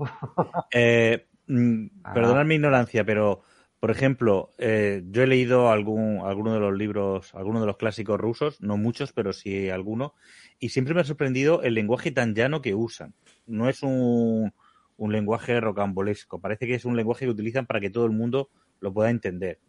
eh, 0.73 1.27
mm, 1.47 1.87
perdonad 2.15 2.45
mi 2.45 2.57
ignorancia, 2.57 3.05
pero 3.05 3.43
por 3.87 3.95
ejemplo, 3.95 4.53
eh, 4.59 5.05
yo 5.13 5.23
he 5.23 5.29
leído 5.29 5.71
algún, 5.71 6.19
alguno 6.25 6.53
de 6.53 6.59
los 6.59 6.77
libros, 6.77 7.33
algunos 7.37 7.63
de 7.63 7.69
los 7.69 7.77
clásicos 7.77 8.19
rusos, 8.19 8.61
no 8.61 8.77
muchos, 8.77 9.13
pero 9.13 9.33
sí 9.33 9.71
alguno, 9.71 10.13
y 10.59 10.71
siempre 10.71 10.93
me 10.93 11.03
ha 11.03 11.05
sorprendido 11.05 11.63
el 11.63 11.75
lenguaje 11.75 12.11
tan 12.11 12.35
llano 12.35 12.63
que 12.63 12.75
usan. 12.75 13.15
No 13.47 13.69
es 13.69 13.85
un, 13.85 14.53
un 14.97 15.13
lenguaje 15.13 15.61
rocambolesco, 15.61 16.41
parece 16.41 16.67
que 16.67 16.75
es 16.75 16.85
un 16.85 16.97
lenguaje 16.97 17.27
que 17.27 17.31
utilizan 17.31 17.65
para 17.65 17.79
que 17.79 17.89
todo 17.89 18.07
el 18.07 18.11
mundo 18.11 18.51
lo 18.81 18.93
pueda 18.93 19.09
entender. 19.09 19.61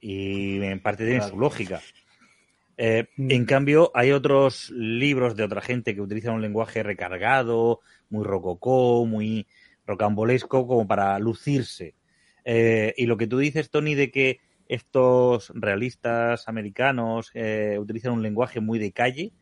Y 0.00 0.60
en 0.60 0.82
parte 0.82 1.04
tiene 1.04 1.20
Claro. 1.20 1.34
su 1.34 1.38
lógica. 1.38 1.80
Eh, 2.76 3.06
en 3.18 3.44
cambio, 3.44 3.92
hay 3.94 4.10
otros 4.10 4.70
libros 4.70 5.36
de 5.36 5.44
otra 5.44 5.60
gente 5.60 5.94
que 5.94 6.00
utilizan 6.00 6.34
un 6.34 6.42
lenguaje 6.42 6.82
recargado, 6.82 7.82
muy 8.10 8.24
rococó, 8.24 9.06
muy 9.06 9.46
rocambolesco, 9.86 10.66
como 10.66 10.88
para 10.88 11.16
lucirse. 11.20 11.94
Eh, 12.44 12.94
y 12.96 13.06
lo 13.06 13.16
que 13.16 13.26
tú 13.26 13.38
dices, 13.38 13.70
Tony, 13.70 13.94
de 13.94 14.10
que 14.10 14.40
estos 14.68 15.52
realistas 15.54 16.48
americanos 16.48 17.30
eh, 17.34 17.76
utilizan 17.78 18.12
un 18.12 18.22
lenguaje 18.22 18.60
muy 18.60 18.78
de 18.78 18.92
calle, 18.92 19.32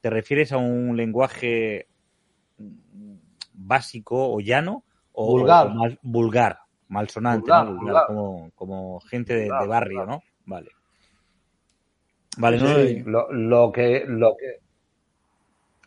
¿te 0.00 0.10
refieres 0.10 0.52
a 0.52 0.58
un 0.58 0.96
lenguaje 0.96 1.88
básico 3.52 4.32
o 4.32 4.40
llano? 4.40 4.84
O, 5.12 5.26
Vulgar. 5.32 5.66
o 5.66 5.70
más 5.70 5.94
vulgar, 6.02 6.58
malsonante, 6.88 7.40
Vulgar, 7.50 7.64
¿no? 7.66 7.72
Vulgar, 7.72 7.84
vulgar. 7.86 8.06
Como, 8.06 8.50
como 8.54 9.00
gente 9.00 9.34
de, 9.34 9.44
Vulgar, 9.44 9.62
de 9.62 9.66
barrio, 9.68 9.98
vulgar. 10.00 10.16
¿no? 10.16 10.22
Vale. 10.44 10.70
Vale, 12.38 12.58
no, 12.58 12.66
Sí. 12.86 13.02
Lo, 13.06 13.32
lo 13.32 13.72
que 13.72 14.04
lo 14.06 14.36
que 14.36 14.60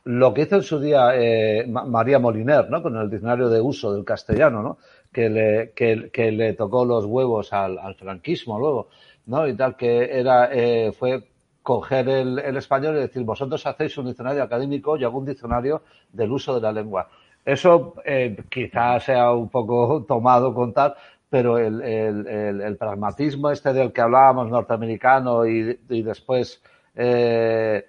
lo 0.05 0.33
que 0.33 0.41
hizo 0.43 0.55
en 0.55 0.63
su 0.63 0.79
día 0.79 1.11
eh, 1.15 1.67
Ma- 1.67 1.85
María 1.85 2.17
Moliner, 2.17 2.69
¿no? 2.69 2.81
Con 2.81 2.97
el 2.97 3.09
diccionario 3.09 3.49
de 3.49 3.61
uso 3.61 3.93
del 3.93 4.03
castellano, 4.03 4.63
¿no? 4.63 4.77
Que 5.11 5.29
le, 5.29 5.71
que, 5.75 6.11
que 6.11 6.31
le 6.31 6.53
tocó 6.53 6.85
los 6.85 7.05
huevos 7.05 7.51
al, 7.51 7.79
al 7.79 7.95
franquismo 7.95 8.59
luego, 8.59 8.89
¿no? 9.25 9.47
Y 9.47 9.55
tal, 9.55 9.75
que 9.75 10.19
era, 10.19 10.49
eh, 10.53 10.91
fue 10.91 11.23
coger 11.63 12.09
el, 12.09 12.39
el 12.39 12.57
español 12.57 12.95
y 12.97 12.99
decir, 13.01 13.23
vosotros 13.23 13.65
hacéis 13.65 13.97
un 13.97 14.07
diccionario 14.07 14.43
académico, 14.43 14.97
yo 14.97 15.07
hago 15.07 15.19
un 15.19 15.25
diccionario 15.25 15.83
del 16.11 16.31
uso 16.31 16.55
de 16.55 16.61
la 16.61 16.71
lengua. 16.71 17.09
Eso 17.45 17.95
eh, 18.05 18.37
quizás 18.49 19.03
sea 19.05 19.31
un 19.31 19.49
poco 19.49 20.03
tomado 20.07 20.53
con 20.53 20.73
tal, 20.73 20.95
pero 21.29 21.57
el, 21.57 21.81
el, 21.81 22.61
el, 22.61 22.77
pragmatismo 22.77 23.51
este 23.51 23.73
del 23.73 23.93
que 23.93 24.01
hablábamos 24.01 24.49
norteamericano 24.49 25.45
y, 25.47 25.79
y 25.89 26.01
después 26.01 26.61
eh, 26.95 27.85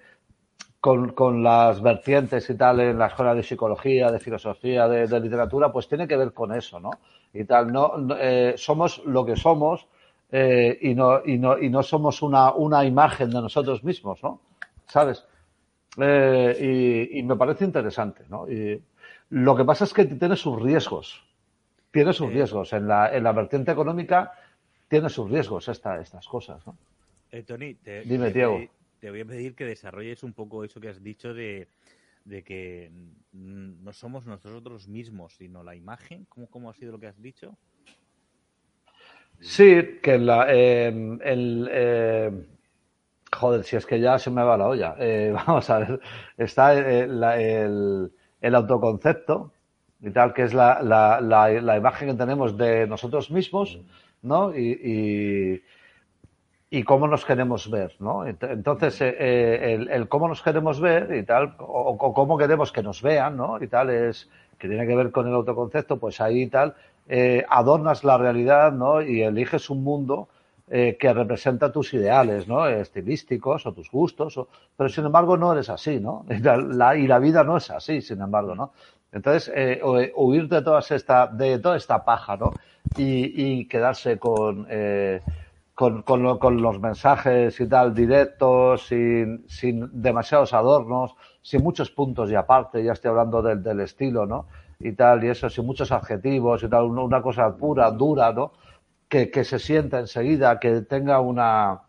con, 0.81 1.13
con, 1.13 1.43
las 1.43 1.81
vertientes 1.81 2.49
y 2.49 2.55
tal 2.55 2.79
en 2.79 2.97
la 2.97 3.07
escuela 3.07 3.35
de 3.35 3.43
psicología, 3.43 4.11
de 4.11 4.19
filosofía, 4.19 4.87
de, 4.87 5.07
de 5.07 5.19
literatura, 5.19 5.71
pues 5.71 5.87
tiene 5.87 6.07
que 6.07 6.17
ver 6.17 6.33
con 6.33 6.51
eso, 6.53 6.79
¿no? 6.79 6.89
Y 7.33 7.45
tal, 7.45 7.71
no, 7.71 7.93
eh, 8.19 8.55
somos 8.57 9.01
lo 9.05 9.23
que 9.23 9.35
somos 9.35 9.87
eh, 10.31 10.77
y, 10.81 10.95
no, 10.95 11.21
y, 11.23 11.37
no, 11.37 11.57
y 11.57 11.69
no 11.69 11.83
somos 11.83 12.21
una, 12.21 12.51
una 12.53 12.83
imagen 12.83 13.29
de 13.29 13.41
nosotros 13.41 13.83
mismos, 13.83 14.23
¿no? 14.23 14.41
¿Sabes? 14.87 15.25
Eh, 15.97 17.07
y, 17.13 17.19
y, 17.19 17.23
me 17.23 17.35
parece 17.35 17.63
interesante, 17.63 18.23
¿no? 18.27 18.49
Y 18.49 18.81
lo 19.29 19.55
que 19.55 19.63
pasa 19.63 19.83
es 19.83 19.93
que 19.93 20.05
tiene 20.05 20.35
sus 20.35 20.61
riesgos, 20.61 21.23
tiene 21.91 22.11
sus 22.11 22.31
riesgos. 22.31 22.73
En 22.73 22.87
la, 22.87 23.15
en 23.15 23.23
la 23.23 23.33
vertiente 23.33 23.71
económica 23.71 24.31
tiene 24.87 25.09
sus 25.09 25.29
riesgos 25.29 25.67
esta, 25.67 26.01
estas 26.01 26.27
cosas, 26.27 26.65
¿no? 26.65 26.75
Eh, 27.31 27.43
Tony, 27.43 27.75
te, 27.75 28.01
Dime, 28.01 28.27
te, 28.27 28.33
Diego. 28.33 28.59
Te 29.01 29.09
voy 29.09 29.21
a 29.21 29.25
pedir 29.25 29.55
que 29.55 29.65
desarrolles 29.65 30.21
un 30.23 30.31
poco 30.31 30.63
eso 30.63 30.79
que 30.79 30.89
has 30.89 31.03
dicho 31.03 31.33
de, 31.33 31.67
que 32.45 32.91
mm, 33.33 33.83
no 33.83 33.91
somos 33.93 34.27
nosotros 34.27 34.87
mismos, 34.87 35.33
sino 35.33 35.63
la 35.63 35.75
imagen. 35.75 36.27
¿Cómo, 36.29 36.69
ha 36.69 36.73
sido 36.75 36.91
lo 36.91 36.99
que 36.99 37.07
has 37.07 37.19
dicho? 37.19 37.57
Sí, 39.39 39.99
que 40.03 40.19
la, 40.19 40.45
eh, 40.49 41.17
el, 41.23 41.67
eh, 41.71 42.31
joder, 43.33 43.63
si 43.63 43.75
es 43.75 43.87
que 43.87 43.99
ya 43.99 44.19
se 44.19 44.29
me 44.29 44.43
va 44.43 44.55
la 44.55 44.67
olla. 44.67 44.95
Eh, 44.99 45.31
vamos 45.47 45.67
a 45.71 45.79
ver, 45.79 45.99
está 46.37 46.73
el, 46.75 48.11
el, 48.39 48.55
autoconcepto 48.55 49.51
y 49.99 50.11
tal, 50.11 50.31
que 50.31 50.43
es 50.43 50.53
la, 50.53 51.75
imagen 51.75 52.09
que 52.09 52.13
tenemos 52.13 52.55
de 52.55 52.85
nosotros 52.85 53.31
mismos, 53.31 53.79
¿no? 54.21 54.55
Y, 54.55 55.63
y 56.73 56.83
cómo 56.83 57.05
nos 57.05 57.25
queremos 57.25 57.69
ver, 57.69 57.93
¿no? 57.99 58.25
Entonces, 58.25 59.01
eh, 59.01 59.73
el, 59.73 59.89
el, 59.89 60.07
cómo 60.07 60.29
nos 60.29 60.41
queremos 60.41 60.79
ver 60.79 61.13
y 61.13 61.23
tal, 61.23 61.53
o, 61.59 61.97
o, 61.99 62.13
cómo 62.13 62.37
queremos 62.37 62.71
que 62.71 62.81
nos 62.81 63.01
vean, 63.01 63.35
¿no? 63.35 63.61
Y 63.61 63.67
tal, 63.67 63.89
es 63.89 64.29
que 64.57 64.69
tiene 64.69 64.87
que 64.87 64.95
ver 64.95 65.11
con 65.11 65.27
el 65.27 65.33
autoconcepto, 65.33 65.97
pues 65.97 66.21
ahí 66.21 66.43
y 66.43 66.47
tal, 66.47 66.73
eh, 67.09 67.43
adornas 67.49 68.05
la 68.05 68.17
realidad, 68.17 68.71
¿no? 68.71 69.01
Y 69.01 69.21
eliges 69.21 69.69
un 69.69 69.83
mundo 69.83 70.29
eh, 70.69 70.95
que 70.97 71.11
representa 71.11 71.73
tus 71.73 71.93
ideales, 71.93 72.47
¿no? 72.47 72.65
Estilísticos 72.65 73.65
o 73.65 73.73
tus 73.73 73.91
gustos, 73.91 74.39
pero 74.77 74.87
sin 74.87 75.05
embargo 75.05 75.35
no 75.35 75.51
eres 75.51 75.69
así, 75.69 75.99
¿no? 75.99 76.25
Y 76.29 76.39
la, 76.39 76.95
y 76.95 77.05
la 77.05 77.19
vida 77.19 77.43
no 77.43 77.57
es 77.57 77.69
así, 77.69 78.01
sin 78.01 78.21
embargo, 78.21 78.55
¿no? 78.55 78.71
Entonces, 79.11 79.51
eh, 79.53 79.81
huir 80.15 80.47
de, 80.47 80.61
todas 80.61 80.89
esta, 80.91 81.27
de 81.27 81.59
toda 81.59 81.75
esta 81.75 82.05
paja, 82.05 82.37
¿no? 82.37 82.53
Y, 82.95 83.59
y 83.59 83.65
quedarse 83.65 84.17
con, 84.17 84.67
eh, 84.69 85.19
con, 85.81 86.03
con, 86.03 86.37
con, 86.37 86.61
los 86.61 86.79
mensajes 86.79 87.59
y 87.59 87.67
tal 87.67 87.95
directos, 87.95 88.85
sin, 88.85 89.41
demasiados 89.93 90.53
adornos, 90.53 91.15
sin 91.41 91.63
muchos 91.63 91.89
puntos 91.89 92.29
y 92.29 92.35
aparte, 92.35 92.83
ya 92.83 92.91
estoy 92.91 93.09
hablando 93.09 93.41
del, 93.41 93.63
del 93.63 93.79
estilo, 93.79 94.27
¿no? 94.27 94.45
Y 94.79 94.91
tal, 94.91 95.23
y 95.23 95.29
eso, 95.29 95.49
sin 95.49 95.65
muchos 95.65 95.91
adjetivos 95.91 96.61
y 96.61 96.69
tal, 96.69 96.83
una 96.83 97.23
cosa 97.23 97.57
pura, 97.57 97.89
dura, 97.89 98.31
¿no? 98.31 98.51
Que, 99.09 99.31
que 99.31 99.43
se 99.43 99.57
sienta 99.57 99.97
enseguida, 99.97 100.59
que 100.59 100.81
tenga 100.81 101.19
una, 101.19 101.81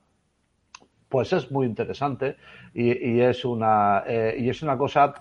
pues 1.10 1.34
es 1.34 1.50
muy 1.52 1.66
interesante 1.66 2.38
y, 2.72 3.16
y 3.16 3.20
es 3.20 3.44
una 3.44 4.04
eh, 4.06 4.36
y 4.38 4.48
es 4.48 4.62
una 4.62 4.78
cosa 4.78 5.12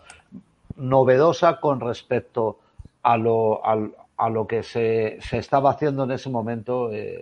novedosa 0.78 1.60
con 1.60 1.82
respecto 1.82 2.60
a 3.04 3.18
lo, 3.18 3.66
a, 3.66 3.78
a 4.16 4.30
lo 4.30 4.48
que 4.48 4.64
se, 4.64 5.18
se, 5.20 5.40
estaba 5.40 5.72
haciendo 5.72 6.06
en 6.06 6.12
ese 6.12 6.30
momento 6.30 6.90
eh, 6.94 7.22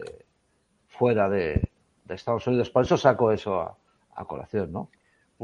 fuera 1.00 1.30
de, 1.30 1.70
de, 2.04 2.14
Estados 2.14 2.46
Unidos. 2.46 2.70
Por 2.70 2.84
eso 2.84 2.98
saco 2.98 3.32
eso 3.32 3.62
a, 3.62 3.78
a 4.16 4.26
colación, 4.26 4.72
¿no? 4.74 4.90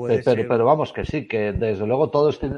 Eh, 0.09 0.21
pero, 0.23 0.45
pero, 0.49 0.65
vamos, 0.65 0.91
que 0.91 1.05
sí, 1.05 1.25
que 1.25 1.53
desde 1.53 1.87
luego 1.87 2.09
todo 2.09 2.29
este, 2.29 2.51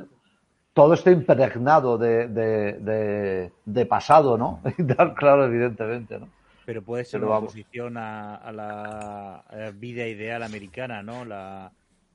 todo 0.74 0.96
está 0.96 1.12
impregnado 1.12 2.00
de, 2.00 2.28
de, 2.28 2.74
de, 2.74 3.52
de 3.64 3.86
pasado, 3.86 4.36
¿no? 4.36 4.62
claro, 5.16 5.46
evidentemente, 5.46 6.20
¿no? 6.20 6.28
Pero 6.66 6.82
puede 6.82 7.06
ser 7.06 7.20
pero 7.20 7.28
una 7.28 7.36
vamos. 7.36 7.52
oposición 7.52 7.98
a, 7.98 8.36
a, 8.36 8.52
la, 8.52 9.36
a, 9.48 9.56
la, 9.56 9.72
vida 9.72 10.08
ideal 10.08 10.42
americana, 10.42 11.04
¿no? 11.04 11.24
La, 11.24 11.72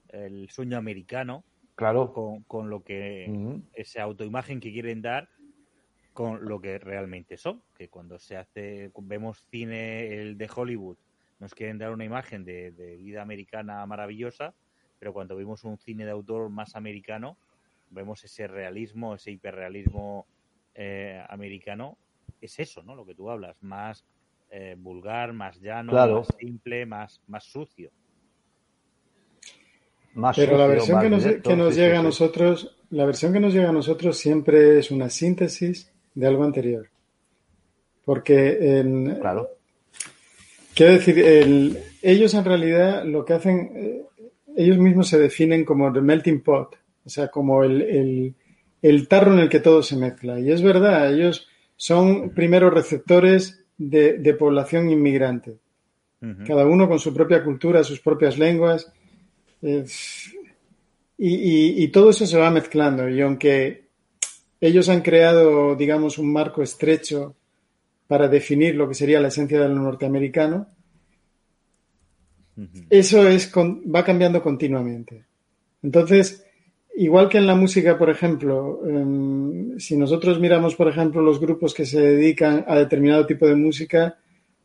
el 0.09 0.51
sueño 0.51 0.77
americano. 0.77 1.45
Claro. 1.77 2.13
Con, 2.13 2.43
con 2.43 2.69
lo 2.69 2.83
que, 2.83 3.27
uh 3.29 3.33
-huh. 3.33 3.63
esa 3.73 4.03
autoimagen 4.03 4.61
que 4.61 4.73
quieren 4.73 5.01
dar 5.01 5.29
con 6.13 6.45
lo 6.45 6.61
que 6.61 6.79
realmente 6.79 7.37
son, 7.37 7.63
que 7.77 7.89
cuando 7.89 8.19
se 8.19 8.37
hace, 8.37 8.91
vemos 8.99 9.45
cine 9.51 10.15
el 10.15 10.37
de 10.37 10.51
Hollywood, 10.55 10.97
nos 11.41 11.55
quieren 11.55 11.79
dar 11.79 11.93
una 11.93 12.05
imagen 12.05 12.45
de, 12.45 12.71
de 12.73 12.97
vida 12.97 13.23
americana 13.23 13.85
maravillosa, 13.87 14.55
pero 14.99 15.13
cuando 15.13 15.35
vemos 15.35 15.65
un 15.65 15.79
cine 15.79 16.05
de 16.05 16.13
autor 16.13 16.49
más 16.49 16.77
americano, 16.77 17.37
vemos 17.91 18.25
ese 18.25 18.47
realismo, 18.47 19.15
ese 19.15 19.31
hiperrealismo 19.31 20.27
eh, 20.75 21.23
americano, 21.29 21.97
es 22.41 22.59
eso, 22.59 22.83
¿no? 22.83 22.95
Lo 22.95 23.05
que 23.05 23.15
tú 23.15 23.31
hablas, 23.31 23.57
más 23.63 24.05
eh, 24.51 24.75
vulgar, 24.79 25.33
más 25.33 25.61
llano, 25.61 25.93
claro. 25.93 26.19
más 26.19 26.29
simple, 26.39 26.87
más, 26.87 27.21
más 27.27 27.45
sucio. 27.45 27.91
Más 30.15 30.37
Pero 30.37 30.53
sucio, 30.53 30.59
la 30.59 30.67
versión 30.67 31.01
que 31.01 31.11
nos, 31.11 31.25
directo, 31.25 31.51
que 31.51 31.57
nos 31.57 31.75
sí, 31.75 31.81
llega 31.81 31.95
sí, 31.95 32.01
a 32.01 32.03
nosotros, 32.03 32.77
la 32.91 33.05
versión 33.05 33.33
que 33.33 33.41
nos 33.41 33.55
llega 33.55 33.69
a 33.69 33.73
nosotros 33.73 34.19
siempre 34.19 34.79
es 34.79 34.91
una 34.91 35.09
síntesis 35.11 35.92
de 36.15 36.27
algo 36.27 36.45
anterior. 36.45 36.89
Porque 38.05 38.79
en, 38.79 39.17
claro. 39.21 39.49
quiero 40.75 40.93
decir, 40.93 41.19
el, 41.19 41.79
ellos 42.03 42.35
en 42.35 42.45
realidad 42.45 43.05
lo 43.05 43.25
que 43.25 43.33
hacen, 43.35 43.71
eh, 43.75 44.03
ellos 44.57 44.79
mismos 44.79 45.09
se 45.09 45.19
definen 45.19 45.65
como 45.65 45.93
the 45.93 46.01
melting 46.01 46.43
pot, 46.43 46.77
o 47.05 47.09
sea, 47.09 47.29
como 47.29 47.63
el, 47.63 47.83
el, 47.83 48.35
el, 48.83 49.09
tarro 49.09 49.33
en 49.33 49.41
el 49.41 49.49
que 49.49 49.61
todo 49.61 49.83
se 49.83 49.97
mezcla. 49.97 50.39
Y 50.41 50.51
es 50.51 50.63
verdad, 50.63 51.13
ellos 51.13 51.49
son 51.77 52.31
primero 52.31 52.71
receptores 52.71 53.65
de, 53.79 54.19
de 54.19 54.35
población 54.35 54.91
inmigrante, 54.91 55.53
uh 56.21 56.27
-huh. 56.27 56.47
cada 56.47 56.67
uno 56.67 56.89
con 56.89 56.99
su 56.99 57.15
propia 57.15 57.43
cultura, 57.43 57.85
sus 57.85 58.01
propias 58.01 58.39
lenguas. 58.39 58.93
Eh, 59.63 59.85
y, 61.19 61.35
y, 61.35 61.85
y, 61.85 61.89
todo 61.89 62.11
eso 62.11 62.27
se 62.27 62.37
va 62.37 62.51
mezclando. 62.51 63.09
Y 63.09 63.21
aunque 63.21 63.82
ellos 64.63 64.89
han 64.89 65.03
creado, 65.03 65.75
digamos, 65.75 66.19
un 66.19 66.33
marco 66.33 66.63
estrecho 66.63 67.35
para 68.07 68.29
definir 68.29 68.77
lo 68.77 68.89
que 68.89 68.95
sería 68.95 69.21
la 69.21 69.27
esencia 69.29 69.61
del 69.61 69.75
norteamericano, 69.75 70.69
uh 72.57 72.61
-huh. 72.61 72.87
eso 72.89 73.27
es, 73.27 73.51
va 73.53 74.05
cambiando 74.05 74.41
continuamente. 74.41 75.25
Entonces, 75.83 76.47
igual 76.95 77.29
que 77.29 77.39
en 77.39 77.49
la 77.49 77.57
música, 77.57 77.99
por 77.99 78.09
ejemplo, 78.09 78.79
um, 78.85 79.77
si 79.79 79.97
nosotros 79.97 80.39
miramos, 80.39 80.77
por 80.77 80.87
ejemplo, 80.87 81.23
los 81.23 81.41
grupos 81.41 81.75
que 81.75 81.85
se 81.85 82.01
dedican 82.01 82.65
a 82.69 82.79
determinado 82.79 83.27
tipo 83.27 83.49
de 83.49 83.57
música, 83.57 84.17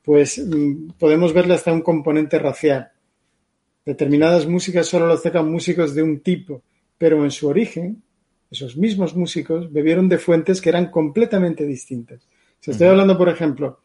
pues 0.03 0.37
um, 0.37 0.89
podemos 0.99 1.33
verle 1.33 1.55
hasta 1.55 1.73
un 1.73 1.81
componente 1.81 2.37
racial. 2.37 2.91
Determinadas 3.83 4.45
músicas 4.45 4.85
solo 4.85 5.07
lo 5.07 5.19
tocan 5.19 5.51
músicos 5.51 5.95
de 5.95 6.03
un 6.03 6.19
tipo, 6.19 6.61
pero 6.99 7.23
en 7.23 7.31
su 7.31 7.47
origen, 7.47 8.03
esos 8.49 8.77
mismos 8.77 9.15
músicos 9.15 9.71
bebieron 9.71 10.07
de 10.09 10.17
fuentes 10.17 10.61
que 10.61 10.69
eran 10.69 10.89
completamente 10.89 11.65
distintas. 11.65 12.27
Si 12.59 12.71
estoy 12.71 12.87
hablando, 12.87 13.17
por 13.17 13.29
ejemplo, 13.29 13.81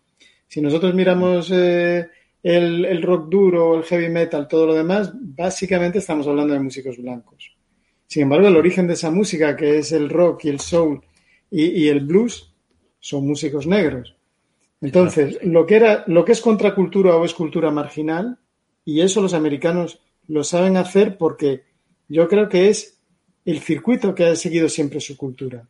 si 0.48 0.60
nosotros 0.60 0.94
miramos 0.94 1.50
eh, 1.52 2.08
el, 2.42 2.84
el, 2.84 3.02
rock 3.02 3.28
duro, 3.28 3.76
el 3.76 3.84
heavy 3.84 4.08
metal, 4.08 4.48
todo 4.48 4.66
lo 4.66 4.74
demás, 4.74 5.12
básicamente 5.14 5.98
estamos 5.98 6.26
hablando 6.26 6.54
de 6.54 6.60
músicos 6.60 6.96
blancos. 6.98 7.56
Sin 8.06 8.24
embargo, 8.24 8.48
el 8.48 8.56
origen 8.56 8.86
de 8.86 8.94
esa 8.94 9.10
música, 9.10 9.56
que 9.56 9.78
es 9.78 9.92
el 9.92 10.08
rock 10.08 10.44
y 10.44 10.48
el 10.50 10.60
soul 10.60 11.00
y, 11.50 11.84
y 11.84 11.88
el 11.88 12.00
blues, 12.00 12.52
son 13.00 13.26
músicos 13.26 13.66
negros. 13.66 14.14
Entonces, 14.80 15.38
lo 15.42 15.64
que, 15.64 15.76
era, 15.76 16.04
lo 16.08 16.24
que 16.24 16.32
es 16.32 16.40
contracultura 16.40 17.16
o 17.16 17.24
es 17.24 17.34
cultura 17.34 17.70
marginal, 17.70 18.38
y 18.84 19.00
eso 19.00 19.22
los 19.22 19.32
americanos 19.32 20.00
lo 20.26 20.44
saben 20.44 20.76
hacer 20.76 21.16
porque 21.18 21.62
yo 22.08 22.28
creo 22.28 22.48
que 22.48 22.68
es 22.68 23.00
el 23.44 23.60
circuito 23.60 24.14
que 24.14 24.26
ha 24.26 24.36
seguido 24.36 24.68
siempre 24.68 25.00
su 25.00 25.16
cultura. 25.16 25.66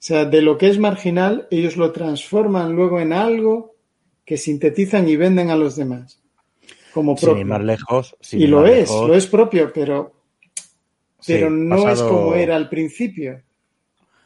O 0.00 0.02
sea, 0.02 0.24
de 0.24 0.40
lo 0.40 0.56
que 0.56 0.68
es 0.68 0.78
marginal, 0.78 1.46
ellos 1.50 1.76
lo 1.76 1.92
transforman 1.92 2.72
luego 2.72 3.00
en 3.00 3.12
algo 3.12 3.74
que 4.24 4.36
sintetizan 4.36 5.08
y 5.08 5.16
venden 5.16 5.50
a 5.50 5.56
los 5.56 5.76
demás. 5.76 6.22
Como 6.94 7.14
propio. 7.14 7.34
Sin 7.34 7.38
ir 7.40 7.46
más 7.46 7.62
lejos. 7.62 8.16
Sin 8.20 8.40
y 8.40 8.46
lo 8.46 8.66
es, 8.66 8.90
lejos. 8.90 9.08
lo 9.08 9.14
es 9.14 9.26
propio, 9.26 9.72
pero, 9.72 10.12
pero 11.26 11.48
sí, 11.48 11.54
no 11.54 11.76
pasado, 11.76 11.92
es 11.92 12.02
como 12.02 12.34
era 12.34 12.56
al 12.56 12.68
principio. 12.68 13.42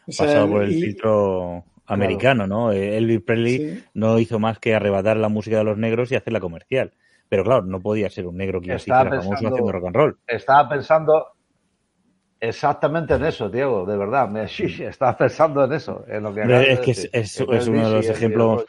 O 0.06 0.12
sea, 0.12 0.26
pasado 0.26 0.50
por 0.50 0.62
el 0.62 0.72
y, 0.72 0.80
filtro 0.80 1.64
americano, 1.86 2.46
claro. 2.46 2.66
¿no? 2.66 2.72
Elvis 2.72 3.22
Presley 3.22 3.58
sí. 3.58 3.84
no 3.94 4.18
hizo 4.18 4.38
más 4.38 4.58
que 4.58 4.74
arrebatar 4.74 5.16
la 5.16 5.28
música 5.28 5.58
de 5.58 5.64
los 5.64 5.76
negros 5.76 6.12
y 6.12 6.14
hacerla 6.14 6.40
comercial. 6.40 6.92
Pero 7.28 7.42
claro, 7.42 7.62
no 7.62 7.80
podía 7.80 8.08
ser 8.10 8.26
un 8.26 8.36
negro 8.36 8.60
que 8.60 8.72
así 8.72 8.90
fuera 8.90 9.10
famoso 9.10 9.34
haciendo 9.34 9.72
rock 9.72 9.86
and 9.86 9.96
roll. 9.96 10.18
Estaba 10.26 10.68
pensando, 10.68 11.33
Exactamente 12.48 13.14
en 13.14 13.24
eso, 13.24 13.48
Diego, 13.48 13.86
de 13.86 13.96
verdad. 13.96 14.28
Me, 14.28 14.44
estaba 14.88 15.16
pensando 15.16 15.64
en 15.64 15.72
eso. 15.72 16.04
En 16.08 16.22
lo 16.22 16.34
que 16.34 16.42
es 16.42 16.80
que 16.80 16.90
es, 16.90 17.10
es, 17.12 17.40
es, 17.40 17.68
uno 17.68 17.88
de 17.88 17.96
los 17.96 18.08
ejemplos. 18.08 18.66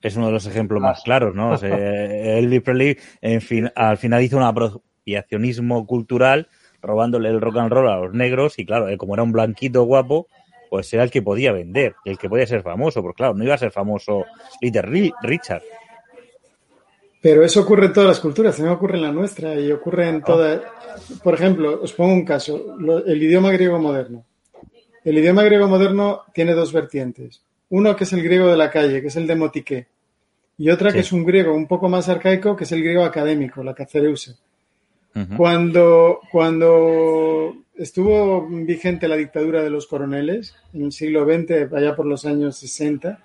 Es 0.00 0.16
uno 0.16 0.26
de 0.26 0.32
los 0.32 0.46
ejemplos 0.46 0.80
más 0.80 1.02
claros, 1.02 1.34
¿no? 1.34 1.52
O 1.52 1.56
sea, 1.56 1.76
Elvis 2.38 2.62
Presley, 2.62 2.98
en 3.20 3.40
fin, 3.40 3.70
al 3.76 3.96
final 3.98 4.22
hizo 4.22 4.36
un 4.36 4.42
apropiacionismo 4.42 5.86
cultural, 5.86 6.48
robándole 6.80 7.28
el 7.28 7.40
rock 7.40 7.58
and 7.58 7.70
roll 7.70 7.88
a 7.88 7.98
los 7.98 8.12
negros, 8.12 8.58
y 8.58 8.66
claro, 8.66 8.88
como 8.98 9.14
era 9.14 9.22
un 9.22 9.30
blanquito 9.30 9.84
guapo, 9.84 10.26
pues 10.70 10.92
era 10.92 11.04
el 11.04 11.10
que 11.12 11.22
podía 11.22 11.52
vender, 11.52 11.94
el 12.04 12.18
que 12.18 12.28
podía 12.28 12.46
ser 12.46 12.62
famoso, 12.62 13.00
porque 13.00 13.18
claro, 13.18 13.34
no 13.34 13.44
iba 13.44 13.54
a 13.54 13.58
ser 13.58 13.70
famoso 13.70 14.24
Little 14.60 15.12
Richard. 15.22 15.62
Pero 17.22 17.44
eso 17.44 17.60
ocurre 17.60 17.86
en 17.86 17.92
todas 17.92 18.08
las 18.08 18.20
culturas, 18.20 18.56
también 18.56 18.74
ocurre 18.74 18.96
en 18.96 19.02
la 19.02 19.12
nuestra 19.12 19.54
y 19.54 19.70
ocurre 19.70 20.08
en 20.08 20.22
todas. 20.22 20.60
Por 21.22 21.34
ejemplo, 21.34 21.80
os 21.80 21.92
pongo 21.92 22.12
un 22.12 22.24
caso, 22.24 22.76
el 23.06 23.22
idioma 23.22 23.52
griego 23.52 23.78
moderno. 23.78 24.24
El 25.04 25.18
idioma 25.18 25.44
griego 25.44 25.68
moderno 25.68 26.22
tiene 26.34 26.52
dos 26.52 26.72
vertientes. 26.72 27.42
Uno 27.70 27.94
que 27.94 28.04
es 28.04 28.12
el 28.12 28.24
griego 28.24 28.48
de 28.48 28.56
la 28.56 28.70
calle, 28.70 29.00
que 29.00 29.06
es 29.06 29.16
el 29.16 29.28
demotique, 29.28 29.86
y 30.58 30.68
otra 30.70 30.90
sí. 30.90 30.94
que 30.96 31.00
es 31.00 31.12
un 31.12 31.24
griego 31.24 31.54
un 31.54 31.68
poco 31.68 31.88
más 31.88 32.08
arcaico, 32.08 32.56
que 32.56 32.64
es 32.64 32.72
el 32.72 32.82
griego 32.82 33.04
académico, 33.04 33.62
la 33.62 33.74
cacereusa. 33.74 34.36
Uh 35.14 35.20
-huh. 35.20 35.36
Cuando, 35.36 36.20
cuando 36.30 37.54
estuvo 37.76 38.48
vigente 38.48 39.06
la 39.06 39.16
dictadura 39.16 39.62
de 39.62 39.70
los 39.70 39.86
coroneles, 39.86 40.54
en 40.74 40.86
el 40.86 40.92
siglo 40.92 41.24
XX, 41.24 41.72
allá 41.72 41.94
por 41.94 42.06
los 42.06 42.26
años 42.26 42.56
60, 42.56 43.24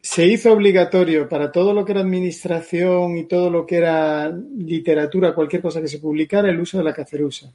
se 0.00 0.26
hizo 0.26 0.52
obligatorio 0.52 1.28
para 1.28 1.50
todo 1.50 1.74
lo 1.74 1.84
que 1.84 1.92
era 1.92 2.00
administración 2.00 3.16
y 3.16 3.24
todo 3.24 3.50
lo 3.50 3.66
que 3.66 3.76
era 3.76 4.28
literatura, 4.28 5.34
cualquier 5.34 5.62
cosa 5.62 5.80
que 5.80 5.88
se 5.88 5.98
publicara, 5.98 6.50
el 6.50 6.60
uso 6.60 6.78
de 6.78 6.84
la 6.84 6.94
cacerusa. 6.94 7.52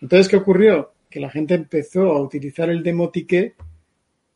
Entonces, 0.00 0.28
¿qué 0.28 0.36
ocurrió? 0.36 0.92
Que 1.10 1.20
la 1.20 1.30
gente 1.30 1.54
empezó 1.54 2.12
a 2.12 2.20
utilizar 2.20 2.70
el 2.70 2.82
demotique 2.82 3.54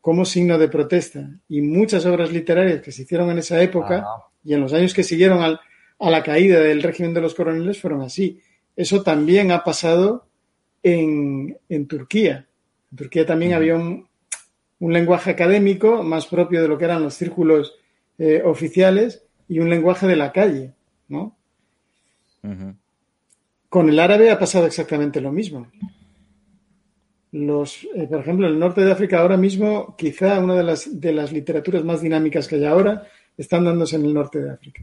como 0.01 0.25
signo 0.25 0.59
de 0.59 0.69
protesta. 0.69 1.31
Y 1.49 1.62
muchas 1.62 2.05
obras 2.05 2.33
literarias 2.33 2.83
que 2.83 2.93
se 2.93 3.03
hicieron 3.03 3.31
en 3.31 3.39
esa 3.39 3.62
época 3.62 4.05
ah. 4.07 4.28
y 4.45 4.53
en 4.53 4.61
los 4.61 4.72
años 4.72 4.93
que 4.93 5.03
siguieron 5.03 5.41
al, 5.41 5.61
a 5.99 6.11
la 6.11 6.22
caída 6.22 6.61
del 6.61 6.83
régimen 6.83 7.14
de 7.14 7.22
los 7.22 7.35
coroneles 7.35 7.81
fueron 7.81 8.03
así. 8.03 8.41
Eso 8.76 9.03
también 9.03 9.53
ha 9.53 9.64
pasado 9.64 10.26
en, 10.83 11.57
en 11.68 11.87
Turquía. 11.87 12.47
En 12.91 12.99
Turquía 12.99 13.24
también 13.24 13.55
había 13.55 13.76
un, 13.76 14.07
un 14.81 14.93
lenguaje 14.93 15.31
académico 15.31 16.03
más 16.03 16.27
propio 16.27 16.62
de 16.62 16.68
lo 16.68 16.77
que 16.79 16.85
eran 16.85 17.03
los 17.03 17.14
círculos 17.14 17.75
eh, 18.18 18.43
oficiales 18.45 19.25
y 19.49 19.59
un 19.59 19.70
lenguaje 19.70 20.07
de 20.07 20.16
la 20.16 20.33
calle, 20.33 20.75
¿no? 21.09 21.37
Uh 22.43 22.49
-huh. 22.49 22.77
Con 23.68 23.89
el 23.89 23.99
árabe 23.99 24.31
ha 24.31 24.39
pasado 24.39 24.66
exactamente 24.66 25.20
lo 25.20 25.33
mismo. 25.33 25.66
Los, 27.33 27.85
eh, 27.95 28.07
por 28.09 28.20
ejemplo, 28.20 28.47
en 28.47 28.53
el 28.55 28.59
norte 28.61 28.83
de 28.83 28.93
África 28.93 29.18
ahora 29.18 29.37
mismo, 29.37 29.97
quizá 29.97 30.39
una 30.39 30.55
de 30.55 30.62
las, 30.62 31.01
de 31.01 31.12
las 31.12 31.33
literaturas 31.33 31.83
más 31.85 32.01
dinámicas 32.01 32.47
que 32.47 32.57
hay 32.57 32.64
ahora 32.64 33.09
están 33.37 33.64
dándose 33.64 33.97
en 33.97 34.05
el 34.05 34.14
norte 34.14 34.41
de 34.41 34.51
África. 34.53 34.83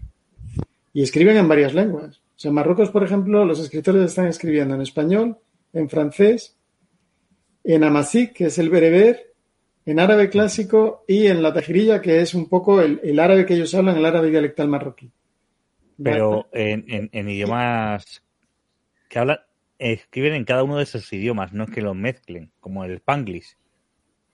y 0.93 1.03
escriben 1.03 1.37
en 1.37 1.47
varias 1.47 1.73
lenguas. 1.73 2.17
O 2.17 2.39
sea, 2.41 2.49
en 2.49 2.55
Marruecos, 2.55 2.89
por 2.89 3.03
ejemplo, 3.03 3.45
los 3.45 3.59
escritores 3.59 4.03
están 4.03 4.27
escribiendo 4.27 4.75
en 4.75 4.81
español, 4.81 5.37
en 5.73 5.89
francés, 5.89 6.57
en 7.63 7.83
amasí, 7.83 8.33
que 8.33 8.47
es 8.47 8.57
el 8.57 8.69
bereber, 8.69 9.30
en 9.85 9.99
árabe 9.99 10.29
clásico 10.29 11.03
y 11.07 11.27
en 11.27 11.41
la 11.41 11.53
tajirilla, 11.53 12.01
que 12.01 12.21
es 12.21 12.33
un 12.33 12.47
poco 12.47 12.81
el, 12.81 13.19
árabe 13.19 13.45
que 13.45 13.55
ellos 13.55 13.73
hablan, 13.73 13.97
el 13.97 14.05
árabe 14.05 14.29
dialectal 14.29 14.67
marroquí. 14.67 15.11
Pero 16.01 16.47
en, 16.51 17.09
en, 17.11 17.29
idiomas 17.29 18.23
que 19.07 19.19
hablan, 19.19 19.39
escriben 19.77 20.33
en 20.33 20.45
cada 20.45 20.63
uno 20.63 20.77
de 20.77 20.83
esos 20.83 21.11
idiomas, 21.13 21.53
no 21.53 21.65
es 21.65 21.71
que 21.71 21.81
los 21.81 21.95
mezclen, 21.95 22.51
como 22.59 22.83
el 22.85 22.95
spanglish. 22.95 23.55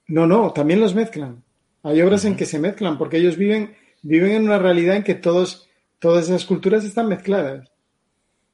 No, 0.06 0.26
no, 0.26 0.52
también 0.52 0.80
los 0.80 0.94
mezclan. 0.94 1.42
Hay 1.82 2.00
obras 2.02 2.24
en 2.24 2.36
que 2.36 2.46
se 2.46 2.58
mezclan, 2.58 2.98
porque 2.98 3.18
ellos 3.18 3.36
viven, 3.36 3.74
viven 4.02 4.32
en 4.32 4.42
una 4.44 4.58
realidad 4.58 4.96
en 4.96 5.02
que 5.02 5.14
todos, 5.14 5.68
todas 5.98 6.28
esas 6.28 6.44
culturas 6.44 6.84
están 6.84 7.08
mezcladas. 7.08 7.70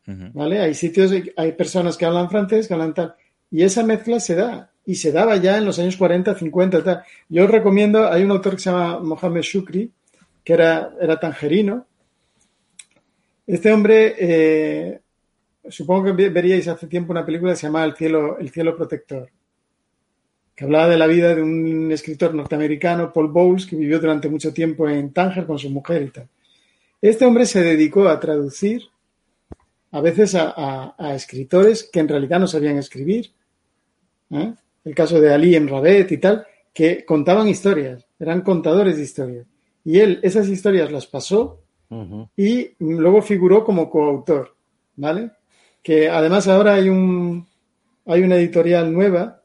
¿Vale? 0.06 0.60
Hay 0.60 0.74
sitios, 0.74 1.12
hay 1.36 1.52
personas 1.52 1.96
que 1.96 2.04
hablan 2.04 2.28
francés, 2.28 2.68
que 2.68 2.74
hablan 2.74 2.92
tal. 2.92 3.14
Y 3.50 3.62
esa 3.62 3.82
mezcla 3.82 4.20
se 4.20 4.34
da. 4.34 4.73
Y 4.86 4.96
se 4.96 5.12
daba 5.12 5.36
ya 5.36 5.56
en 5.58 5.64
los 5.64 5.78
años 5.78 5.96
40, 5.96 6.34
50, 6.34 6.84
tal. 6.84 7.02
Yo 7.28 7.44
os 7.44 7.50
recomiendo, 7.50 8.06
hay 8.10 8.22
un 8.22 8.30
autor 8.30 8.54
que 8.54 8.62
se 8.62 8.70
llama 8.70 8.98
Mohamed 9.00 9.42
Shukri, 9.42 9.90
que 10.44 10.52
era, 10.52 10.94
era 11.00 11.18
tangerino. 11.18 11.86
Este 13.46 13.72
hombre, 13.72 14.14
eh, 14.18 15.00
supongo 15.68 16.04
que 16.04 16.28
veríais 16.28 16.68
hace 16.68 16.86
tiempo 16.86 17.12
una 17.12 17.24
película 17.24 17.52
que 17.52 17.56
se 17.56 17.66
llamaba 17.66 17.86
El 17.86 17.94
cielo, 17.94 18.38
El 18.38 18.50
cielo 18.50 18.76
protector, 18.76 19.30
que 20.54 20.64
hablaba 20.64 20.88
de 20.88 20.98
la 20.98 21.06
vida 21.06 21.34
de 21.34 21.42
un 21.42 21.90
escritor 21.90 22.34
norteamericano, 22.34 23.12
Paul 23.12 23.28
Bowles, 23.28 23.66
que 23.66 23.76
vivió 23.76 23.98
durante 23.98 24.28
mucho 24.28 24.52
tiempo 24.52 24.88
en 24.88 25.12
Tánger 25.12 25.46
con 25.46 25.58
su 25.58 25.70
mujer 25.70 26.02
y 26.02 26.10
tal. 26.10 26.28
Este 27.00 27.24
hombre 27.24 27.44
se 27.44 27.62
dedicó 27.62 28.08
a 28.08 28.18
traducir 28.18 28.82
a 29.90 30.00
veces 30.00 30.34
a, 30.34 30.94
escritores 31.14 31.84
que 31.84 32.00
en 32.00 32.08
realidad 32.08 32.40
no 32.40 32.48
sabían 32.48 32.78
escribir. 32.78 33.30
¿eh? 34.30 34.54
El 34.84 34.94
caso 34.94 35.20
de 35.20 35.32
Ali 35.32 35.56
en 35.56 35.68
Rabet 35.68 36.10
y 36.12 36.18
tal, 36.18 36.46
que 36.72 37.04
contaban 37.04 37.48
historias, 37.48 38.06
eran 38.18 38.42
contadores 38.42 38.96
de 38.96 39.02
historias. 39.02 39.46
Y 39.84 39.98
él 40.00 40.20
esas 40.22 40.48
historias 40.48 40.90
las 40.90 41.06
pasó 41.06 41.60
y 42.36 42.70
luego 42.80 43.22
figuró 43.22 43.64
como 43.64 43.88
coautor, 43.88 44.56
¿vale? 44.96 45.30
Que 45.82 46.08
además 46.08 46.48
ahora 46.48 46.74
hay 46.74 46.88
un 46.88 47.46
hay 48.06 48.22
una 48.22 48.36
editorial 48.36 48.92
nueva. 48.92 49.42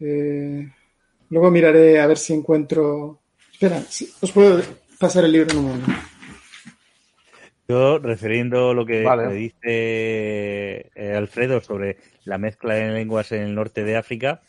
Eh, 0.00 0.68
luego 1.30 1.50
miraré 1.50 2.00
a 2.00 2.06
ver 2.06 2.18
si 2.18 2.34
encuentro. 2.34 3.20
Espera, 3.52 3.82
os 4.20 4.32
puedo 4.32 4.60
pasar 4.98 5.24
el 5.24 5.32
libro 5.32 5.52
en 5.52 5.58
un 5.58 5.64
momento. 5.64 5.92
Yo, 7.70 7.98
refiriendo 7.98 8.72
lo 8.72 8.86
que 8.86 9.00
dice 9.30 10.90
eh, 10.94 11.14
Alfredo 11.14 11.60
sobre 11.60 11.98
la 12.24 12.38
mezcla 12.38 12.72
de 12.72 12.92
lenguas 12.92 13.30
en 13.32 13.42
el 13.42 13.54
norte 13.54 13.84
de 13.84 13.98
África, 13.98 14.40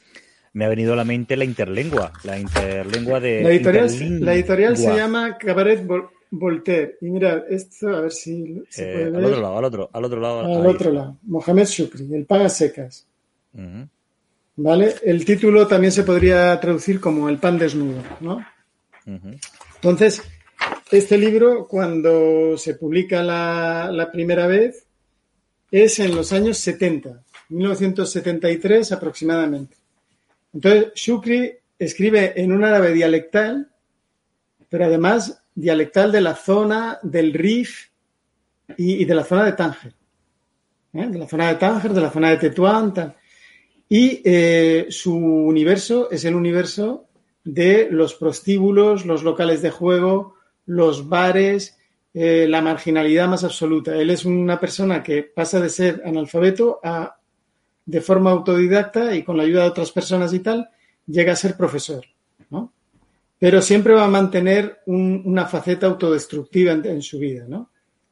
me 0.53 0.63
ha 0.63 0.70
venido 0.70 0.93
a 0.93 0.95
la 0.95 1.03
mente 1.03 1.36
la 1.36 1.43
interlengua, 1.43 2.13
la 2.24 2.39
interlengua 2.39 3.20
de... 3.20 3.43
La 3.43 3.49
editorial, 3.49 3.89
la 4.22 4.34
editorial 4.36 4.78
se 4.78 4.95
llama 4.95 5.38
Cabaret 5.38 5.86
Voltaire. 6.32 6.95
Y 7.01 7.09
mira, 7.09 7.43
esto, 7.49 7.89
a 7.89 7.99
ver 7.99 8.11
si 8.13 8.63
se 8.70 8.89
eh, 8.89 8.93
puede 8.93 9.11
ver. 9.11 9.15
Al 9.17 9.26
otro 9.26 9.41
lado, 9.41 9.57
al 9.57 9.65
otro, 9.65 9.89
al 9.91 10.05
otro 10.05 10.22
lado. 10.22 10.39
Al 10.39 10.65
otro 10.65 10.91
lado. 10.93 11.17
Mohamed 11.24 11.65
Shukri, 11.65 12.13
el 12.13 12.26
paga 12.26 12.47
secas. 12.47 13.05
¿Vale? 14.55 14.95
El 15.03 15.26
título 15.26 15.67
también 15.67 15.91
se 15.91 16.03
podría 16.03 16.57
traducir 16.57 17.01
como 17.01 17.28
el 17.28 17.38
pan 17.38 17.59
desnudo, 17.59 18.01
¿no? 18.22 18.45
Entonces, 19.76 20.22
este 20.91 21.18
libro, 21.18 21.68
cuando 21.68 22.57
se 22.57 22.74
publica 22.76 23.22
la, 23.22 24.10
primera 24.12 24.47
vez, 24.47 24.88
es 25.70 25.99
en 25.99 26.16
los 26.16 26.34
años 26.34 26.57
70, 26.57 27.24
1973 27.49 28.91
aproximadamente. 28.91 29.78
Entonces, 30.53 30.93
Shukri 30.95 31.53
escribe 31.78 32.34
en 32.36 32.51
un 32.51 32.64
árabe 32.64 32.93
dialectal, 32.93 33.70
pero 34.68 34.86
además 34.86 35.43
dialectal 35.53 36.12
de 36.12 36.22
la 36.22 36.36
zona 36.36 36.99
del 37.03 37.34
Rif 37.34 37.89
y, 38.78 39.05
de 39.05 39.16
la 39.16 39.24
zona 39.24 39.45
de 39.45 39.53
Tánger. 39.53 39.93
¿eh? 40.93 41.07
De 41.07 41.20
la 41.20 41.28
zona 41.28 41.49
de 41.49 41.55
Tánger, 41.55 41.93
de 41.93 42.01
la 42.01 42.10
zona 42.10 42.32
de 42.32 42.38
Tetuán. 42.38 43.16
Y 43.88 44.22
eh, 44.26 44.88
su 44.89 45.16
universo 45.16 46.10
es 46.10 46.26
el 46.26 46.36
universo 46.36 47.07
de 47.43 47.89
los 47.91 48.16
prostíbulos, 48.16 49.05
los 49.05 49.24
locales 49.24 49.62
de 49.62 49.72
juego, 49.72 50.39
los 50.70 51.09
bares, 51.09 51.80
eh, 52.13 52.45
la 52.47 52.61
marginalidad 52.61 53.28
más 53.28 53.43
absoluta. 53.43 53.95
Él 53.95 54.11
es 54.11 54.24
una 54.24 54.59
persona 54.59 55.01
que 55.01 55.24
pasa 55.24 55.59
de 55.59 55.70
ser 55.70 56.03
analfabeto 56.05 56.80
a, 56.84 57.17
de 57.86 58.01
forma 58.01 58.30
autodidacta 58.30 59.15
y 59.15 59.24
con 59.24 59.36
la 59.36 59.43
ayuda 59.43 59.63
de 59.63 59.70
otras 59.70 59.91
personas 59.91 60.32
y 60.32 60.39
tal, 60.41 60.70
llega 61.07 61.34
a 61.34 61.36
ser 61.36 61.57
profesor, 61.57 62.05
¿no? 62.51 62.72
Pero 63.39 63.63
siempre 63.63 63.93
va 63.93 64.05
a 64.05 64.09
mantener 64.09 64.82
una 64.86 65.47
faceta 65.47 65.88
autodestructiva 65.88 66.74
en, 66.74 67.01
su 67.01 67.17
vida, 67.17 67.45
¿no? 67.47 67.72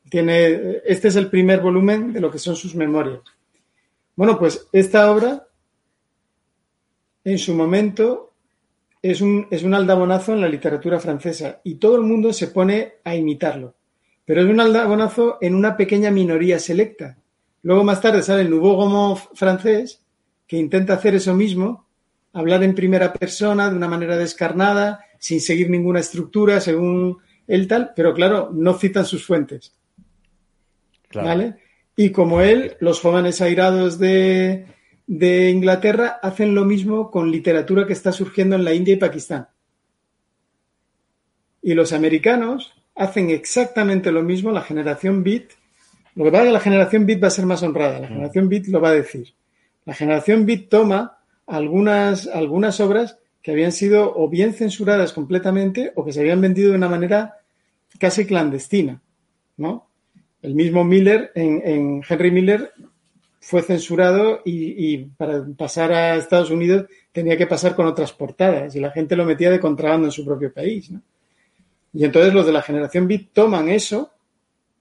Tiene, 0.10 0.82
este 0.86 1.10
es 1.10 1.16
el 1.16 1.30
primer 1.30 1.60
volumen 1.60 2.12
de 2.12 2.22
lo 2.22 2.32
que 2.32 2.40
son 2.40 2.56
sus 2.56 2.74
memorias. 2.74 3.20
Bueno, 4.16 4.40
pues 4.40 4.68
esta 4.72 5.12
obra, 5.12 5.48
en 7.24 7.38
su 7.38 7.54
momento, 7.54 8.27
es 9.02 9.22
un, 9.22 9.48
es 9.52 9.64
un 9.64 9.74
aldabonazo 9.74 10.34
en 10.34 10.42
la 10.42 10.48
literatura 10.48 11.00
francesa 11.00 11.62
y 11.64 11.76
todo 11.76 11.96
el 11.98 12.04
mundo 12.04 12.34
se 12.34 12.48
pone 12.48 12.96
a 13.04 13.16
imitarlo. 13.16 13.76
Pero 14.26 14.42
es 14.42 14.48
un 14.48 14.60
aldabonazo 14.60 15.38
en 15.42 15.56
una 15.56 15.78
pequeña 15.78 16.12
minoría 16.12 16.60
selecta. 16.60 17.18
Luego 17.64 17.84
más 17.84 18.02
tarde 18.02 18.24
sale 18.24 18.42
el 18.42 18.50
Nouveau 18.50 18.76
Roman 18.76 19.18
francés 19.34 20.02
que 20.48 20.58
intenta 20.58 20.94
hacer 20.94 21.16
eso 21.16 21.34
mismo, 21.34 21.88
hablar 22.34 22.64
en 22.64 22.76
primera 22.76 23.14
persona 23.14 23.70
de 23.70 23.76
una 23.76 23.88
manera 23.88 24.18
descarnada, 24.18 25.02
sin 25.20 25.42
seguir 25.42 25.70
ninguna 25.70 26.00
estructura 26.00 26.62
según 26.62 27.18
él 27.48 27.68
tal, 27.68 27.94
pero 27.96 28.14
claro, 28.14 28.50
no 28.54 28.74
citan 28.74 29.06
sus 29.06 29.26
fuentes. 29.26 29.74
¿Vale? 31.14 31.56
Y 31.96 32.12
como 32.12 32.42
él, 32.42 32.78
los 32.80 33.00
jóvenes 33.02 33.42
airados 33.42 33.98
de, 33.98 34.68
de 35.08 35.50
Inglaterra 35.50 36.20
hacen 36.22 36.54
lo 36.54 36.66
mismo 36.66 37.10
con 37.10 37.32
literatura 37.32 37.88
que 37.88 37.94
está 37.94 38.12
surgiendo 38.12 38.58
en 38.58 38.66
la 38.66 38.74
India 38.74 38.94
y 38.94 38.98
Pakistán. 38.98 39.48
Y 41.62 41.74
los 41.74 41.94
americanos 41.94 42.74
hacen 42.94 43.30
exactamente 43.30 44.12
lo 44.12 44.22
mismo, 44.22 44.52
la 44.52 44.62
generación 44.62 45.24
Beat. 45.24 45.52
Lo 46.16 46.26
que 46.26 46.32
pasa 46.32 46.44
es 46.44 46.48
que 46.50 46.54
la 46.54 46.60
generación 46.60 47.06
Beat 47.06 47.24
va 47.24 47.28
a 47.28 47.32
ser 47.32 47.46
más 47.46 47.64
honrada, 47.64 48.00
la 48.00 48.08
generación 48.08 48.50
Beat 48.50 48.68
lo 48.68 48.82
va 48.82 48.90
a 48.90 48.94
decir. 48.94 49.34
La 49.86 49.94
generación 49.94 50.46
Beat 50.46 50.68
toma 50.70 51.20
algunas, 51.46 52.28
algunas 52.28 52.80
obras 52.82 53.18
que 53.42 53.52
habían 53.52 53.72
sido 53.72 54.14
o 54.14 54.28
bien 54.28 54.54
censuradas 54.54 55.14
completamente 55.14 55.94
o 55.96 56.04
que 56.04 56.12
se 56.12 56.20
habían 56.20 56.42
vendido 56.42 56.72
de 56.72 56.78
una 56.78 56.90
manera 56.90 57.38
casi 57.98 58.26
clandestina, 58.26 59.02
¿no? 59.56 59.88
El 60.42 60.54
mismo 60.54 60.84
Miller, 60.84 61.32
en, 61.34 61.62
en 61.66 62.02
Henry 62.08 62.32
Miller, 62.32 62.74
fue 63.40 63.62
censurado 63.62 64.42
y, 64.46 64.98
para 65.18 65.46
pasar 65.58 65.92
a 65.92 66.16
Estados 66.16 66.50
Unidos 66.50 66.86
tenía 67.12 67.38
que 67.38 67.48
pasar 67.48 67.76
con 67.76 67.86
otras 67.86 68.12
portadas 68.12 68.76
y 68.76 68.80
la 68.80 68.92
gente 68.92 69.16
lo 69.16 69.26
metía 69.26 69.50
de 69.50 69.60
contrabando 69.60 70.08
en 70.08 70.12
su 70.12 70.26
propio 70.26 70.52
país. 70.54 70.92
Y 71.94 72.04
entonces 72.04 72.34
los 72.34 72.46
de 72.46 72.52
la 72.52 72.62
generación 72.62 73.08
Beat 73.08 73.30
toman 73.34 73.70
eso, 73.70 74.12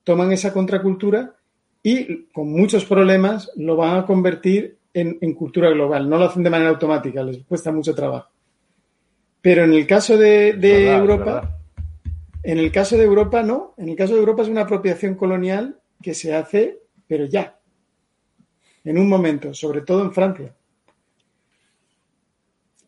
toman 0.04 0.32
esa 0.32 0.52
contracultura 0.52 1.34
y 1.82 2.24
con 2.32 2.50
muchos 2.50 2.84
problemas 2.84 3.50
lo 3.56 3.76
van 3.76 3.98
a 3.98 4.06
convertir 4.06 4.76
en, 4.92 5.34
cultura 5.34 5.70
global. 5.70 6.08
No 6.08 6.18
lo 6.18 6.24
hacen 6.24 6.42
de 6.42 6.50
manera 6.50 6.70
automática, 6.70 7.22
les 7.22 7.44
cuesta 7.44 7.70
mucho 7.70 7.94
trabajo. 7.94 8.30
Pero 9.42 9.64
en 9.64 9.74
el 9.74 9.86
caso 9.86 10.16
de, 10.16 10.50
Europa, 10.92 11.58
en 12.42 12.58
el 12.58 12.72
caso 12.72 12.96
de 12.96 13.04
Europa 13.04 13.42
no. 13.42 13.74
En 13.76 13.90
el 13.90 13.96
caso 13.96 14.14
de 14.14 14.20
Europa 14.20 14.42
es 14.42 14.48
una 14.48 14.62
apropiación 14.62 15.14
colonial 15.14 15.78
que 16.02 16.14
se 16.14 16.34
hace, 16.34 16.80
pero 17.06 17.26
ya 17.26 17.55
en 18.86 18.98
un 18.98 19.08
momento, 19.08 19.52
sobre 19.52 19.82
todo 19.82 20.02
en 20.02 20.12
Francia. 20.12 20.54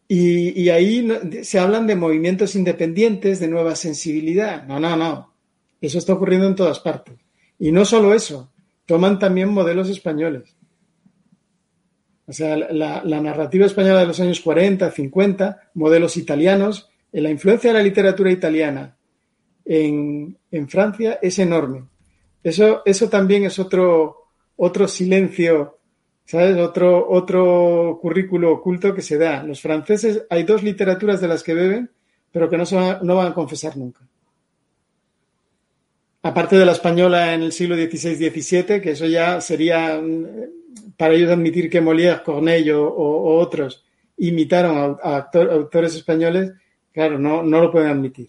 Y, 0.07 0.71
ahí 0.71 1.07
se 1.43 1.59
hablan 1.59 1.87
de 1.87 1.97
movimientos 1.97 2.55
independientes, 2.55 3.41
de 3.41 3.49
nueva 3.49 3.75
sensibilidad. 3.75 4.65
No, 4.65 4.81
no, 4.81 4.97
no. 4.97 5.35
Eso 5.83 5.99
está 5.99 6.15
ocurriendo 6.15 6.47
en 6.47 6.55
todas 6.55 6.79
partes. 6.79 7.19
Y 7.59 7.73
no 7.73 7.85
solo 7.85 8.15
eso, 8.15 8.51
toman 8.87 9.19
también 9.19 9.51
modelos 9.51 9.91
españoles. 9.91 10.57
O 12.27 12.33
sea, 12.33 12.57
la, 12.57 13.03
narrativa 13.03 13.67
española 13.67 14.01
de 14.01 14.07
los 14.07 14.21
años 14.21 14.41
40, 14.41 14.91
50, 14.91 15.71
modelos 15.75 16.17
italianos, 16.17 16.89
la 17.11 17.31
influencia 17.31 17.71
de 17.71 17.79
la 17.79 17.83
literatura 17.83 18.31
italiana 18.31 18.97
en, 19.65 20.39
en 20.51 20.69
Francia 20.69 21.19
es 21.21 21.39
enorme. 21.39 21.85
Eso, 22.43 22.83
eso 22.87 23.09
también 23.09 23.45
es 23.45 23.59
otro, 23.59 24.29
otro 24.57 24.87
silencio 24.87 25.78
¿Sabes? 26.29 26.59
Otro, 26.59 27.09
otro 27.09 27.99
currículo 28.03 28.53
oculto 28.53 28.95
que 28.95 29.01
se 29.01 29.17
da. 29.17 29.43
Los 29.43 29.63
franceses, 29.63 30.27
hay 30.29 30.43
dos 30.43 30.63
literaturas 30.63 31.23
de 31.23 31.29
las 31.29 31.43
que 31.43 31.55
beben, 31.55 31.91
pero 32.31 32.51
que 32.51 32.59
no, 32.59 32.65
no 33.03 33.17
van 33.17 33.29
a 33.29 33.35
confesar 33.35 33.79
nunca. 33.79 34.01
aparte 36.23 36.59
de 36.59 36.67
la 36.67 36.73
española 36.73 37.33
en 37.33 37.45
el 37.45 37.53
siglo 37.53 37.77
XVI-XVII, 37.77 38.83
que 38.83 38.91
eso 38.91 39.07
ya 39.07 39.41
sería 39.41 39.99
para 40.99 41.15
ellos 41.15 41.31
admitir 41.31 41.71
que 41.71 41.81
Molière, 41.81 42.23
Corneille 42.23 42.75
o, 42.75 43.39
otros 43.39 43.87
imitaron 44.19 44.99
a, 45.03 45.31
autores 45.33 45.95
españoles, 45.95 46.53
claro, 46.93 47.19
no, 47.19 47.43
no 47.43 47.63
lo 47.63 47.73
pueden 47.73 47.89
admitir. 47.89 48.29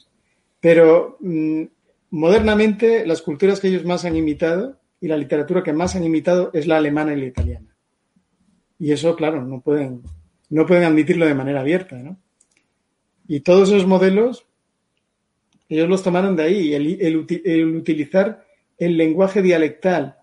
Pero 0.62 1.18
mm, 1.20 1.64
modernamente 2.12 3.06
las 3.06 3.22
culturas 3.22 3.60
que 3.60 3.68
ellos 3.68 3.84
más 3.84 4.06
han 4.06 4.16
imitado 4.16 4.78
y 5.02 5.10
la 5.10 5.18
literatura 5.18 5.64
que 5.64 5.74
más 5.74 5.97
han 5.97 6.06
imitado 6.06 6.50
es 6.54 6.66
la 6.66 6.78
alemana 6.78 7.12
y 7.12 7.20
la 7.20 7.26
italiana. 7.26 7.68
Y 8.80 8.94
eso, 8.94 9.16
claro, 9.16 9.44
no 9.44 9.62
pueden, 9.62 10.02
no 10.50 10.66
pueden 10.66 10.86
admitirlo 10.86 11.26
de 11.26 11.36
manera 11.36 11.60
abierta, 11.60 11.98
¿no? 11.98 12.18
Y 13.28 13.42
todos 13.42 13.70
esos 13.70 13.86
modelos, 13.86 14.48
ellos 15.68 15.88
los 15.88 16.02
tomaron 16.02 16.36
de 16.36 16.44
ahí, 16.44 16.74
el, 16.74 17.18
utilizar 17.76 18.44
el 18.78 18.98
lenguaje 18.98 19.42
dialectal, 19.42 20.18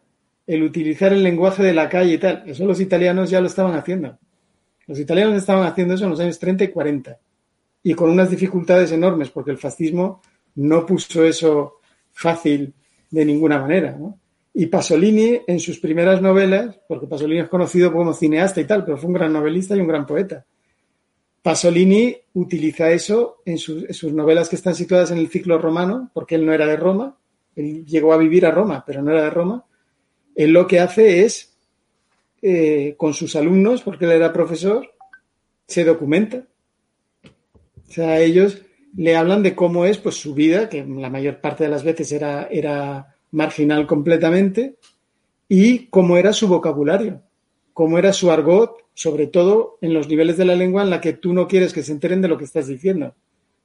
el 0.46 0.62
utilizar 0.62 1.12
el 1.12 1.22
lenguaje 1.22 1.62
de 1.62 1.74
la 1.74 1.88
calle 1.88 2.14
y 2.14 2.18
tal, 2.18 2.42
eso 2.46 2.64
los 2.64 2.80
italianos 2.80 3.30
ya 3.30 3.40
lo 3.40 3.46
estaban 3.46 3.74
haciendo. 3.74 4.18
Los 4.86 4.98
italianos 4.98 5.36
estaban 5.36 5.66
haciendo 5.66 5.94
eso 5.94 6.04
en 6.04 6.10
los 6.10 6.20
años 6.20 6.38
30 6.38 6.64
y 6.64 6.68
40 6.68 7.18
y 7.82 7.94
con 7.94 8.10
unas 8.10 8.30
dificultades 8.30 8.90
enormes 8.90 9.30
porque 9.30 9.50
el 9.50 9.58
fascismo 9.58 10.20
no 10.56 10.84
puso 10.86 11.24
eso 11.24 11.80
fácil 12.12 12.74
de 13.10 13.24
ninguna 13.24 13.60
manera. 13.60 13.96
¿no? 13.96 14.18
Y 14.58 14.68
Pasolini, 14.68 15.38
en 15.46 15.60
sus 15.60 15.78
primeras 15.78 16.22
novelas, 16.22 16.80
porque 16.88 17.06
Pasolini 17.06 17.40
es 17.40 17.48
conocido 17.50 17.92
como 17.92 18.14
cineasta 18.14 18.58
y 18.58 18.64
tal, 18.64 18.86
pero 18.86 18.96
fue 18.96 19.08
un 19.08 19.12
gran 19.12 19.30
novelista 19.30 19.76
y 19.76 19.80
un 19.80 19.86
gran 19.86 20.06
poeta. 20.06 20.46
Pasolini 21.42 22.16
utiliza 22.32 22.90
eso 22.90 23.42
en 23.44 23.58
sus, 23.58 24.02
novelas 24.14 24.48
que 24.48 24.56
están 24.56 24.74
situadas 24.74 25.10
en 25.10 25.18
el 25.18 25.28
ciclo 25.28 25.58
romano, 25.58 26.10
porque 26.14 26.36
él 26.36 26.46
no 26.46 26.54
era 26.54 26.66
de 26.66 26.78
Roma, 26.78 27.18
él 27.54 27.84
llegó 27.84 28.14
a 28.14 28.16
vivir 28.16 28.46
a 28.46 28.50
Roma, 28.50 28.82
pero 28.86 29.02
no 29.02 29.10
era 29.10 29.24
de 29.24 29.30
Roma. 29.30 29.66
Él 30.34 30.52
lo 30.52 30.66
que 30.66 30.80
hace 30.80 31.26
es, 31.26 31.54
eh, 32.40 32.94
con 32.96 33.12
sus 33.12 33.36
alumnos, 33.36 33.82
porque 33.82 34.06
él 34.06 34.12
era 34.12 34.32
profesor, 34.32 34.90
se 35.66 35.84
documenta. 35.84 36.46
O 37.26 37.92
sea, 37.92 38.20
ellos 38.20 38.62
le 38.96 39.16
hablan 39.16 39.42
de 39.42 39.54
cómo 39.54 39.84
es 39.84 39.98
pues 39.98 40.14
su 40.14 40.32
vida, 40.32 40.70
que 40.70 40.82
la 40.82 41.10
mayor 41.10 41.42
parte 41.42 41.64
de 41.64 41.70
las 41.70 41.84
veces 41.84 42.10
era, 42.10 42.48
era 42.50 43.15
marginal 43.36 43.86
completamente, 43.86 44.76
y 45.46 45.88
cómo 45.88 46.16
era 46.16 46.32
su 46.32 46.48
vocabulario, 46.48 47.20
cómo 47.74 47.98
era 47.98 48.14
su 48.14 48.30
argot, 48.30 48.78
sobre 48.94 49.26
todo 49.26 49.76
en 49.82 49.92
los 49.92 50.08
niveles 50.08 50.38
de 50.38 50.46
la 50.46 50.54
lengua 50.54 50.82
en 50.82 50.88
la 50.88 51.02
que 51.02 51.12
tú 51.12 51.34
no 51.34 51.46
quieres 51.46 51.74
que 51.74 51.82
se 51.82 51.92
enteren 51.92 52.22
de 52.22 52.28
lo 52.28 52.38
que 52.38 52.44
estás 52.44 52.66
diciendo, 52.66 53.14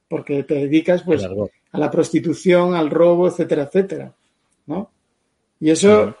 porque 0.08 0.42
te 0.42 0.56
dedicas 0.56 1.02
pues 1.02 1.24
a 1.24 1.78
la 1.78 1.90
prostitución, 1.90 2.74
al 2.74 2.90
robo, 2.90 3.26
etcétera, 3.26 3.62
etcétera, 3.62 4.14
¿no? 4.66 4.90
Y 5.58 5.70
eso, 5.70 6.16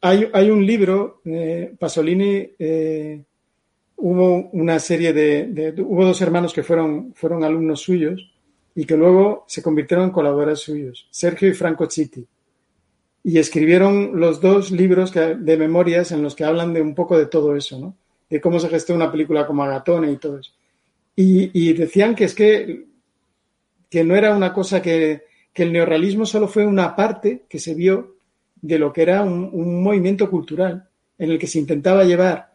hay, 0.00 0.28
hay, 0.32 0.50
un 0.50 0.66
libro, 0.66 1.20
eh, 1.24 1.72
Pasolini, 1.78 2.50
eh, 2.58 3.22
hubo 3.96 4.50
una 4.50 4.80
serie 4.80 5.12
de, 5.12 5.72
hubo 5.82 6.04
dos 6.04 6.20
hermanos 6.20 6.52
que 6.52 6.64
fueron, 6.64 7.12
fueron 7.14 7.44
alumnos 7.44 7.80
suyos, 7.80 8.28
y 8.74 8.84
que 8.86 8.96
luego 8.96 9.44
se 9.46 9.62
convirtieron 9.62 10.06
en 10.06 10.10
colaboradores 10.10 10.58
suyos, 10.58 11.06
Sergio 11.12 11.48
y 11.48 11.54
Franco 11.54 11.86
Chitti. 11.86 12.26
Y 13.24 13.38
escribieron 13.38 14.18
los 14.18 14.40
dos 14.40 14.70
libros 14.70 15.12
de 15.12 15.56
memorias 15.56 16.10
en 16.12 16.22
los 16.22 16.34
que 16.34 16.44
hablan 16.44 16.72
de 16.72 16.82
un 16.82 16.94
poco 16.94 17.16
de 17.16 17.26
todo 17.26 17.54
eso, 17.56 17.78
¿no? 17.78 17.96
De 18.28 18.40
cómo 18.40 18.58
se 18.58 18.68
gestó 18.68 18.94
una 18.94 19.12
película 19.12 19.46
como 19.46 19.62
Agatone 19.62 20.10
y 20.10 20.16
todo 20.16 20.38
eso. 20.38 20.52
Y, 21.14 21.72
decían 21.74 22.14
que 22.14 22.24
es 22.24 22.34
que, 22.34 22.86
que 23.90 24.02
no 24.02 24.16
era 24.16 24.34
una 24.34 24.52
cosa 24.52 24.80
que, 24.80 25.22
que, 25.52 25.62
el 25.64 25.72
neorrealismo 25.72 26.24
solo 26.24 26.48
fue 26.48 26.64
una 26.64 26.96
parte 26.96 27.44
que 27.48 27.58
se 27.58 27.74
vio 27.74 28.16
de 28.62 28.78
lo 28.78 28.92
que 28.92 29.02
era 29.02 29.22
un, 29.22 29.82
movimiento 29.82 30.30
cultural 30.30 30.88
en 31.18 31.30
el 31.30 31.38
que 31.38 31.46
se 31.46 31.58
intentaba 31.58 32.04
llevar 32.04 32.52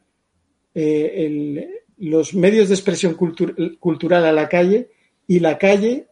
eh, 0.74 1.84
los 1.98 2.34
medios 2.34 2.70
de 2.70 2.76
expresión 2.76 3.14
cultural 3.14 4.26
a 4.26 4.32
la 4.32 4.50
calle 4.50 4.90
y 5.28 5.40
la 5.40 5.58
calle 5.58 6.08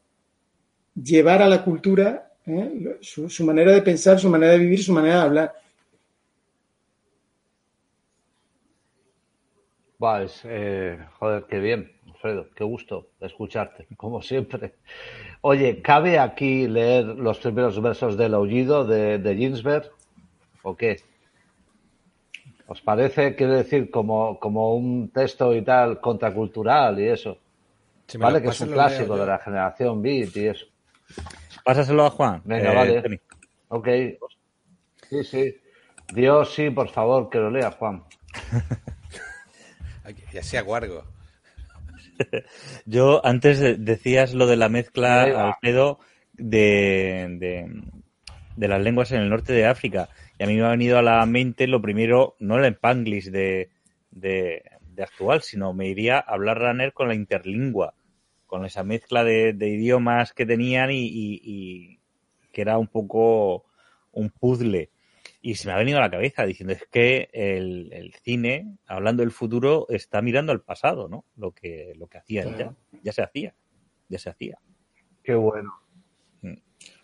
llevar 1.01 1.41
a 1.41 1.49
la 1.49 1.63
cultura 1.63 2.24
¿eh? 2.47 2.97
su, 3.01 3.45
manera 3.45 3.71
de 3.71 3.81
pensar, 3.81 4.19
su 4.19 4.29
manera 4.29 4.53
de 4.53 4.59
vivir, 4.59 4.83
su 4.83 4.93
manera 4.93 5.15
de 5.15 5.21
hablar. 5.21 5.53
Pues, 9.97 10.41
joder, 10.41 11.45
qué 11.49 11.59
bien, 11.59 11.91
Alfredo, 12.07 12.47
qué 12.55 12.63
gusto 12.63 13.09
escucharte, 13.19 13.87
como 13.97 14.21
siempre. 14.21 14.75
Oye, 15.41 15.81
¿cabe 15.81 16.19
aquí 16.19 16.67
leer 16.67 17.05
los 17.05 17.39
primeros 17.39 17.81
versos 17.81 18.17
del 18.17 18.33
aullido 18.33 18.85
de, 18.85 19.19
de 19.19 19.35
Ginsberg 19.35 19.89
o 20.63 20.75
qué? 20.75 20.97
¿Os 22.67 22.81
parece, 22.81 23.35
quiero 23.35 23.53
decir, 23.53 23.91
como, 23.91 24.39
como 24.39 24.75
un 24.75 25.09
texto 25.09 25.53
y 25.53 25.61
tal 25.61 26.01
contracultural 26.01 26.99
y 26.99 27.09
eso? 27.09 27.37
vale, 28.17 28.41
que 28.41 28.49
es 28.49 28.61
un 28.61 28.71
clásico 28.71 29.15
de 29.17 29.25
la 29.25 29.37
generación 29.37 30.01
beat 30.01 30.35
y 30.35 30.47
eso. 30.47 30.65
Pásaselo 31.65 32.05
a 32.05 32.11
Juan. 32.11 32.43
Venga, 32.45 32.71
eh, 32.71 32.75
vale. 32.75 33.21
Ok. 33.69 33.87
Sí, 35.09 35.23
sí. 35.23 35.57
Dios, 36.13 36.53
sí, 36.53 36.69
por 36.69 36.89
favor, 36.89 37.27
que 37.27 37.39
lo 37.39 37.49
lea, 37.49 37.71
Juan. 37.71 38.03
ya 40.31 40.43
sea 40.43 40.61
guargo. 40.61 41.03
Yo 42.85 43.25
antes 43.25 43.83
decías 43.83 44.35
lo 44.35 44.45
de 44.45 44.57
la 44.57 44.69
mezcla, 44.69 45.23
Alfredo, 45.23 45.99
de, 46.33 47.35
de, 47.39 47.81
de, 48.55 48.67
las 48.67 48.81
lenguas 48.81 49.11
en 49.11 49.21
el 49.21 49.29
norte 49.29 49.51
de 49.51 49.65
África. 49.65 50.09
Y 50.37 50.43
a 50.43 50.47
mí 50.47 50.55
me 50.57 50.65
ha 50.65 50.69
venido 50.69 50.99
a 50.99 51.01
la 51.01 51.25
mente 51.25 51.65
lo 51.65 51.81
primero, 51.81 52.35
no 52.37 52.59
el 52.59 52.65
Spanglish 52.65 53.31
de, 53.31 53.71
de, 54.11 54.61
de 54.81 55.03
actual, 55.03 55.41
sino 55.41 55.73
me 55.73 55.87
iría 55.87 56.17
a 56.17 56.33
hablar 56.35 56.59
Runner 56.59 56.93
con 56.93 57.07
la 57.07 57.15
interlingua, 57.15 57.95
con 58.55 58.65
esa 58.65 58.85
mezcla 58.85 59.25
de, 59.25 59.49
idiomas 59.59 60.31
que 60.31 60.45
tenían 60.45 60.89
y, 60.89 61.99
que 62.53 62.61
era 62.61 62.77
un 62.77 62.87
poco 62.87 63.65
un 64.13 64.29
puzzle. 64.29 64.91
Y 65.41 65.55
se 65.55 65.67
me 65.67 65.73
ha 65.73 65.77
venido 65.77 65.97
a 65.97 66.01
la 66.01 66.09
cabeza 66.09 66.45
diciendo, 66.45 66.71
es 66.71 66.87
que 66.89 67.27
el, 67.33 68.13
cine, 68.23 68.77
hablando 68.87 69.23
del 69.23 69.31
futuro, 69.31 69.87
está 69.89 70.21
mirando 70.21 70.53
al 70.53 70.61
pasado, 70.61 71.09
¿no? 71.09 71.25
Lo 71.35 71.51
que, 71.51 71.91
lo 71.97 72.07
que 72.07 72.17
hacían 72.17 72.57
ya, 72.57 72.73
ya 73.03 73.11
se 73.11 73.23
hacía, 73.23 73.53
ya 74.07 74.19
se 74.19 74.29
hacía. 74.29 74.57
Qué 75.21 75.35
bueno. 75.35 75.73
Mm. 76.41 76.53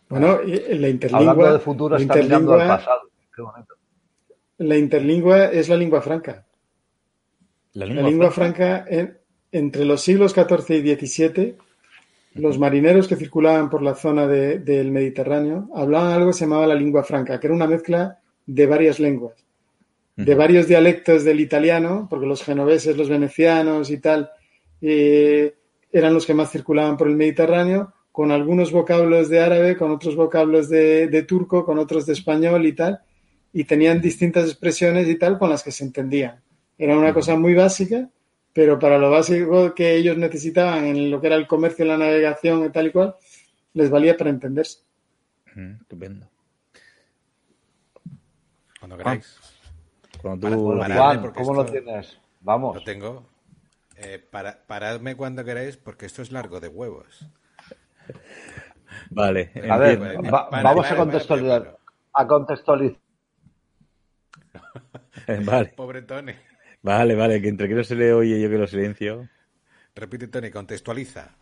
Bueno, 0.07 0.39
la 0.43 0.87
interlingua... 0.87 1.31
Hablando 1.31 1.51
del 1.51 1.61
futuro, 1.61 1.97
está 1.97 2.15
mirando 2.15 2.53
al 2.53 2.65
pasado. 2.65 3.01
Qué 3.35 3.41
bonito. 3.41 3.75
La 4.59 4.77
interlingua 4.77 5.47
es 5.47 5.67
la 5.67 5.75
lengua 5.75 6.01
franca. 6.01 6.47
La 7.73 7.85
lengua, 7.85 8.31
franca, 8.31 8.85
entre 9.51 9.85
los 9.85 10.01
siglos 10.01 10.33
XIV 10.33 10.85
y 10.85 10.95
XVII, 10.95 11.55
los 12.35 12.57
marineros 12.57 13.07
que 13.07 13.17
circulaban 13.17 13.69
por 13.69 13.81
la 13.81 13.95
zona 13.95 14.25
del 14.27 14.91
Mediterráneo 14.91 15.69
hablaban 15.75 16.13
algo 16.13 16.27
que 16.27 16.37
se 16.37 16.45
llamaba 16.45 16.67
la 16.67 16.75
lengua 16.75 17.03
franca, 17.03 17.39
que 17.39 17.47
era 17.47 17.55
una 17.55 17.67
mezcla 17.67 18.19
de 18.45 18.65
varias 18.65 18.99
lenguas, 18.99 19.35
de 20.15 20.35
varios 20.35 20.67
dialectos 20.67 21.25
del 21.25 21.41
italiano, 21.41 22.07
porque 22.09 22.25
los 22.25 22.43
genoveses, 22.43 22.95
los 22.95 23.09
venecianos 23.09 23.89
y 23.89 23.97
tal, 23.97 24.29
eh, 24.81 25.55
eran 25.91 26.13
los 26.13 26.25
que 26.25 26.33
más 26.33 26.51
circulaban 26.51 26.95
por 26.95 27.09
el 27.09 27.17
Mediterráneo, 27.17 27.93
con 28.13 28.31
algunos 28.31 28.71
vocablos 28.71 29.29
de 29.29 29.39
árabe, 29.39 29.77
con 29.77 29.91
otros 29.91 30.15
vocablos 30.15 30.69
de, 30.69 31.07
de 31.07 31.23
turco, 31.23 31.65
con 31.65 31.79
otros 31.79 32.05
de 32.05 32.13
español 32.13 32.65
y 32.65 32.73
tal, 32.73 33.01
y 33.51 33.65
tenían 33.65 33.99
distintas 33.99 34.45
expresiones 34.45 35.07
y 35.09 35.15
tal 35.15 35.37
con 35.37 35.49
las 35.49 35.63
que 35.63 35.71
se 35.71 35.83
entendían. 35.83 36.41
Era 36.77 36.97
una 36.97 37.13
cosa 37.13 37.35
muy 37.35 37.53
básica, 37.53 38.09
pero 38.53 38.79
para 38.79 38.97
lo 38.97 39.09
básico 39.09 39.73
que 39.73 39.95
ellos 39.95 40.17
necesitaban 40.17 40.85
en 40.85 41.11
lo 41.11 41.21
que 41.21 41.27
era 41.27 41.35
el 41.35 41.47
comercio, 41.47 41.85
la 41.85 41.97
navegación 41.97 42.65
y 42.65 42.69
tal 42.69 42.87
y 42.87 42.91
cual, 42.91 43.15
les 43.73 43.89
valía 43.89 44.17
para 44.17 44.29
entenderse. 44.29 44.79
estupendo. 45.81 46.27
Cuando 48.79 48.97
queráis. 48.97 49.39
Cuando 50.21 50.49
tú... 50.49 50.75
Juan, 50.77 51.31
¿cómo 51.33 51.53
lo 51.53 51.65
tienes? 51.65 52.19
Vamos. 52.41 52.75
Lo 52.75 52.83
tengo. 52.83 53.25
Eh, 53.97 54.19
para, 54.19 54.65
paradme 54.65 55.15
cuando 55.15 55.45
queráis 55.45 55.77
porque 55.77 56.07
esto 56.07 56.21
es 56.21 56.31
largo 56.31 56.59
de 56.59 56.67
huevos. 56.67 57.27
Vale. 59.11 59.51
A 59.69 59.77
ver, 59.77 59.99
vamos 60.19 60.91
a 60.91 60.95
contextualizar. 60.95 61.77
A 62.13 62.27
contextualizar. 62.27 62.99
vale. 65.45 65.73
Pobre 65.75 66.01
Tony. 66.01 66.33
Vale, 66.83 67.15
vale, 67.15 67.41
que 67.41 67.49
entre 67.49 67.67
que 67.67 67.75
no 67.75 67.83
se 67.83 67.95
le 67.95 68.13
oye 68.13 68.41
yo 68.41 68.49
que 68.49 68.57
lo 68.57 68.67
silencio. 68.67 69.29
Repite, 69.95 70.27
Tony, 70.27 70.49
contextualiza. 70.49 71.35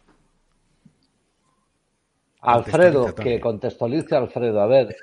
Alfredo, 2.41 3.13
que 3.15 3.39
contextualice 3.39 4.15
Alfredo, 4.15 4.61
a 4.61 4.67
ver. 4.67 4.95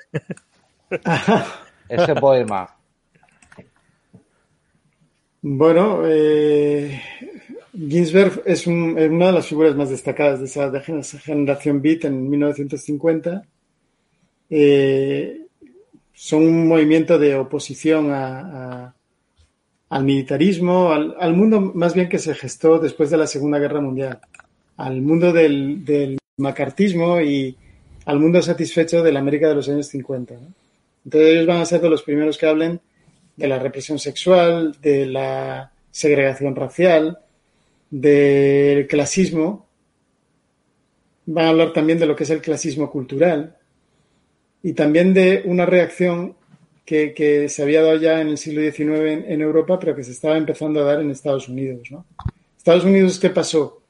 Ese 1.89 2.15
poema. 2.15 2.75
Bueno, 5.41 6.01
eh, 6.05 6.99
Ginsberg 7.73 8.41
es, 8.45 8.65
una 8.67 9.27
de 9.27 9.31
las 9.31 9.47
figuras 9.47 9.75
más 9.75 9.89
destacadas 9.89 10.39
de 10.39 10.45
esa, 10.45 10.69
de 10.69 10.79
esa 10.79 11.19
generación 11.19 11.81
beat 11.81 12.05
en 12.05 12.29
1950 12.29 13.43
eh, 14.49 15.41
son 16.13 16.43
un 16.43 16.67
movimiento 16.67 17.19
de 17.19 17.35
oposición 17.35 18.11
a, 18.11 18.93
al 19.89 20.03
militarismo, 20.03 20.91
al, 20.91 21.33
mundo 21.33 21.61
más 21.73 21.93
bien 21.93 22.09
que 22.09 22.19
se 22.19 22.35
gestó 22.35 22.79
después 22.79 23.09
de 23.09 23.17
la 23.17 23.27
Segunda 23.27 23.59
Guerra 23.59 23.81
Mundial, 23.81 24.19
al 24.75 25.01
mundo 25.01 25.31
del, 25.31 25.85
del 25.85 26.17
macartismo 26.37 27.21
y 27.21 27.55
al 28.05 28.19
mundo 28.19 28.41
satisfecho 28.41 29.01
de 29.01 29.11
la 29.11 29.19
América 29.19 29.47
de 29.47 29.55
los 29.55 29.69
años 29.69 29.87
50. 29.87 30.35
Entonces 31.05 31.29
ellos 31.29 31.47
van 31.47 31.61
a 31.61 31.65
ser 31.65 31.81
de 31.81 31.89
los 31.89 32.03
primeros 32.03 32.37
que 32.37 32.47
hablen 32.47 32.81
de 33.35 33.47
la 33.47 33.59
represión 33.59 33.99
sexual, 33.99 34.75
de 34.81 35.05
la 35.05 35.71
segregación 35.91 36.55
racial, 36.55 37.19
del 37.89 38.87
clasismo. 38.87 39.67
Van 41.27 41.45
a 41.45 41.49
hablar 41.49 41.73
también 41.73 41.99
de 41.99 42.05
lo 42.05 42.15
que 42.15 42.23
es 42.23 42.29
el 42.29 42.41
clasismo 42.41 42.91
cultural 42.91 43.55
y 44.63 44.73
también 44.73 45.13
de 45.13 45.43
una 45.45 45.65
reacción 45.65 46.35
que, 46.87 47.49
se 47.49 47.63
había 47.63 47.81
dado 47.81 47.97
ya 47.97 48.21
en 48.21 48.29
el 48.29 48.37
siglo 48.37 48.61
XIX 48.61 49.25
en, 49.27 49.41
Europa, 49.41 49.77
pero 49.77 49.93
que 49.93 50.05
se 50.05 50.11
estaba 50.11 50.37
empezando 50.37 50.79
a 50.79 50.85
dar 50.85 51.01
en 51.01 51.11
Estados 51.11 51.49
Unidos. 51.49 51.89
Estados 52.57 52.85
Unidos, 52.85 53.19
¿qué 53.19 53.29
pasó? 53.29 53.81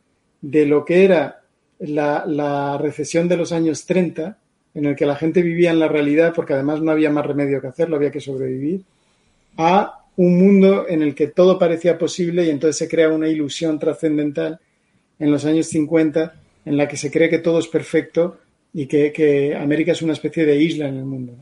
De 0.42 0.66
lo 0.66 0.84
que 0.84 1.06
era 1.06 1.44
la, 1.78 2.26
la, 2.26 2.78
recesión 2.80 3.28
de 3.28 3.38
los 3.38 3.52
años 3.52 3.86
30, 3.86 4.40
en 4.74 4.86
el 4.86 4.96
que 4.96 5.06
la 5.06 5.16
gente 5.16 5.44
vivía 5.44 5.70
en 5.70 5.80
la 5.80 5.88
realidad 5.88 6.34
porque 6.36 6.54
además 6.54 6.82
no 6.82 6.92
había 6.92 7.12
más 7.12 7.26
remedio 7.26 7.62
que 7.62 7.68
hacerlo, 7.68 7.98
había 7.98 8.12
que 8.12 8.20
sobrevivir, 8.20 8.82
a 9.58 10.06
un 10.16 10.40
mundo 10.40 10.88
en 10.90 11.04
el 11.04 11.14
que 11.14 11.28
todo 11.28 11.60
parecía 11.60 12.00
posible 12.00 12.46
y 12.46 12.50
entonces 12.50 12.78
se 12.78 12.90
crea 12.90 13.10
una 13.10 13.28
ilusión 13.28 13.78
trascendental 13.78 14.60
en 15.20 15.32
los 15.32 15.46
años 15.46 15.68
50 15.68 16.34
en 16.66 16.78
la 16.78 16.88
que 16.88 16.98
se 16.98 17.12
cree 17.12 17.30
que 17.30 17.38
todo 17.38 17.60
es 17.60 17.68
perfecto 17.68 18.40
y 18.74 18.88
que, 18.88 19.56
América 19.56 19.92
es 19.92 20.02
una 20.02 20.14
especie 20.14 20.46
de 20.46 20.62
isla 20.62 20.88
en 20.88 20.98
el 20.98 21.06
mundo. 21.06 21.34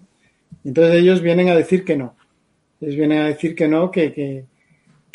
Entonces 0.63 0.95
ellos 0.95 1.21
vienen 1.21 1.49
a 1.49 1.55
decir 1.55 1.83
que 1.83 1.95
no. 1.95 2.15
Ellos 2.81 2.95
vienen 2.95 3.19
a 3.19 3.27
decir 3.27 3.55
que 3.55 3.67
no, 3.67 3.91
que, 3.91 4.45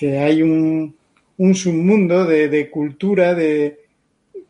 hay 0.01 0.43
un, 0.43 0.95
submundo 1.55 2.25
de, 2.25 2.71
cultura 2.71 3.35
de, 3.35 3.81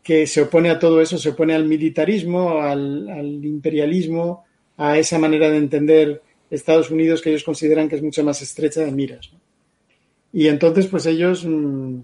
que 0.03 0.27
se 0.27 0.41
opone 0.41 0.69
a 0.69 0.79
todo 0.79 1.01
eso, 1.01 1.17
se 1.17 1.29
opone 1.29 1.53
al 1.53 1.65
militarismo, 1.65 2.61
al, 2.61 3.39
imperialismo, 3.43 4.45
a 4.77 4.97
esa 4.97 5.19
manera 5.19 5.49
de 5.49 5.57
entender 5.57 6.21
Estados 6.49 6.89
Unidos 6.89 7.21
que 7.21 7.29
ellos 7.29 7.43
consideran 7.43 7.87
que 7.87 7.95
es 7.95 8.03
mucho 8.03 8.23
más 8.23 8.41
estrecha 8.41 8.81
de 8.81 8.91
miras. 8.91 9.31
Y 10.33 10.47
entonces, 10.47 10.87
pues 10.87 11.05
ellos 11.05 11.45
mm, 11.45 11.99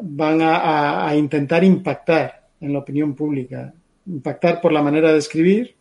van 0.00 0.38
a, 0.42 1.14
intentar 1.16 1.62
impactar 1.64 2.48
en 2.60 2.72
la 2.72 2.78
opinión 2.78 3.14
pública, 3.14 3.72
impactar 4.06 4.60
por 4.60 4.72
la 4.72 4.82
manera 4.82 5.12
de 5.12 5.18
escribir 5.18 5.73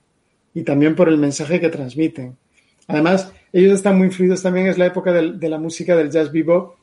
y 0.53 0.63
también 0.63 0.95
por 0.95 1.09
el 1.09 1.17
mensaje 1.17 1.59
que 1.59 1.69
transmiten. 1.69 2.35
Además, 2.87 3.31
ellos 3.51 3.73
están 3.73 3.97
muy 3.97 4.07
influidos 4.07 4.41
también, 4.41 4.67
es 4.67 4.77
la 4.77 4.87
época 4.87 5.13
de, 5.13 5.49
la 5.49 5.57
música 5.57 5.95
del 5.95 6.11
jazz 6.11 6.31
bebop, 6.31 6.75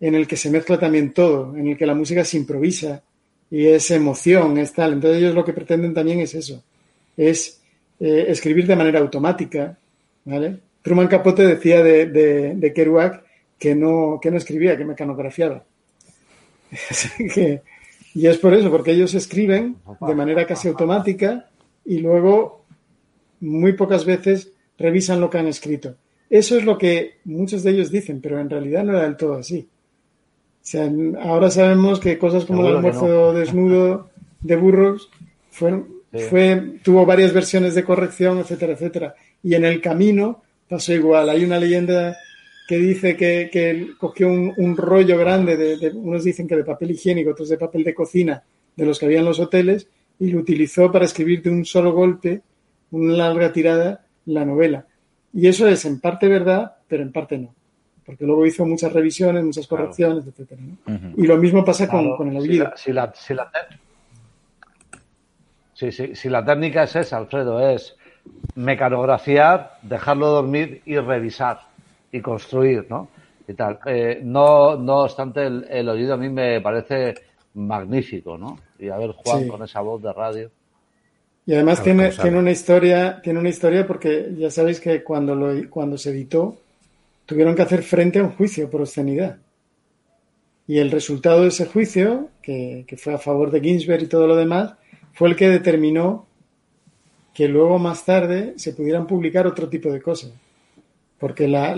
en 0.00 0.14
el 0.14 0.26
que 0.26 0.36
se 0.36 0.50
mezcla 0.50 0.78
también 0.78 1.12
todo, 1.12 1.56
en 1.56 1.68
el 1.68 1.76
que 1.76 1.86
la 1.86 1.94
música 1.94 2.24
se 2.24 2.36
improvisa 2.36 3.02
y 3.50 3.66
es 3.66 3.90
emoción, 3.90 4.58
es 4.58 4.72
tal. 4.72 4.94
Entonces 4.94 5.22
ellos 5.22 5.34
lo 5.34 5.44
que 5.44 5.52
pretenden 5.52 5.94
también 5.94 6.20
es 6.20 6.34
eso, 6.34 6.62
es 7.16 7.60
eh, 7.98 8.26
escribir 8.28 8.66
de 8.66 8.76
manera 8.76 9.00
automática, 9.00 9.78
¿vale? 10.24 10.58
Truman 10.82 11.08
Capote 11.08 11.44
decía 11.44 11.82
de, 11.82 12.06
de, 12.06 12.72
Kerouac 12.72 13.24
que 13.58 13.74
no, 13.74 14.20
que 14.22 14.30
no 14.30 14.36
escribía, 14.36 14.76
que 14.76 14.84
mecanografiaba. 14.84 15.64
y 18.14 18.26
es 18.26 18.38
por 18.38 18.54
eso, 18.54 18.70
porque 18.70 18.92
ellos 18.92 19.14
escriben 19.14 19.76
de 20.00 20.14
manera 20.14 20.46
casi 20.46 20.68
automática 20.68 21.48
y 21.84 21.98
luego 21.98 22.65
muy 23.40 23.72
pocas 23.72 24.04
veces 24.04 24.52
revisan 24.78 25.20
lo 25.20 25.30
que 25.30 25.38
han 25.38 25.46
escrito. 25.46 25.96
Eso 26.28 26.56
es 26.56 26.64
lo 26.64 26.76
que 26.76 27.18
muchos 27.24 27.62
de 27.62 27.70
ellos 27.70 27.90
dicen, 27.90 28.20
pero 28.20 28.40
en 28.40 28.50
realidad 28.50 28.84
no 28.84 28.92
era 28.92 29.04
del 29.04 29.16
todo 29.16 29.34
así. 29.34 29.68
ahora 31.20 31.50
sabemos 31.50 32.00
que 32.00 32.18
cosas 32.18 32.44
como 32.44 32.66
el 32.66 32.76
almuerzo 32.76 33.32
desnudo 33.34 34.10
de 34.40 34.56
burros 34.56 35.08
fueron, 35.50 35.86
fue, 36.12 36.78
tuvo 36.82 37.06
varias 37.06 37.32
versiones 37.32 37.74
de 37.74 37.84
corrección, 37.84 38.38
etcétera, 38.38 38.72
etcétera. 38.72 39.14
Y 39.42 39.54
en 39.54 39.64
el 39.64 39.80
camino 39.80 40.42
pasó 40.68 40.92
igual. 40.92 41.28
Hay 41.28 41.44
una 41.44 41.58
leyenda 41.58 42.16
que 42.66 42.78
dice 42.78 43.16
que, 43.16 43.48
que 43.52 43.92
cogió 43.98 44.28
un, 44.28 44.76
rollo 44.76 45.16
grande, 45.16 45.56
de, 45.56 45.90
unos 45.90 46.24
dicen 46.24 46.48
que 46.48 46.56
de 46.56 46.64
papel 46.64 46.90
higiénico, 46.90 47.30
otros 47.30 47.48
de 47.48 47.58
papel 47.58 47.84
de 47.84 47.94
cocina, 47.94 48.42
de 48.74 48.84
los 48.84 48.98
que 48.98 49.06
había 49.06 49.20
en 49.20 49.24
los 49.24 49.38
hoteles, 49.38 49.86
y 50.18 50.28
lo 50.30 50.40
utilizó 50.40 50.90
para 50.90 51.04
escribir 51.04 51.42
de 51.42 51.50
un 51.50 51.64
solo 51.64 51.92
golpe, 51.92 52.42
una 52.90 53.14
larga 53.14 53.52
tirada, 53.52 54.04
la 54.26 54.44
novela. 54.44 54.86
Y 55.32 55.48
eso 55.48 55.66
es 55.68 55.84
en 55.84 56.00
parte 56.00 56.28
verdad, 56.28 56.76
pero 56.88 57.02
en 57.02 57.12
parte 57.12 57.38
no. 57.38 57.54
Porque 58.04 58.24
luego 58.24 58.46
hizo 58.46 58.64
muchas 58.64 58.92
revisiones, 58.92 59.44
muchas 59.44 59.66
correcciones, 59.66 60.26
etcétera. 60.26 60.62
Y 61.16 61.26
lo 61.26 61.36
mismo 61.36 61.64
pasa 61.64 61.88
con, 61.88 62.16
con, 62.16 62.28
el 62.28 62.36
oído. 62.36 62.72
Si 62.76 62.92
la, 62.92 63.12
si 63.14 63.34
la, 63.34 63.50
Sí, 65.76 65.92
sí, 65.92 66.16
si 66.16 66.30
la 66.30 66.42
técnica 66.42 66.84
es 66.84 66.96
esa, 66.96 67.18
Alfredo, 67.18 67.60
es 67.60 67.94
mecanografiar, 68.54 69.78
dejarlo 69.82 70.28
dormir 70.28 70.80
y 70.86 70.96
revisar 70.96 71.60
y 72.10 72.22
construir, 72.22 72.86
¿no? 72.88 73.08
Y 73.46 73.52
tal. 73.52 73.78
Eh, 73.84 74.20
no, 74.24 74.76
no 74.76 75.00
obstante, 75.00 75.44
el, 75.44 75.88
oído 75.90 76.14
a 76.14 76.16
mí 76.16 76.30
me 76.30 76.62
parece 76.62 77.14
magnífico, 77.52 78.38
¿no? 78.38 78.58
Y 78.78 78.88
a 78.88 78.96
ver, 78.96 79.10
Juan, 79.12 79.48
con 79.48 79.62
esa 79.64 79.82
voz 79.82 80.02
de 80.02 80.12
radio. 80.14 80.50
Y 81.46 81.54
además 81.54 81.82
tiene, 81.82 82.10
tiene 82.10 82.38
una 82.38 82.50
historia, 82.50 83.20
tiene 83.22 83.38
una 83.38 83.48
historia 83.48 83.86
porque 83.86 84.34
ya 84.36 84.50
sabéis 84.50 84.80
que 84.80 85.04
cuando 85.04 85.34
lo, 85.36 85.70
cuando 85.70 85.96
se 85.96 86.10
editó, 86.10 86.58
tuvieron 87.24 87.54
que 87.54 87.62
hacer 87.62 87.84
frente 87.84 88.18
a 88.18 88.24
un 88.24 88.30
juicio 88.30 88.68
por 88.68 88.80
obscenidad. 88.80 89.38
Y 90.66 90.78
el 90.78 90.90
resultado 90.90 91.42
de 91.42 91.48
ese 91.48 91.66
juicio, 91.66 92.30
que, 92.42 92.84
que 92.88 92.96
fue 92.96 93.14
a 93.14 93.18
favor 93.18 93.52
de 93.52 93.60
Ginsberg 93.60 94.02
y 94.02 94.08
todo 94.08 94.26
lo 94.26 94.34
demás, 94.34 94.74
fue 95.12 95.28
el 95.28 95.36
que 95.36 95.48
determinó 95.48 96.26
que 97.32 97.48
luego 97.48 97.78
más 97.78 98.04
tarde 98.04 98.54
se 98.56 98.72
pudieran 98.72 99.06
publicar 99.06 99.46
otro 99.46 99.68
tipo 99.68 99.92
de 99.92 100.00
cosas. 100.00 100.32
Porque 101.18 101.46
la, 101.46 101.76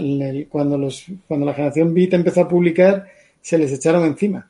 cuando, 0.49 0.79
los, 0.79 1.05
cuando 1.27 1.45
la 1.45 1.53
generación 1.53 1.93
Beat 1.93 2.15
empezó 2.15 2.43
a 2.43 2.49
publicar, 2.49 3.09
se 3.41 3.59
les 3.59 3.73
echaron 3.73 4.05
encima. 4.05 4.49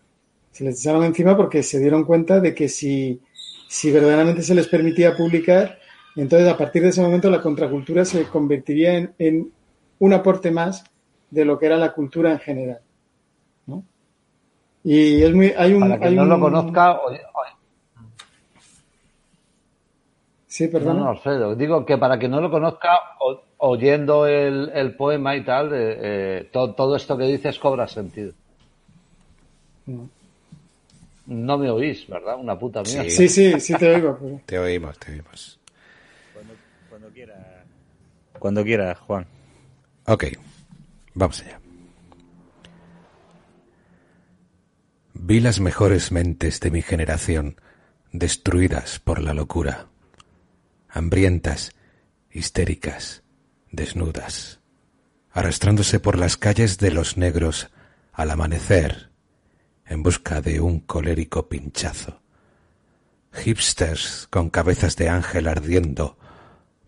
Se 0.52 0.64
les 0.64 0.80
echaron 0.80 1.04
encima 1.04 1.36
porque 1.36 1.62
se 1.62 1.80
dieron 1.80 2.04
cuenta 2.04 2.40
de 2.40 2.54
que 2.54 2.68
si, 2.68 3.20
si 3.68 3.92
verdaderamente 3.92 4.42
se 4.42 4.54
les 4.54 4.66
permitía 4.66 5.16
publicar, 5.16 5.78
entonces 6.16 6.48
a 6.48 6.56
partir 6.56 6.82
de 6.82 6.88
ese 6.88 7.02
momento 7.02 7.30
la 7.30 7.40
contracultura 7.40 8.04
se 8.04 8.24
convertiría 8.24 8.94
en, 8.94 9.14
en 9.18 9.52
un 9.98 10.12
aporte 10.12 10.50
más 10.50 10.84
de 11.30 11.44
lo 11.44 11.58
que 11.58 11.66
era 11.66 11.76
la 11.76 11.92
cultura 11.92 12.32
en 12.32 12.38
general. 12.38 12.80
¿no? 13.66 13.84
Y 14.82 15.22
es 15.22 15.34
muy, 15.34 15.52
hay 15.56 15.74
un, 15.74 15.80
Para 15.80 15.98
quien 15.98 16.16
no 16.16 16.24
lo 16.24 16.40
conozca, 16.40 16.98
Sí, 20.46 20.66
perdón. 20.66 20.98
No, 20.98 21.10
Alfredo. 21.10 21.54
Digo 21.54 21.86
que 21.86 21.98
para 21.98 22.18
que 22.18 22.26
no 22.26 22.40
lo 22.40 22.50
conozca, 22.50 22.88
oyendo 23.58 24.26
el, 24.26 24.96
poema 24.96 25.36
y 25.36 25.44
tal, 25.44 25.72
eh, 25.72 25.98
eh, 26.00 26.50
todo, 26.50 26.96
esto 26.96 27.16
que 27.16 27.24
dices 27.26 27.60
cobra 27.60 27.86
sentido. 27.86 28.32
No. 29.86 30.08
Me 31.28 31.70
oís, 31.70 32.06
¿verdad? 32.08 32.36
Una 32.38 32.58
puta 32.58 32.82
mía. 32.82 33.04
Sí, 33.08 33.28
sí, 33.28 33.60
sí, 33.60 33.74
te 33.74 33.94
oigo. 33.94 34.40
Te 34.46 34.58
oímos, 34.58 34.98
te 34.98 35.12
oímos. 35.12 35.60
Cuando, 36.32 36.54
cuando 36.88 37.08
quiera. 37.10 37.64
Cuando 38.38 38.64
quiera, 38.64 38.94
Juan. 38.94 39.26
Ok, 40.06 40.24
vamos 41.14 41.42
allá. 41.42 41.60
Vi 45.12 45.40
las 45.40 45.60
mejores 45.60 46.12
mentes 46.12 46.60
de 46.60 46.70
mi 46.70 46.80
generación 46.80 47.60
destruidas 48.12 48.98
por 48.98 49.20
la 49.20 49.34
locura 49.34 49.88
hambrientas, 50.88 51.72
histéricas, 52.30 53.22
desnudas, 53.70 54.60
arrastrándose 55.30 56.00
por 56.00 56.18
las 56.18 56.36
calles 56.36 56.78
de 56.78 56.90
los 56.90 57.16
negros 57.16 57.68
al 58.12 58.30
amanecer 58.30 59.07
en 59.88 60.02
busca 60.02 60.40
de 60.40 60.60
un 60.60 60.80
colérico 60.80 61.48
pinchazo. 61.48 62.20
Hipsters 63.32 64.26
con 64.30 64.50
cabezas 64.50 64.96
de 64.96 65.08
ángel 65.08 65.48
ardiendo 65.48 66.18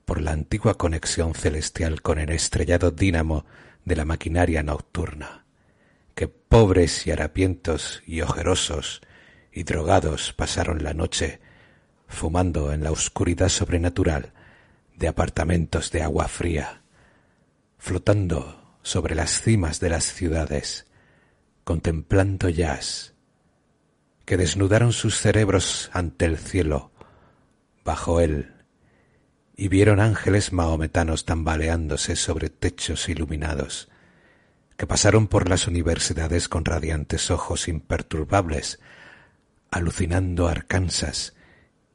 por 0.04 0.20
la 0.20 0.32
antigua 0.32 0.74
conexión 0.74 1.34
celestial 1.34 2.02
con 2.02 2.18
el 2.18 2.30
estrellado 2.30 2.90
dínamo 2.90 3.46
de 3.84 3.96
la 3.96 4.04
maquinaria 4.04 4.62
nocturna, 4.62 5.46
que 6.14 6.28
pobres 6.28 7.06
y 7.06 7.10
harapientos 7.10 8.02
y 8.06 8.20
ojerosos 8.20 9.00
y 9.52 9.62
drogados 9.62 10.32
pasaron 10.32 10.82
la 10.82 10.94
noche 10.94 11.40
fumando 12.06 12.72
en 12.72 12.82
la 12.82 12.90
oscuridad 12.90 13.48
sobrenatural 13.48 14.32
de 14.96 15.08
apartamentos 15.08 15.90
de 15.90 16.02
agua 16.02 16.28
fría, 16.28 16.82
flotando 17.78 18.76
sobre 18.82 19.14
las 19.14 19.40
cimas 19.40 19.80
de 19.80 19.90
las 19.90 20.04
ciudades, 20.04 20.86
contemplando 21.64 22.48
jazz, 22.48 23.14
que 24.24 24.36
desnudaron 24.36 24.92
sus 24.92 25.18
cerebros 25.18 25.90
ante 25.92 26.24
el 26.24 26.38
cielo, 26.38 26.92
bajo 27.84 28.20
él, 28.20 28.54
y 29.56 29.68
vieron 29.68 30.00
ángeles 30.00 30.52
mahometanos 30.52 31.24
tambaleándose 31.24 32.16
sobre 32.16 32.48
techos 32.48 33.08
iluminados, 33.08 33.88
que 34.76 34.86
pasaron 34.86 35.26
por 35.26 35.48
las 35.48 35.66
universidades 35.66 36.48
con 36.48 36.64
radiantes 36.64 37.30
ojos 37.30 37.68
imperturbables, 37.68 38.80
alucinando 39.70 40.48
Arkansas 40.48 41.34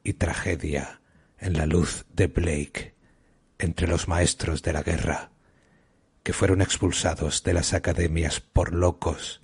y 0.03 0.13
tragedia 0.13 1.01
en 1.39 1.53
la 1.53 1.65
luz 1.65 2.05
de 2.13 2.27
Blake 2.27 2.95
entre 3.57 3.87
los 3.87 4.07
maestros 4.07 4.61
de 4.61 4.73
la 4.73 4.83
guerra, 4.83 5.31
que 6.21 6.33
fueron 6.33 6.61
expulsados 6.61 7.43
de 7.43 7.53
las 7.53 7.73
academias 7.73 8.41
por 8.41 8.73
locos 8.73 9.41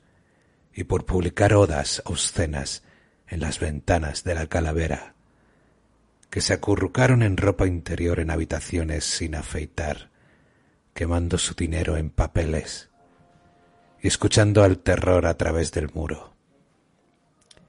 y 0.74 0.86
por 0.86 1.06
publicar 1.06 1.54
odas 1.54 2.02
obscenas 2.06 2.84
en 3.28 3.40
las 3.40 3.60
ventanas 3.60 4.24
de 4.24 4.36
la 4.36 4.48
calavera 4.48 5.16
que 6.32 6.42
se 6.42 6.54
acurrucaron 6.54 7.24
en 7.24 7.36
ropa 7.36 7.68
interior 7.68 8.22
en 8.22 8.32
habitaciones 8.32 9.04
sin 9.04 9.36
afeitar, 9.36 10.10
quemando 10.94 11.38
su 11.38 11.54
dinero 11.54 11.98
en 11.98 12.10
papeles 12.10 12.90
y 14.02 14.08
escuchando 14.08 14.64
al 14.64 14.80
terror 14.80 15.26
a 15.26 15.36
través 15.36 15.74
del 15.74 15.92
muro, 15.94 16.34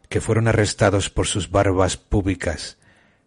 que 0.08 0.20
fueron 0.20 0.46
arrestados 0.46 1.10
por 1.10 1.26
sus 1.26 1.50
barbas 1.50 1.96
públicas, 1.96 2.78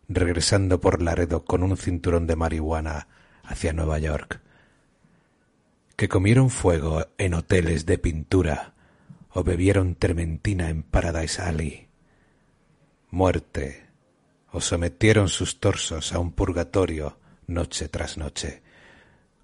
regresando 0.07 0.79
por 0.79 1.01
Laredo 1.01 1.43
con 1.43 1.63
un 1.63 1.75
cinturón 1.75 2.27
de 2.27 2.37
marihuana 2.37 3.09
hacia 3.43 3.73
Nueva 3.73 3.99
York, 3.99 4.39
que 5.97 6.07
comieron 6.07 6.49
fuego 6.49 7.07
en 7.17 7.33
hoteles 7.33 7.85
de 7.85 7.97
pintura 7.97 8.74
o 9.35 9.43
bebieron 9.43 9.95
termentina 9.95 10.69
en 10.69 10.81
Paradise 10.81 11.41
Alley. 11.41 11.89
Muerte, 13.11 13.85
o 14.53 14.61
sometieron 14.61 15.27
sus 15.27 15.59
torsos 15.59 16.13
a 16.13 16.19
un 16.19 16.31
purgatorio 16.31 17.19
noche 17.45 17.89
tras 17.89 18.17
noche, 18.17 18.63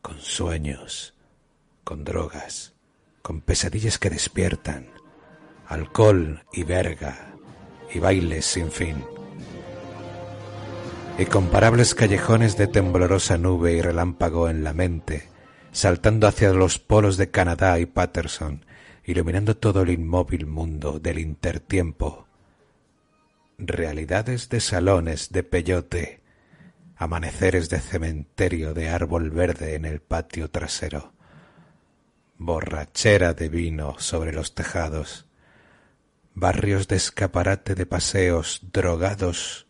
con 0.01 0.17
sueños, 0.19 1.13
con 1.83 2.05
drogas, 2.05 2.73
con 3.21 3.41
pesadillas 3.41 3.99
que 3.99 4.09
despiertan, 4.09 4.87
alcohol 5.67 6.45
y 6.53 6.63
verga, 6.63 7.33
y 7.93 7.99
bailes 7.99 8.45
sin 8.45 8.71
fin. 8.71 9.03
Y 11.17 11.25
comparables 11.25 11.95
callejones 11.95 12.55
de 12.55 12.67
temblorosa 12.67 13.37
nube 13.37 13.73
y 13.73 13.81
relámpago 13.81 14.47
en 14.47 14.63
la 14.63 14.71
mente, 14.71 15.27
saltando 15.73 16.27
hacia 16.27 16.53
los 16.53 16.79
polos 16.79 17.17
de 17.17 17.29
Canadá 17.29 17.77
y 17.77 17.85
Patterson, 17.85 18.63
iluminando 19.03 19.57
todo 19.57 19.81
el 19.81 19.89
inmóvil 19.89 20.45
mundo 20.45 20.99
del 20.99 21.19
intertiempo, 21.19 22.27
realidades 23.57 24.49
de 24.49 24.59
salones 24.59 25.29
de 25.29 25.43
peyote, 25.43 26.21
amaneceres 26.95 27.69
de 27.69 27.79
cementerio 27.79 28.73
de 28.73 28.89
árbol 28.89 29.31
verde 29.31 29.75
en 29.75 29.85
el 29.85 30.01
patio 30.01 30.49
trasero, 30.49 31.13
borrachera 32.37 33.33
de 33.33 33.49
vino 33.49 33.95
sobre 33.99 34.33
los 34.33 34.53
tejados, 34.53 35.25
barrios 36.33 36.87
de 36.87 36.95
escaparate 36.95 37.75
de 37.75 37.85
paseos 37.85 38.61
drogados, 38.71 39.67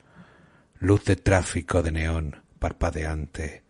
luz 0.80 1.06
de 1.06 1.16
tráfico 1.16 1.84
de 1.84 1.92
neón 1.92 2.42
parpadeante, 2.60 3.64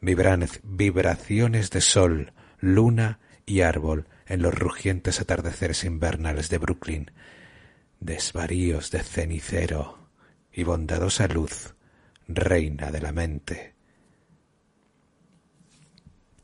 vibraciones 0.00 1.70
de 1.70 1.80
sol, 1.80 2.32
luna 2.58 3.20
y 3.46 3.60
árbol 3.60 4.08
en 4.30 4.42
los 4.42 4.54
rugientes 4.54 5.20
atardeceres 5.20 5.82
invernales 5.82 6.48
de 6.50 6.58
Brooklyn, 6.58 7.10
desvaríos 7.98 8.92
de 8.92 9.02
cenicero 9.02 9.98
y 10.52 10.62
bondadosa 10.62 11.26
luz, 11.26 11.74
reina 12.28 12.92
de 12.92 13.00
la 13.00 13.10
mente. 13.10 13.74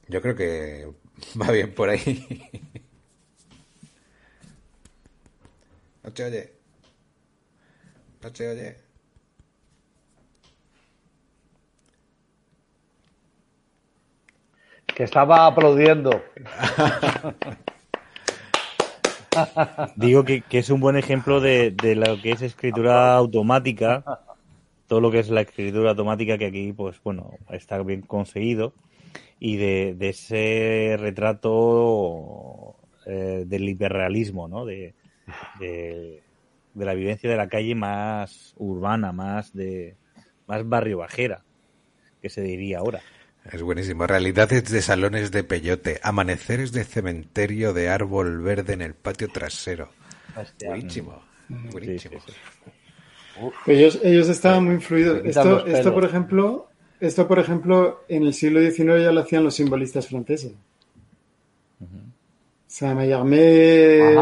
Yo 0.09 0.21
creo 0.21 0.35
que 0.35 0.93
va 1.41 1.53
bien 1.53 1.73
por 1.75 1.89
ahí. 1.89 2.51
No 6.03 6.13
te 6.13 6.23
oye. 6.23 6.53
No 8.23 8.31
te 8.31 8.49
oye. 8.49 8.77
Que 14.87 15.03
estaba 15.03 15.47
aplaudiendo. 15.49 16.23
Digo 19.97 20.25
que, 20.25 20.43
es 20.51 20.71
un 20.71 20.81
buen 20.81 20.97
ejemplo 20.97 21.41
de, 21.41 21.75
lo 21.97 22.21
que 22.21 22.33
es 22.33 22.43
escritura 22.43 23.15
automática, 23.15 24.05
todo 24.87 25.01
lo 25.01 25.11
que 25.11 25.19
es 25.19 25.31
la 25.31 25.43
escritura 25.43 25.91
automática 25.91 26.39
que 26.39 26.47
aquí, 26.47 26.73
pues 26.73 27.01
bueno, 27.03 27.31
está 27.51 27.83
bien 27.83 28.03
conseguido 28.03 28.73
y 29.39 29.57
de, 29.57 29.97
ese 30.01 30.97
retrato 30.99 32.77
eh, 33.07 33.45
del 33.47 33.69
hiperrealismo, 33.69 34.49
¿no? 34.49 34.65
De, 34.65 34.95
de, 35.59 36.23
la 36.75 36.95
vivencia 36.95 37.31
de 37.31 37.37
la 37.37 37.49
calle 37.49 37.75
más 37.75 38.55
urbana, 38.59 39.13
más 39.13 39.53
de 39.55 39.97
más 40.47 40.69
barrio 40.69 40.99
bajera, 40.99 41.43
que 42.21 42.29
se 42.29 42.43
diría 42.43 42.79
ahora. 42.79 43.01
Es 43.53 43.63
buenísimo. 43.63 44.07
Realidades 44.07 44.71
de 44.71 44.83
salones 44.83 45.31
de 45.31 45.45
peyote, 45.45 46.01
amaneceres 46.03 46.73
de 46.73 46.85
cementerio 46.85 47.73
de 47.73 47.89
árbol 47.89 48.41
verde 48.41 48.75
en 48.75 48.83
el 48.83 48.95
patio 48.95 49.29
trasero. 49.29 49.91
Buenísimo. 50.65 51.23
Buenísimo. 51.49 52.19
Ellos, 53.67 54.01
ellos 54.03 54.29
estaban 54.29 54.65
muy 54.65 54.75
influidos. 54.75 55.21
Esto, 55.25 55.67
esto, 55.67 55.95
por 55.95 56.05
ejemplo, 56.05 56.69
esto, 57.01 57.29
por 57.29 57.39
ejemplo, 57.39 58.05
en 58.09 58.25
el 58.25 58.35
siglo 58.35 58.61
XIX 58.61 59.03
ya 59.03 59.13
lo 59.13 59.21
hacían 59.21 59.45
los 59.45 59.55
simbolistas 59.55 60.07
franceses. 60.07 60.53
Saint-Mallarmé, 62.67 64.17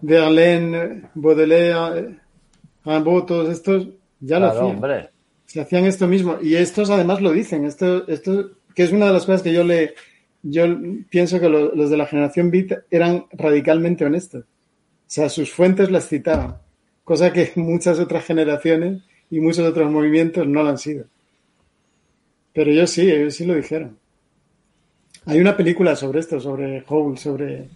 Verlaine, 0.00 1.10
Baudelaire, 1.14 2.16
Rimbaud, 2.84 3.24
todos 3.24 3.48
estos 3.50 3.88
ya 4.20 4.38
lo 4.38 4.46
hacían 4.46 5.10
se 5.52 5.60
hacían 5.60 5.84
esto 5.84 6.08
mismo. 6.08 6.38
Y 6.40 6.54
estos 6.54 6.88
además 6.88 7.20
lo 7.20 7.30
dicen, 7.30 7.66
esto, 7.66 8.08
esto, 8.08 8.52
que 8.74 8.84
es 8.84 8.92
una 8.92 9.06
de 9.08 9.12
las 9.12 9.26
cosas 9.26 9.42
que 9.42 9.52
yo 9.52 9.64
le, 9.64 9.92
yo 10.42 10.64
pienso 11.10 11.38
que 11.40 11.50
los 11.50 11.90
de 11.90 11.96
la 11.98 12.06
generación 12.06 12.50
Beat 12.50 12.84
eran 12.90 13.26
radicalmente 13.32 14.06
honestos. 14.06 14.44
O 14.44 15.14
sea, 15.14 15.28
sus 15.28 15.52
fuentes 15.52 15.90
las 15.90 16.08
citaban, 16.08 16.56
cosa 17.04 17.34
que 17.34 17.52
muchas 17.56 17.98
otras 17.98 18.24
generaciones 18.24 19.02
y 19.30 19.40
muchos 19.40 19.68
otros 19.68 19.90
movimientos 19.90 20.46
no 20.46 20.62
lo 20.62 20.70
han 20.70 20.78
sido. 20.78 21.04
Pero 22.54 22.70
ellos 22.70 22.88
sí, 22.88 23.10
ellos 23.10 23.34
sí 23.34 23.44
lo 23.44 23.54
dijeron. 23.54 23.98
Hay 25.26 25.38
una 25.38 25.54
película 25.54 25.96
sobre 25.96 26.20
esto, 26.20 26.40
sobre 26.40 26.82
Hole, 26.88 27.18
sobre 27.18 27.68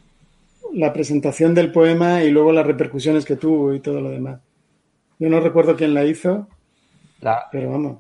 la 0.73 0.95
presentación 0.95 1.55
del 1.55 1.73
poema 1.73 2.25
y 2.25 2.31
luego 2.31 2.53
las 2.53 2.67
repercusiones 2.67 3.27
que 3.27 3.37
tuvo 3.37 3.75
y 3.75 3.81
todo 3.81 4.01
lo 4.01 4.09
demás. 4.09 4.41
Yo 5.19 5.29
no 5.29 5.41
recuerdo 5.41 5.77
quién 5.77 5.93
la 5.93 6.07
hizo, 6.07 6.49
la, 7.21 7.47
Pero 7.51 7.71
vamos. 7.71 7.99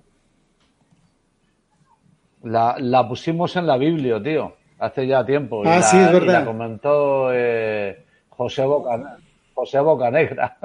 La, 2.42 2.76
la, 2.78 3.08
pusimos 3.08 3.56
en 3.56 3.66
la 3.66 3.76
Biblia, 3.76 4.22
tío, 4.22 4.54
hace 4.78 5.06
ya 5.06 5.24
tiempo. 5.24 5.62
Ah, 5.64 5.82
sí, 5.82 5.98
es 5.98 6.12
verdad. 6.12 6.40
la 6.40 6.44
comentó 6.44 7.30
eh, 7.32 8.04
José, 8.28 8.64
Boca, 8.64 9.18
José 9.54 9.80
Bocanegra. 9.80 10.56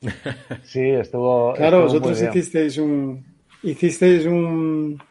sí, 0.62 0.88
estuvo. 0.90 1.52
Claro, 1.54 1.82
vosotros 1.82 2.20
hicisteis 2.22 2.78
un. 2.78 3.24
Hicisteis 3.62 4.26
un. 4.26 5.02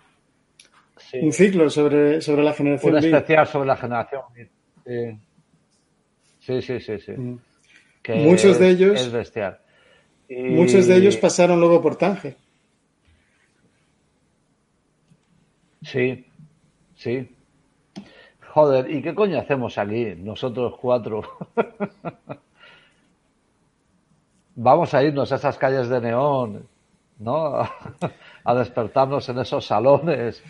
Un 1.12 1.34
ciclo 1.34 1.70
sobre, 1.70 2.22
sobre 2.22 2.44
la 2.44 2.54
generación. 2.54 2.94
Un 2.94 3.04
especial 3.04 3.48
sobre 3.48 3.68
la 3.68 3.76
generación. 3.76 4.22
Sí, 6.40 6.62
sí, 6.62 6.80
sí, 6.80 7.00
sí. 7.00 7.12
Mm. 7.12 7.40
Muchos 8.18 8.60
de 8.60 8.70
ellos. 8.70 9.02
Es 9.02 9.12
bestial. 9.12 9.60
Muchos 10.30 10.88
de 10.88 10.96
ellos 10.98 11.18
pasaron 11.18 11.60
luego 11.60 11.82
por 11.82 11.96
Tánger. 11.96 12.38
Sí, 15.82 16.26
sí. 16.96 17.36
Joder, 18.54 18.90
¿y 18.92 19.02
qué 19.02 19.14
coño 19.16 19.40
hacemos 19.40 19.78
aquí, 19.78 20.16
nosotros 20.18 20.76
cuatro? 20.82 21.22
Vamos 24.56 24.94
a 24.94 25.04
irnos 25.04 25.32
a 25.32 25.36
esas 25.36 25.58
calles 25.58 25.88
de 25.88 26.02
neón, 26.02 26.68
¿no? 27.20 27.62
a 28.44 28.56
despertarnos 28.56 29.30
en 29.30 29.40
esos 29.40 29.66
salones 29.66 30.44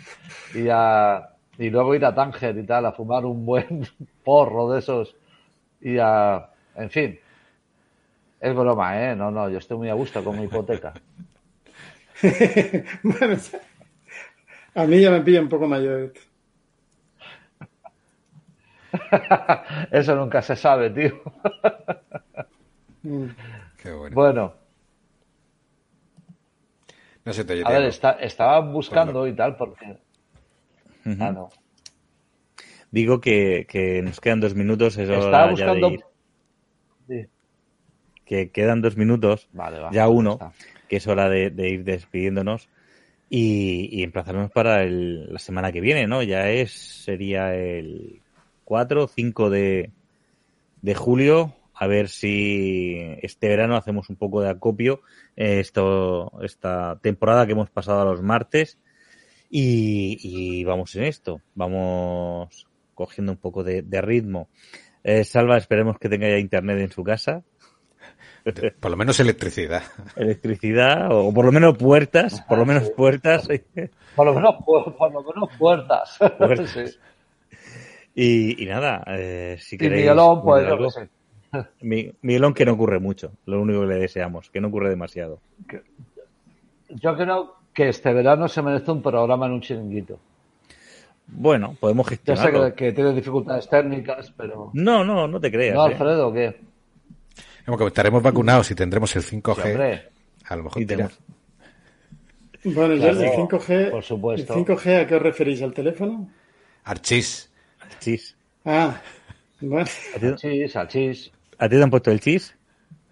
y, 0.54 0.68
a, 0.70 1.30
y 1.58 1.70
luego 1.70 1.94
ir 1.94 2.04
a 2.04 2.14
Tánger 2.14 2.58
y 2.58 2.66
tal, 2.66 2.86
a 2.86 2.92
fumar 2.92 3.24
un 3.24 3.46
buen 3.46 3.86
porro 4.24 4.72
de 4.72 4.80
esos 4.80 5.14
y 5.80 5.98
a, 5.98 6.50
en 6.74 6.90
fin, 6.90 7.18
es 8.40 8.54
broma, 8.54 9.02
¿eh? 9.02 9.14
No, 9.14 9.30
no, 9.30 9.48
yo 9.48 9.58
estoy 9.58 9.76
muy 9.76 9.88
a 9.90 9.94
gusto 9.94 10.24
con 10.24 10.38
mi 10.38 10.44
hipoteca. 10.44 10.94
bueno, 13.02 13.36
a 14.74 14.84
mí 14.84 15.00
ya 15.00 15.10
me 15.10 15.20
pilla 15.20 15.40
un 15.40 15.48
poco 15.48 15.66
mayor. 15.66 16.12
Eso 19.90 20.16
nunca 20.16 20.42
se 20.42 20.56
sabe, 20.56 20.90
tío. 20.90 21.20
Qué 23.82 23.92
bueno. 23.92 24.14
Bueno. 24.14 24.54
No 27.24 27.32
se 27.32 27.44
te 27.44 27.52
oye. 27.54 27.64
A 27.64 27.70
ver, 27.70 27.84
está, 27.84 28.12
estaba 28.12 28.60
buscando 28.60 29.26
y 29.26 29.34
tal, 29.34 29.56
porque. 29.56 29.98
Ujú. 31.04 31.22
Ah, 31.22 31.32
no. 31.32 31.50
Digo 32.90 33.20
que, 33.20 33.66
que 33.68 34.02
nos 34.02 34.20
quedan 34.20 34.40
dos 34.40 34.54
minutos, 34.54 34.96
es 34.96 35.08
Estaba 35.08 35.44
hora 35.44 35.54
ya 35.54 35.70
buscando. 35.70 36.09
Que 38.30 38.50
quedan 38.50 38.80
dos 38.80 38.96
minutos, 38.96 39.48
Vale, 39.52 39.80
va. 39.80 39.90
ya 39.90 40.08
uno, 40.08 40.34
está. 40.34 40.52
que 40.88 40.98
es 40.98 41.06
hora 41.08 41.28
de, 41.28 41.50
de 41.50 41.68
ir 41.68 41.82
despidiéndonos 41.82 42.68
y, 43.28 43.88
y 43.90 44.04
emplazarnos 44.04 44.52
para 44.52 44.84
el- 44.84 45.32
la 45.32 45.40
semana 45.40 45.72
que 45.72 45.80
viene, 45.80 46.06
¿no? 46.06 46.22
Ya 46.22 46.48
es, 46.48 46.70
sería 46.70 47.56
el 47.56 48.20
4 48.64 49.02
o 49.02 49.08
5 49.08 49.50
de, 49.50 49.90
de 50.80 50.94
julio, 50.94 51.56
a 51.74 51.88
ver 51.88 52.08
si 52.08 52.98
este 53.20 53.48
verano 53.48 53.74
hacemos 53.74 54.08
un 54.10 54.14
poco 54.14 54.42
de 54.42 54.50
acopio, 54.50 55.00
eh, 55.34 55.58
esto, 55.58 56.30
esta 56.44 57.00
temporada 57.02 57.46
que 57.46 57.52
hemos 57.52 57.68
pasado 57.70 58.00
a 58.02 58.04
los 58.04 58.22
martes 58.22 58.78
y, 59.50 60.18
y 60.22 60.62
vamos 60.62 60.94
en 60.94 61.02
esto, 61.02 61.40
vamos 61.56 62.68
cogiendo 62.94 63.32
un 63.32 63.38
poco 63.38 63.64
de, 63.64 63.82
de 63.82 64.00
ritmo. 64.02 64.48
Eh, 65.02 65.24
Salva, 65.24 65.56
esperemos 65.56 65.98
que 65.98 66.08
tenga 66.08 66.28
ya 66.28 66.38
internet 66.38 66.78
en 66.78 66.92
su 66.92 67.02
casa, 67.02 67.42
Por 68.80 68.90
lo 68.90 68.96
menos 68.96 69.20
electricidad. 69.20 69.82
electricidad 70.16 71.08
o 71.12 71.32
por 71.32 71.44
lo 71.44 71.52
menos 71.52 71.76
puertas, 71.76 72.40
por 72.42 72.58
lo 72.58 72.66
menos 72.66 72.90
puertas. 72.90 73.48
Por 74.16 74.26
lo 74.26 74.34
menos, 74.34 74.56
pu- 74.56 74.96
por 74.96 75.12
lo 75.12 75.22
menos 75.22 75.48
puertas. 75.56 76.18
Puertas. 76.36 76.70
Sí. 76.70 76.84
Y, 78.14 78.62
y 78.62 78.66
nada, 78.66 79.04
eh, 79.06 79.56
si 79.60 79.76
Y 79.76 79.78
queréis. 79.78 80.02
Miguelón, 80.02 80.42
pues 80.42 80.66
algo, 80.66 80.90
sé. 80.90 81.08
Miguelón 81.80 82.52
que 82.52 82.64
no 82.64 82.72
ocurre 82.72 82.98
mucho, 82.98 83.30
lo 83.46 83.60
único 83.62 83.80
que 83.82 83.86
le 83.86 83.94
deseamos, 84.00 84.50
que 84.50 84.60
no 84.60 84.66
ocurre 84.68 84.90
demasiado. 84.90 85.38
Yo 86.88 87.16
creo 87.16 87.54
que 87.72 87.88
este 87.88 88.12
verano 88.12 88.48
se 88.48 88.62
merece 88.62 88.90
un 88.90 89.00
programa 89.00 89.46
en 89.46 89.52
un 89.52 89.60
chiringuito. 89.60 90.18
Bueno, 91.28 91.76
podemos 91.78 92.04
Ya 92.06 92.10
sé 92.10 92.16
gestionarlo. 92.16 92.74
que, 92.74 92.86
que 92.86 92.92
tiene 92.92 93.12
dificultades 93.14 93.68
técnicas, 93.68 94.32
pero. 94.36 94.70
No, 94.74 95.04
no, 95.04 95.28
no 95.28 95.40
te 95.40 95.50
creas. 95.52 95.76
¿No, 95.76 95.86
¿eh? 95.86 95.92
Alfredo, 95.92 96.32
qué? 96.32 96.60
Como 97.70 97.78
que 97.78 97.86
estaremos 97.86 98.20
vacunados 98.22 98.68
y 98.72 98.74
tendremos 98.74 99.14
el 99.14 99.22
Sí, 99.22 99.36
5G. 99.36 99.70
hombre. 99.72 100.08
a 100.46 100.56
lo 100.56 100.64
mejor 100.64 100.84
tenemos- 100.84 101.18
Bueno, 102.64 102.96
Claro, 102.96 103.14
Jordi, 103.14 103.28
5G, 103.36 103.90
por 103.90 104.02
supuesto. 104.02 104.52
¿el 104.54 104.58
5G 104.66 104.96
a 105.00 105.06
qué 105.06 105.14
os 105.14 105.22
referís? 105.22 105.62
¿Al 105.62 105.72
teléfono? 105.72 106.28
Archís. 106.84 107.48
Chis. 108.00 108.36
Ah, 108.64 109.00
bueno. 109.60 109.86
¿A 110.16 110.18
ti, 110.18 110.26
Chis, 110.36 110.74
al 110.76 110.88
chis. 110.88 111.30
a 111.58 111.68
ti 111.68 111.76
te 111.76 111.82
han 111.82 111.90
puesto 111.90 112.10
el 112.10 112.18
chis? 112.20 112.54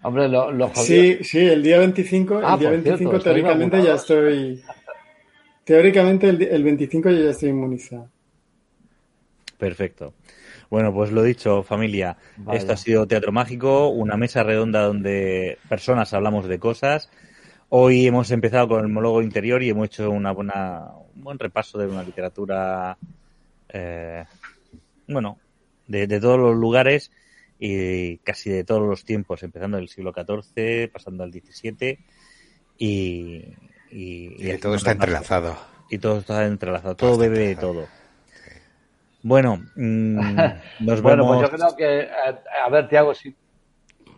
Hombre, 0.03 0.27
lo, 0.27 0.51
lo 0.51 0.67
jodido- 0.67 0.83
Sí, 0.85 1.19
sí, 1.23 1.39
el 1.39 1.63
día 1.63 1.79
25, 1.79 2.41
Ah, 2.43 2.53
el 2.55 2.59
día 2.59 2.69
por 2.69 2.81
cierto, 2.81 2.89
25 2.89 3.15
¿estáis 3.17 3.23
teóricamente 3.23 3.81
ya 3.83 3.95
estoy... 3.95 4.63
Teóricamente 5.63 6.29
el, 6.29 6.41
el 6.41 6.63
25 6.63 7.09
yo 7.11 7.23
ya 7.23 7.29
estoy 7.31 7.49
inmunizado. 7.49 8.09
Perfecto. 9.57 10.13
Bueno, 10.69 10.93
pues 10.93 11.11
lo 11.11 11.23
dicho, 11.23 11.63
familia. 11.63 12.17
Vaya. 12.37 12.59
Esto 12.59 12.73
ha 12.73 12.77
sido 12.77 13.07
Teatro 13.07 13.31
Mágico, 13.31 13.89
una 13.89 14.17
mesa 14.17 14.43
redonda 14.43 14.81
donde 14.81 15.57
personas 15.67 16.13
hablamos 16.13 16.47
de 16.47 16.59
cosas. 16.59 17.09
Hoy 17.69 18.07
hemos 18.07 18.29
empezado 18.31 18.67
con 18.67 18.81
el 18.81 18.87
monólogo 18.87 19.21
interior 19.21 19.61
y 19.63 19.69
hemos 19.69 19.87
hecho 19.87 20.09
una 20.09 20.31
buena, 20.31 20.85
un 21.15 21.23
buen 21.23 21.39
repaso 21.39 21.77
de 21.77 21.87
una 21.87 22.03
literatura, 22.03 22.97
eh, 23.69 24.25
bueno, 25.07 25.37
de, 25.87 26.07
de 26.07 26.19
todos 26.19 26.39
los 26.39 26.55
lugares 26.55 27.11
y 27.59 28.17
casi 28.19 28.49
de 28.49 28.63
todos 28.63 28.81
los 28.81 29.03
tiempos, 29.03 29.43
empezando 29.43 29.77
del 29.77 29.89
siglo 29.89 30.13
XIV, 30.13 30.91
pasando 30.91 31.23
al 31.23 31.31
XVII 31.31 31.99
y, 32.77 33.45
y, 33.91 34.57
todo 34.57 34.75
está 34.75 34.91
entrelazado. 34.91 35.57
Y 35.89 35.97
todo 35.97 36.19
está 36.19 36.45
entrelazado, 36.45 36.95
Todo 36.95 37.17
bebe 37.17 37.39
de 37.39 37.55
todo. 37.55 37.87
Bueno, 39.21 39.57
mm, 39.75 40.15
nos 40.79 41.01
Bueno, 41.01 41.23
vemos. 41.23 41.37
pues 41.39 41.51
yo 41.51 41.57
creo 41.57 41.75
que, 41.75 41.99
eh, 42.03 42.09
a 42.65 42.69
ver, 42.69 42.87
Tiago, 42.87 43.13
si, 43.13 43.35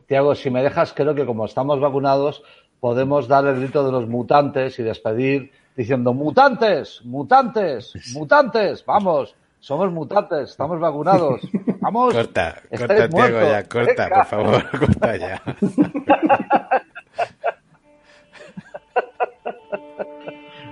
Tiago, 0.07 0.35
si 0.35 0.49
me 0.49 0.61
dejas, 0.63 0.93
creo 0.93 1.15
que 1.15 1.25
como 1.25 1.45
estamos 1.45 1.79
vacunados, 1.79 2.43
podemos 2.79 3.27
dar 3.27 3.45
el 3.45 3.59
grito 3.59 3.85
de 3.85 3.91
los 3.91 4.07
mutantes 4.07 4.77
y 4.79 4.83
despedir 4.83 5.51
diciendo 5.75 6.13
mutantes, 6.13 7.01
mutantes, 7.05 7.93
mutantes, 8.13 8.85
vamos, 8.85 9.35
somos 9.59 9.91
mutantes, 9.91 10.49
estamos 10.51 10.79
vacunados, 10.79 11.41
vamos. 11.79 12.13
Corta, 12.13 12.61
corta, 12.69 13.09
Tiago, 13.09 13.41
ya, 13.41 13.63
corta, 13.67 14.03
Venga. 14.03 14.15
por 14.17 14.25
favor, 14.25 14.79
corta 14.79 15.15
ya. 15.17 15.41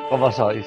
¿Cómo 0.09 0.32
sois? 0.32 0.65